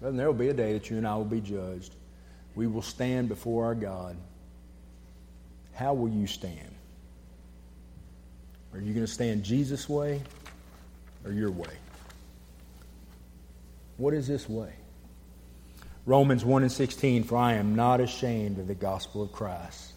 Well, 0.01 0.13
there 0.13 0.29
will 0.29 0.35
be 0.35 0.51
a 0.51 0.55
day 0.55 0.75
that 0.75 0.89
you 0.89 0.99
and 0.99 1.07
I 1.09 1.17
will 1.17 1.25
be 1.25 1.41
judged. 1.41 1.93
We 2.55 2.69
will 2.69 2.81
stand 2.81 3.29
before 3.29 3.65
our 3.65 3.75
God. 3.75 4.17
How 5.75 5.95
will 5.95 6.11
you 6.11 6.29
stand? 6.29 6.77
Are 8.73 8.79
you 8.79 8.95
going 8.95 9.05
to 9.05 9.13
stand 9.13 9.43
Jesus' 9.43 9.89
way 9.89 10.23
or 11.25 11.33
your 11.33 11.51
way? 11.51 11.75
What 13.97 14.15
is 14.15 14.27
this 14.27 14.49
way? 14.49 14.73
Romans 16.07 16.45
1 16.45 16.63
and 16.63 16.73
16, 16.73 17.25
for 17.25 17.37
I 17.37 17.55
am 17.55 17.75
not 17.75 18.01
ashamed 18.01 18.59
of 18.59 18.67
the 18.67 18.75
gospel 18.75 19.23
of 19.23 19.33
Christ, 19.33 19.93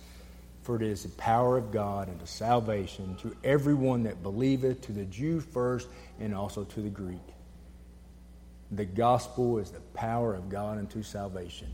for 0.62 0.76
it 0.76 0.82
is 0.82 1.04
the 1.04 1.10
power 1.10 1.58
of 1.58 1.72
God 1.72 2.10
unto 2.10 2.26
salvation 2.26 3.16
to 3.18 3.36
everyone 3.43 4.04
that 4.04 4.24
believeth, 4.24 4.82
to 4.82 4.93
the 4.93 5.06
Jew 5.06 5.41
first, 5.41 5.88
and 6.20 6.34
also 6.34 6.64
to 6.64 6.82
the 6.82 6.89
Greek. 6.89 7.20
The 8.72 8.86
gospel 8.86 9.58
is 9.60 9.72
the 9.72 9.82
power 9.93 10.34
of 10.34 10.50
God 10.50 10.78
unto 10.78 11.04
salvation. 11.04 11.70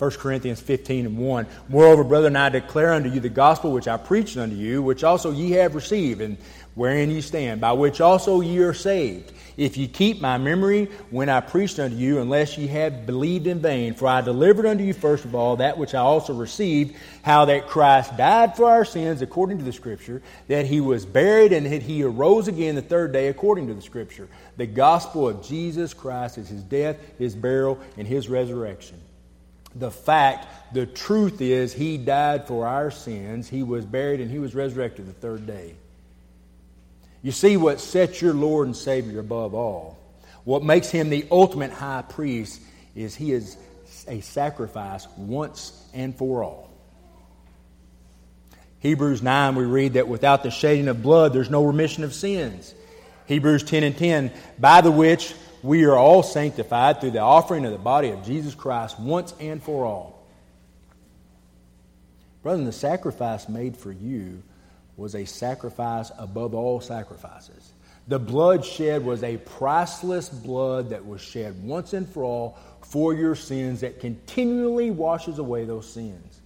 1 0.00 0.10
Corinthians 0.12 0.60
15 0.60 1.04
and 1.04 1.18
1. 1.18 1.46
Moreover, 1.68 2.04
brethren, 2.04 2.34
I 2.34 2.48
declare 2.48 2.94
unto 2.94 3.10
you 3.10 3.20
the 3.20 3.28
gospel 3.28 3.70
which 3.70 3.86
I 3.86 3.98
preached 3.98 4.38
unto 4.38 4.56
you, 4.56 4.82
which 4.82 5.04
also 5.04 5.30
ye 5.30 5.50
have 5.52 5.74
received, 5.74 6.22
and 6.22 6.38
wherein 6.74 7.10
ye 7.10 7.20
stand, 7.20 7.60
by 7.60 7.72
which 7.72 8.00
also 8.00 8.40
ye 8.40 8.58
are 8.60 8.72
saved 8.72 9.32
if 9.60 9.76
ye 9.76 9.86
keep 9.86 10.22
my 10.22 10.38
memory 10.38 10.86
when 11.10 11.28
I 11.28 11.40
preached 11.40 11.78
unto 11.78 11.94
you, 11.94 12.20
unless 12.20 12.56
ye 12.56 12.66
have 12.68 13.04
believed 13.04 13.46
in 13.46 13.58
vain. 13.58 13.92
For 13.92 14.08
I 14.08 14.22
delivered 14.22 14.64
unto 14.64 14.82
you 14.82 14.94
first 14.94 15.26
of 15.26 15.34
all 15.34 15.56
that 15.56 15.76
which 15.76 15.94
I 15.94 15.98
also 15.98 16.32
received, 16.32 16.96
how 17.20 17.44
that 17.44 17.68
Christ 17.68 18.16
died 18.16 18.56
for 18.56 18.70
our 18.70 18.86
sins 18.86 19.20
according 19.20 19.58
to 19.58 19.64
the 19.64 19.72
Scripture, 19.74 20.22
that 20.48 20.64
he 20.64 20.80
was 20.80 21.04
buried, 21.04 21.52
and 21.52 21.66
that 21.66 21.82
he 21.82 22.02
arose 22.02 22.48
again 22.48 22.74
the 22.74 22.80
third 22.80 23.12
day 23.12 23.28
according 23.28 23.66
to 23.66 23.74
the 23.74 23.82
Scripture. 23.82 24.28
The 24.56 24.66
gospel 24.66 25.28
of 25.28 25.46
Jesus 25.46 25.92
Christ 25.92 26.38
is 26.38 26.48
his 26.48 26.62
death, 26.62 26.96
his 27.18 27.34
burial, 27.34 27.78
and 27.98 28.08
his 28.08 28.30
resurrection. 28.30 28.98
The 29.74 29.90
fact, 29.90 30.74
the 30.74 30.86
truth 30.86 31.40
is, 31.40 31.72
he 31.72 31.96
died 31.96 32.46
for 32.46 32.66
our 32.66 32.90
sins, 32.90 33.48
he 33.48 33.62
was 33.62 33.84
buried, 33.84 34.20
and 34.20 34.30
he 34.30 34.38
was 34.38 34.54
resurrected 34.54 35.06
the 35.06 35.12
third 35.12 35.46
day. 35.46 35.74
You 37.22 37.32
see 37.32 37.56
what 37.56 37.80
sets 37.80 38.20
your 38.20 38.34
Lord 38.34 38.66
and 38.66 38.76
Savior 38.76 39.20
above 39.20 39.54
all. 39.54 39.98
What 40.44 40.64
makes 40.64 40.90
him 40.90 41.10
the 41.10 41.26
ultimate 41.30 41.70
high 41.70 42.02
priest 42.02 42.60
is 42.94 43.14
he 43.14 43.32
is 43.32 43.56
a 44.08 44.20
sacrifice 44.20 45.06
once 45.16 45.86
and 45.92 46.16
for 46.16 46.42
all. 46.42 46.70
Hebrews 48.80 49.22
9, 49.22 49.54
we 49.56 49.64
read 49.64 49.92
that 49.94 50.08
without 50.08 50.42
the 50.42 50.50
shedding 50.50 50.88
of 50.88 51.02
blood, 51.02 51.34
there's 51.34 51.50
no 51.50 51.64
remission 51.64 52.02
of 52.02 52.14
sins. 52.14 52.74
Hebrews 53.26 53.62
10 53.64 53.84
and 53.84 53.96
10, 53.96 54.32
by 54.58 54.80
the 54.80 54.90
which 54.90 55.34
we 55.62 55.84
are 55.84 55.96
all 55.96 56.22
sanctified 56.22 57.00
through 57.00 57.12
the 57.12 57.20
offering 57.20 57.64
of 57.64 57.72
the 57.72 57.78
body 57.78 58.10
of 58.10 58.24
Jesus 58.24 58.54
Christ 58.54 58.98
once 58.98 59.34
and 59.40 59.62
for 59.62 59.84
all. 59.84 60.26
Brother, 62.42 62.64
the 62.64 62.72
sacrifice 62.72 63.48
made 63.48 63.76
for 63.76 63.92
you 63.92 64.42
was 64.96 65.14
a 65.14 65.24
sacrifice 65.24 66.10
above 66.18 66.54
all 66.54 66.80
sacrifices. 66.80 67.72
The 68.08 68.18
blood 68.18 68.64
shed 68.64 69.04
was 69.04 69.22
a 69.22 69.36
priceless 69.36 70.28
blood 70.28 70.90
that 70.90 71.06
was 71.06 71.20
shed 71.20 71.62
once 71.62 71.92
and 71.92 72.08
for 72.08 72.24
all 72.24 72.58
for 72.82 73.14
your 73.14 73.34
sins 73.34 73.82
that 73.82 74.00
continually 74.00 74.90
washes 74.90 75.38
away 75.38 75.64
those 75.64 75.90
sins. 75.90 76.40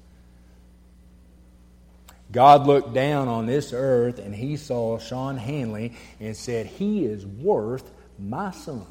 God 2.30 2.66
looked 2.66 2.92
down 2.92 3.28
on 3.28 3.46
this 3.46 3.72
earth 3.72 4.18
and 4.18 4.34
he 4.34 4.56
saw 4.56 4.98
Sean 4.98 5.36
Hanley 5.36 5.96
and 6.20 6.36
said, 6.36 6.66
He 6.66 7.04
is 7.04 7.24
worth 7.24 7.88
my 8.18 8.50
son. 8.50 8.86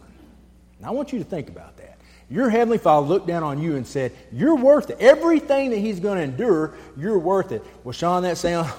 Now 0.83 0.89
I 0.89 0.91
want 0.91 1.11
you 1.11 1.17
to 1.17 1.25
think 1.25 1.49
about 1.49 1.77
that. 1.77 1.97
Your 2.29 2.49
Heavenly 2.49 2.77
Father 2.77 3.07
looked 3.07 3.25
down 3.25 3.41
on 3.41 3.59
you 3.59 3.75
and 3.75 3.87
said, 3.87 4.11
You're 4.31 4.55
worth 4.55 4.91
it. 4.91 4.97
Everything 4.99 5.71
that 5.71 5.79
He's 5.79 5.99
going 5.99 6.17
to 6.17 6.23
endure, 6.23 6.75
you're 6.95 7.17
worth 7.17 7.51
it. 7.51 7.63
Well, 7.83 7.93
Sean, 7.93 8.23
that 8.23 8.37
sounds 8.37 8.71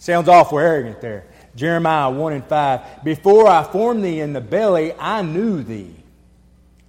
Sounds 0.00 0.28
awful 0.28 0.58
arrogant 0.58 1.02
there. 1.02 1.26
Jeremiah 1.54 2.10
1 2.10 2.32
and 2.32 2.44
5. 2.44 3.04
Before 3.04 3.46
I 3.46 3.62
formed 3.62 4.02
thee 4.02 4.20
in 4.20 4.32
the 4.32 4.40
belly, 4.40 4.94
I 4.98 5.20
knew 5.20 5.62
thee. 5.62 5.94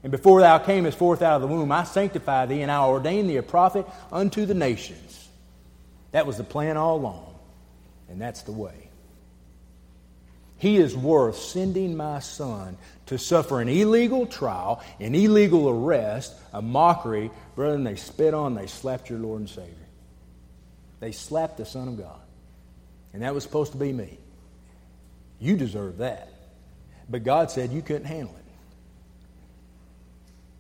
And 0.02 0.12
before 0.12 0.40
thou 0.40 0.58
camest 0.60 0.98
forth 0.98 1.22
out 1.22 1.36
of 1.36 1.42
the 1.42 1.48
womb, 1.54 1.74
I 1.74 1.84
sanctified 1.84 2.48
thee, 2.48 2.62
and 2.62 2.72
I 2.72 2.86
ordained 2.86 3.30
thee 3.30 3.36
a 3.36 3.44
prophet 3.44 3.86
unto 4.14 4.46
the 4.46 4.54
nations. 4.54 5.28
That 6.14 6.26
was 6.26 6.38
the 6.38 6.46
plan 6.46 6.78
all 6.78 6.96
along. 6.96 7.36
And 8.10 8.20
that's 8.20 8.44
the 8.44 8.54
way. 8.54 8.81
He 10.62 10.78
is 10.78 10.96
worth 10.96 11.38
sending 11.38 11.98
my 11.98 12.20
son 12.20 12.78
to 13.08 13.18
suffer 13.18 13.62
an 13.62 13.68
illegal 13.68 14.28
trial, 14.28 14.80
an 15.00 15.16
illegal 15.16 15.68
arrest, 15.68 16.36
a 16.54 16.62
mockery. 16.62 17.32
Brethren, 17.56 17.84
they 17.84 17.96
spit 17.96 18.36
on, 18.36 18.54
they 18.54 18.68
slapped 18.68 19.10
your 19.10 19.18
Lord 19.18 19.40
and 19.40 19.50
Savior. 19.50 19.74
They 21.00 21.14
slapped 21.14 21.58
the 21.58 21.66
Son 21.66 21.88
of 21.88 21.98
God. 21.98 22.20
And 23.12 23.24
that 23.24 23.34
was 23.34 23.44
supposed 23.44 23.72
to 23.72 23.80
be 23.80 23.92
me. 23.92 24.20
You 25.40 25.58
deserve 25.58 25.98
that. 25.98 26.30
But 27.10 27.24
God 27.24 27.50
said 27.50 27.72
you 27.72 27.82
couldn't 27.82 28.06
handle 28.06 28.36
it. 28.36 28.46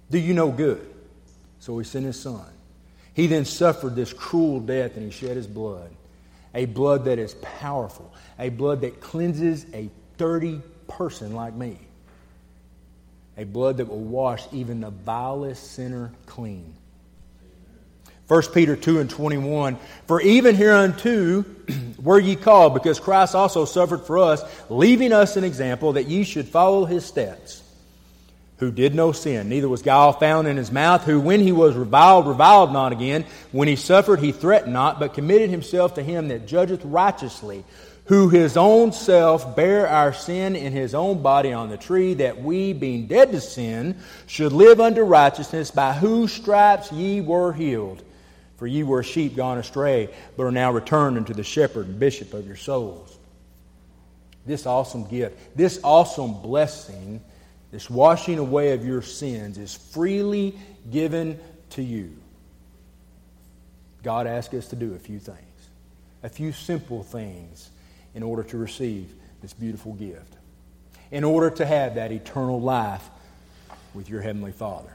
Do 0.10 0.18
you 0.18 0.34
know 0.34 0.50
good? 0.50 0.92
So 1.60 1.78
he 1.78 1.86
sent 1.86 2.06
his 2.06 2.20
son. 2.20 2.48
He 3.14 3.28
then 3.28 3.46
suffered 3.46 3.96
this 3.96 4.14
cruel 4.14 4.62
death 4.62 4.96
and 4.96 5.06
he 5.06 5.12
shed 5.12 5.38
his 5.38 5.46
blood. 5.46 5.92
A 6.54 6.66
blood 6.66 7.06
that 7.06 7.20
is 7.20 7.36
powerful, 7.36 8.14
a 8.38 8.50
blood 8.50 8.82
that 8.82 9.00
cleanses 9.00 9.66
a 9.74 9.90
dirty 10.18 10.62
person 10.88 11.34
like 11.34 11.54
me, 11.54 11.80
a 13.38 13.46
blood 13.46 13.78
that 13.78 13.88
will 13.88 14.00
wash 14.00 14.44
even 14.52 14.82
the 14.82 14.90
vilest 14.90 15.72
sinner 15.72 16.12
clean. 16.26 16.74
1 18.28 18.42
Peter 18.54 18.76
2 18.76 19.00
and 19.00 19.10
21 19.10 19.78
For 20.08 20.22
even 20.22 20.56
hereunto 20.56 21.44
were 22.02 22.20
ye 22.20 22.36
called, 22.36 22.74
because 22.74 23.00
Christ 23.00 23.36
also 23.36 23.66
suffered 23.66 24.02
for 24.02 24.20
us, 24.20 24.42
leaving 24.70 25.12
us 25.12 25.38
an 25.38 25.44
example 25.44 25.94
that 25.94 26.08
ye 26.08 26.24
should 26.24 26.48
follow 26.48 26.86
his 26.86 27.06
steps 27.06 27.61
who 28.62 28.72
did 28.72 28.94
no 28.94 29.12
sin, 29.12 29.50
neither 29.50 29.68
was 29.68 29.82
guile 29.82 30.14
found 30.14 30.48
in 30.48 30.56
his 30.56 30.72
mouth, 30.72 31.04
who 31.04 31.20
when 31.20 31.40
he 31.40 31.52
was 31.52 31.76
reviled, 31.76 32.28
reviled 32.28 32.72
not 32.72 32.92
again. 32.92 33.26
When 33.52 33.68
he 33.68 33.76
suffered, 33.76 34.20
he 34.20 34.32
threatened 34.32 34.72
not, 34.72 35.00
but 35.00 35.16
committed 35.16 35.50
himself 35.50 35.96
to 35.96 36.04
him 36.04 36.28
that 36.28 36.46
judgeth 36.46 36.86
righteously, 36.86 37.66
who 38.06 38.30
his 38.30 38.58
own 38.58 38.92
self 38.92 39.56
bare 39.56 39.88
our 39.88 40.14
sin 40.14 40.56
in 40.56 40.74
his 40.74 40.94
own 40.94 41.24
body 41.24 41.52
on 41.52 41.70
the 41.72 41.78
tree, 41.78 42.14
that 42.14 42.44
we, 42.44 42.72
being 42.72 43.08
dead 43.08 43.32
to 43.32 43.42
sin, 43.42 43.98
should 44.28 44.54
live 44.54 44.80
unto 44.80 45.02
righteousness, 45.02 45.72
by 45.72 45.94
whose 45.94 46.32
stripes 46.32 46.92
ye 46.92 47.20
were 47.20 47.54
healed. 47.54 48.04
For 48.58 48.68
ye 48.68 48.84
were 48.84 49.02
sheep 49.02 49.36
gone 49.36 49.58
astray, 49.58 50.10
but 50.38 50.44
are 50.44 50.52
now 50.52 50.72
returned 50.72 51.18
unto 51.18 51.34
the 51.34 51.44
shepherd 51.44 51.88
and 51.88 52.00
bishop 52.00 52.36
of 52.36 52.46
your 52.46 52.58
souls. 52.58 53.18
This 54.46 54.68
awesome 54.68 55.08
gift, 55.08 55.58
this 55.58 55.80
awesome 55.84 56.44
blessing 56.44 57.22
this 57.72 57.90
washing 57.90 58.38
away 58.38 58.74
of 58.74 58.86
your 58.86 59.02
sins 59.02 59.58
is 59.58 59.74
freely 59.74 60.58
given 60.92 61.40
to 61.72 61.82
you. 61.82 62.16
God 64.04 64.28
asks 64.28 64.54
us 64.54 64.68
to 64.70 64.76
do 64.76 64.94
a 64.94 65.00
few 65.00 65.20
things, 65.20 65.38
a 66.24 66.30
few 66.30 66.52
simple 66.52 67.04
things 67.04 67.70
in 68.14 68.24
order 68.24 68.44
to 68.44 68.58
receive 68.58 69.14
this 69.42 69.54
beautiful 69.54 69.94
gift, 69.94 70.36
in 71.12 71.24
order 71.24 71.50
to 71.50 71.66
have 71.66 71.96
that 71.96 72.12
eternal 72.12 72.60
life 72.60 73.10
with 73.94 74.10
your 74.10 74.22
Heavenly 74.22 74.52
Father. 74.52 74.92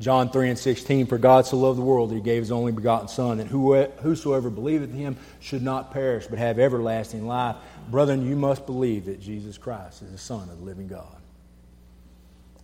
John 0.00 0.30
3 0.30 0.50
and 0.50 0.58
16, 0.58 1.06
For 1.06 1.18
God 1.18 1.44
so 1.44 1.56
loved 1.58 1.76
the 1.76 1.82
world 1.82 2.10
that 2.10 2.14
he 2.14 2.20
gave 2.20 2.42
his 2.42 2.52
only 2.52 2.70
begotten 2.70 3.08
Son, 3.08 3.38
that 3.38 3.48
whosoever 3.48 4.48
believeth 4.48 4.90
in 4.90 4.96
him 4.96 5.16
should 5.40 5.62
not 5.62 5.92
perish, 5.92 6.28
but 6.28 6.38
have 6.38 6.60
everlasting 6.60 7.26
life. 7.26 7.56
Brethren, 7.90 8.24
you 8.24 8.36
must 8.36 8.64
believe 8.64 9.06
that 9.06 9.20
Jesus 9.20 9.58
Christ 9.58 10.02
is 10.02 10.12
the 10.12 10.18
Son 10.18 10.48
of 10.50 10.58
the 10.58 10.64
living 10.64 10.86
God. 10.86 11.16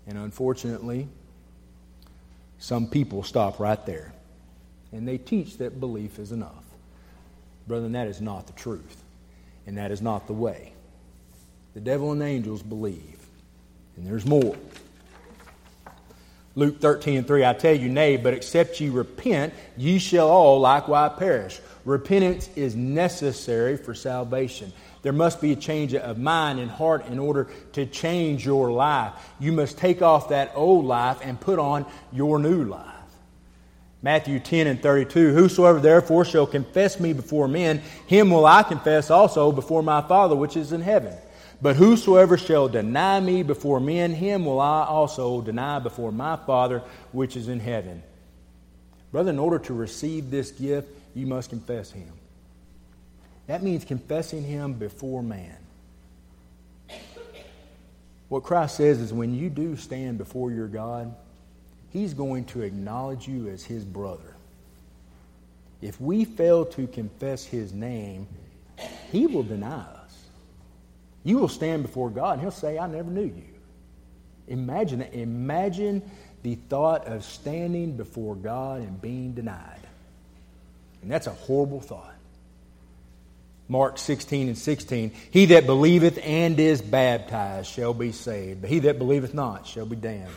And 0.07 0.17
unfortunately, 0.17 1.09
some 2.59 2.87
people 2.87 3.25
stop 3.25 3.59
right 3.59 3.85
there. 3.85 4.13
And 4.93 5.09
they 5.09 5.19
teach 5.19 5.59
that 5.59 5.81
belief 5.81 6.21
is 6.21 6.31
enough. 6.31 6.63
Brethren, 7.67 7.93
that 7.93 8.07
is 8.07 8.21
not 8.21 8.47
the 8.47 8.53
truth. 8.53 9.03
And 9.67 9.77
that 9.79 9.91
is 9.91 10.01
not 10.01 10.29
the 10.29 10.35
way. 10.35 10.73
The 11.73 11.81
devil 11.81 12.13
and 12.13 12.21
the 12.21 12.27
angels 12.27 12.63
believe. 12.63 13.19
And 13.97 14.07
there's 14.07 14.25
more. 14.25 14.57
Luke 16.57 16.81
13 16.81 17.19
and 17.19 17.27
3, 17.27 17.45
I 17.45 17.53
tell 17.53 17.75
you, 17.75 17.89
nay, 17.89 18.17
but 18.17 18.33
except 18.33 18.81
ye 18.81 18.89
repent, 18.89 19.53
ye 19.77 19.99
shall 19.99 20.29
all 20.29 20.61
likewise 20.61 21.13
perish. 21.19 21.61
Repentance 21.85 22.49
is 22.55 22.77
necessary 22.77 23.77
for 23.77 23.93
salvation. 23.93 24.73
There 25.03 25.13
must 25.13 25.41
be 25.41 25.53
a 25.53 25.57
change 25.57 25.95
of 25.95 26.17
mind 26.17 26.61
and 26.61 26.71
heart 26.71 27.07
in 27.09 27.19
order 27.19 27.49
to 27.73 27.87
change 27.87 28.47
your 28.47 28.71
life. 28.73 29.13
You 29.41 29.53
must 29.53 29.77
take 29.77 30.01
off 30.01 30.29
that 30.29 30.53
old 30.55 30.85
life 30.85 31.19
and 31.23 31.39
put 31.39 31.59
on 31.59 31.87
your 32.13 32.39
new 32.39 32.65
life. 32.65 32.91
Matthew 34.01 34.39
10 34.39 34.67
and 34.67 34.83
32 34.83 35.33
Whosoever 35.33 35.81
therefore 35.81 36.25
shall 36.25 36.47
confess 36.47 37.01
me 37.01 37.13
before 37.13 37.49
men, 37.49 37.83
him 38.07 38.31
will 38.31 38.47
I 38.47 38.63
confess 38.63 39.11
also 39.11 39.51
before 39.51 39.83
my 39.83 40.03
Father 40.03 40.37
which 40.37 40.57
is 40.57 40.73
in 40.73 40.83
heaven. 40.83 41.15
But 41.65 41.77
whosoever 41.77 42.37
shall 42.37 42.69
deny 42.69 43.21
me 43.21 43.43
before 43.43 43.81
men, 43.81 44.13
him 44.13 44.45
will 44.45 44.61
I 44.61 44.85
also 44.85 45.41
deny 45.41 45.79
before 45.79 46.13
my 46.13 46.37
Father 46.37 46.83
which 47.11 47.37
is 47.39 47.49
in 47.49 47.59
heaven. 47.59 48.03
Brother, 49.11 49.31
in 49.31 49.39
order 49.39 49.59
to 49.61 49.73
receive 49.73 50.31
this 50.31 50.51
gift, 50.51 50.91
you 51.15 51.27
must 51.27 51.49
confess 51.49 51.91
him. 51.91 52.13
That 53.47 53.63
means 53.63 53.83
confessing 53.87 54.45
him 54.45 54.75
before 54.75 55.23
man. 55.23 55.57
What 58.29 58.43
Christ 58.43 58.77
says 58.77 59.01
is 59.01 59.15
when 59.15 59.35
you 59.35 59.49
do 59.49 59.75
stand 59.79 60.19
before 60.19 60.51
your 60.51 60.69
God, 60.69 61.15
he's 61.89 62.13
going 62.13 62.45
to 62.45 62.61
acknowledge 62.61 63.27
you 63.27 63.49
as 63.49 63.65
his 63.65 63.87
brother. 63.87 64.37
If 65.81 65.99
we 65.99 66.27
fail 66.27 66.67
to 66.67 66.87
confess 66.87 67.43
his 67.43 67.73
name, 67.73 68.27
he 69.11 69.27
will 69.27 69.45
deny 69.45 69.79
us. 69.79 69.94
You 71.25 71.39
will 71.39 71.49
stand 71.49 71.83
before 71.83 72.11
God 72.11 72.35
and 72.35 72.43
He'll 72.43 72.51
say, 72.51 72.79
I 72.79 72.87
never 72.87 73.11
knew 73.11 73.25
you. 73.25 73.43
Imagine 74.47 74.99
that. 75.01 75.15
Imagine 75.15 76.03
the 76.43 76.55
thought 76.55 77.07
of 77.07 77.25
standing 77.25 77.97
before 77.97 78.35
God 78.35 78.83
and 78.83 79.01
being 79.01 79.33
denied. 79.33 79.81
And 81.03 81.11
that's 81.11 81.27
a 81.27 81.33
horrible 81.33 81.81
thought. 81.81 82.15
Mark 83.67 83.97
16 83.97 84.49
and 84.49 84.59
16. 84.59 85.13
He 85.31 85.47
that 85.47 85.65
believeth 85.65 86.19
and 86.23 86.61
is 86.61 86.83
baptized 86.83 87.71
shall 87.71 87.95
be 87.95 88.13
saved, 88.13 88.61
but 88.61 88.69
he 88.69 88.81
that 88.81 88.99
believeth 88.99 89.33
not 89.33 89.67
shall 89.67 89.87
be 89.87 89.97
damned. 89.97 90.31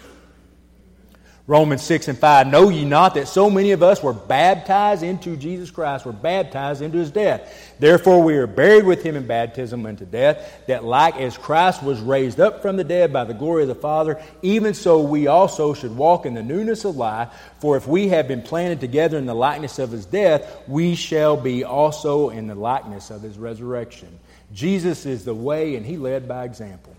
Romans 1.49 1.81
6 1.83 2.09
and 2.09 2.19
5. 2.19 2.47
Know 2.47 2.67
ye 2.67 2.83
not 2.83 3.13
that 3.13 3.29
so 3.29 3.49
many 3.49 3.71
of 3.71 3.81
us 3.81 4.03
were 4.03 4.11
baptized 4.11 5.01
into 5.01 5.37
Jesus 5.37 5.71
Christ, 5.71 6.05
were 6.05 6.11
baptized 6.11 6.81
into 6.81 6.97
his 6.97 7.09
death? 7.09 7.73
Therefore 7.79 8.21
we 8.21 8.35
are 8.35 8.47
buried 8.47 8.83
with 8.85 9.01
him 9.01 9.15
in 9.15 9.25
baptism 9.25 9.85
unto 9.85 10.03
death, 10.03 10.65
that 10.67 10.83
like 10.83 11.15
as 11.15 11.37
Christ 11.37 11.81
was 11.81 12.01
raised 12.01 12.41
up 12.41 12.61
from 12.61 12.75
the 12.75 12.83
dead 12.83 13.13
by 13.13 13.23
the 13.23 13.33
glory 13.33 13.61
of 13.61 13.69
the 13.69 13.75
Father, 13.75 14.21
even 14.41 14.73
so 14.73 14.99
we 14.99 15.27
also 15.27 15.73
should 15.73 15.95
walk 15.95 16.25
in 16.25 16.33
the 16.33 16.43
newness 16.43 16.83
of 16.83 16.97
life. 16.97 17.29
For 17.61 17.77
if 17.77 17.87
we 17.87 18.09
have 18.09 18.27
been 18.27 18.41
planted 18.41 18.81
together 18.81 19.17
in 19.17 19.25
the 19.25 19.33
likeness 19.33 19.79
of 19.79 19.91
his 19.91 20.05
death, 20.05 20.63
we 20.67 20.95
shall 20.95 21.37
be 21.37 21.63
also 21.63 22.29
in 22.29 22.47
the 22.47 22.55
likeness 22.55 23.09
of 23.09 23.21
his 23.21 23.37
resurrection. 23.37 24.19
Jesus 24.51 25.05
is 25.05 25.23
the 25.23 25.33
way, 25.33 25.77
and 25.77 25.85
he 25.85 25.95
led 25.95 26.27
by 26.27 26.43
example. 26.43 26.93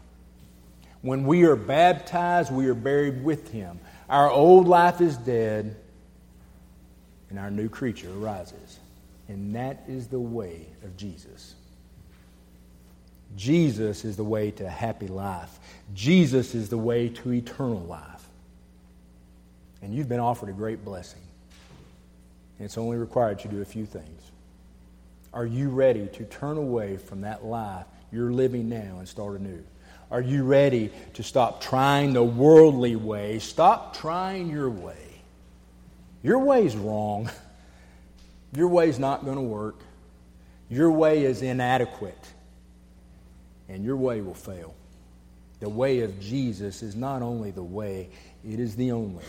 When 1.02 1.24
we 1.24 1.44
are 1.44 1.54
baptized, 1.54 2.50
we 2.50 2.66
are 2.68 2.74
buried 2.74 3.22
with 3.22 3.52
him. 3.52 3.78
Our 4.08 4.30
old 4.30 4.66
life 4.66 5.00
is 5.00 5.16
dead, 5.16 5.76
and 7.30 7.38
our 7.38 7.50
new 7.50 7.68
creature 7.68 8.10
arises. 8.10 8.78
And 9.28 9.54
that 9.54 9.84
is 9.86 10.06
the 10.06 10.20
way 10.20 10.66
of 10.82 10.96
Jesus. 10.96 11.54
Jesus 13.36 14.04
is 14.04 14.16
the 14.16 14.24
way 14.24 14.50
to 14.52 14.64
a 14.64 14.70
happy 14.70 15.06
life. 15.06 15.58
Jesus 15.94 16.54
is 16.54 16.70
the 16.70 16.78
way 16.78 17.10
to 17.10 17.32
eternal 17.32 17.80
life. 17.80 18.26
And 19.82 19.94
you've 19.94 20.08
been 20.08 20.20
offered 20.20 20.48
a 20.48 20.52
great 20.52 20.84
blessing. 20.84 21.20
And 22.58 22.64
it's 22.64 22.78
only 22.78 22.96
required 22.96 23.44
you 23.44 23.50
to 23.50 23.56
do 23.56 23.62
a 23.62 23.66
few 23.66 23.84
things. 23.84 24.22
Are 25.32 25.46
you 25.46 25.68
ready 25.68 26.06
to 26.06 26.24
turn 26.24 26.56
away 26.56 26.96
from 26.96 27.20
that 27.20 27.44
life 27.44 27.84
you're 28.10 28.32
living 28.32 28.68
now 28.70 28.96
and 28.98 29.06
start 29.06 29.38
anew? 29.38 29.62
Are 30.10 30.20
you 30.20 30.44
ready 30.44 30.90
to 31.14 31.22
stop 31.22 31.60
trying 31.60 32.14
the 32.14 32.22
worldly 32.22 32.96
way? 32.96 33.38
Stop 33.40 33.96
trying 33.96 34.48
your 34.48 34.70
way. 34.70 34.96
Your 36.22 36.38
way's 36.38 36.76
wrong. 36.76 37.30
Your 38.54 38.68
way's 38.68 38.98
not 38.98 39.24
going 39.24 39.36
to 39.36 39.42
work. 39.42 39.76
Your 40.70 40.90
way 40.90 41.24
is 41.24 41.42
inadequate. 41.42 42.18
And 43.68 43.84
your 43.84 43.96
way 43.96 44.22
will 44.22 44.34
fail. 44.34 44.74
The 45.60 45.68
way 45.68 46.00
of 46.00 46.18
Jesus 46.20 46.82
is 46.82 46.96
not 46.96 47.20
only 47.20 47.50
the 47.50 47.62
way, 47.62 48.08
it 48.48 48.60
is 48.60 48.76
the 48.76 48.92
only 48.92 49.16
way. 49.16 49.24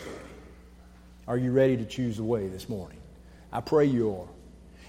Are 1.28 1.38
you 1.38 1.52
ready 1.52 1.76
to 1.78 1.86
choose 1.86 2.18
the 2.18 2.24
way 2.24 2.48
this 2.48 2.70
morning? 2.70 3.00
I 3.52 3.62
pray 3.62 3.86
you 3.86 4.12
are. 4.16 4.28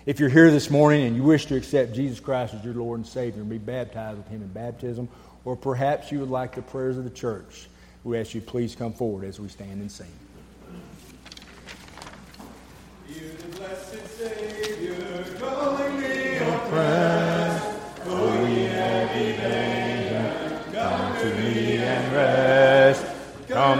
If 0.06 0.20
you're 0.20 0.28
here 0.28 0.50
this 0.50 0.70
morning 0.70 1.06
and 1.06 1.16
you 1.16 1.22
wish 1.22 1.46
to 1.46 1.56
accept 1.56 1.94
Jesus 1.94 2.20
Christ 2.20 2.54
as 2.54 2.64
your 2.64 2.74
Lord 2.74 3.00
and 3.00 3.06
Savior 3.06 3.40
and 3.40 3.50
be 3.50 3.58
baptized 3.58 4.18
with 4.18 4.28
Him 4.28 4.42
in 4.42 4.48
baptism, 4.48 5.08
or 5.44 5.56
perhaps 5.56 6.10
you 6.12 6.20
would 6.20 6.30
like 6.30 6.54
the 6.54 6.62
prayers 6.62 6.98
of 6.98 7.04
the 7.04 7.10
church, 7.10 7.68
we 8.04 8.18
ask 8.18 8.34
you 8.34 8.40
please 8.40 8.74
come 8.74 8.92
forward 8.92 9.24
as 9.24 9.38
we 9.38 9.48
stand 9.48 9.80
and 9.80 9.90
sing. 9.90 10.06
You, 13.08 13.30
the 13.42 13.56
blessed 13.56 14.06
Savior, 14.18 15.24
calling 15.38 16.00
me 16.00 16.36
oppressed, 16.36 17.66
ye 18.06 18.64
heavy 18.64 19.32
come 20.72 21.18
to 21.18 21.34
me 21.34 21.76
and 21.76 22.12
rest. 22.12 23.04
Come 23.48 23.78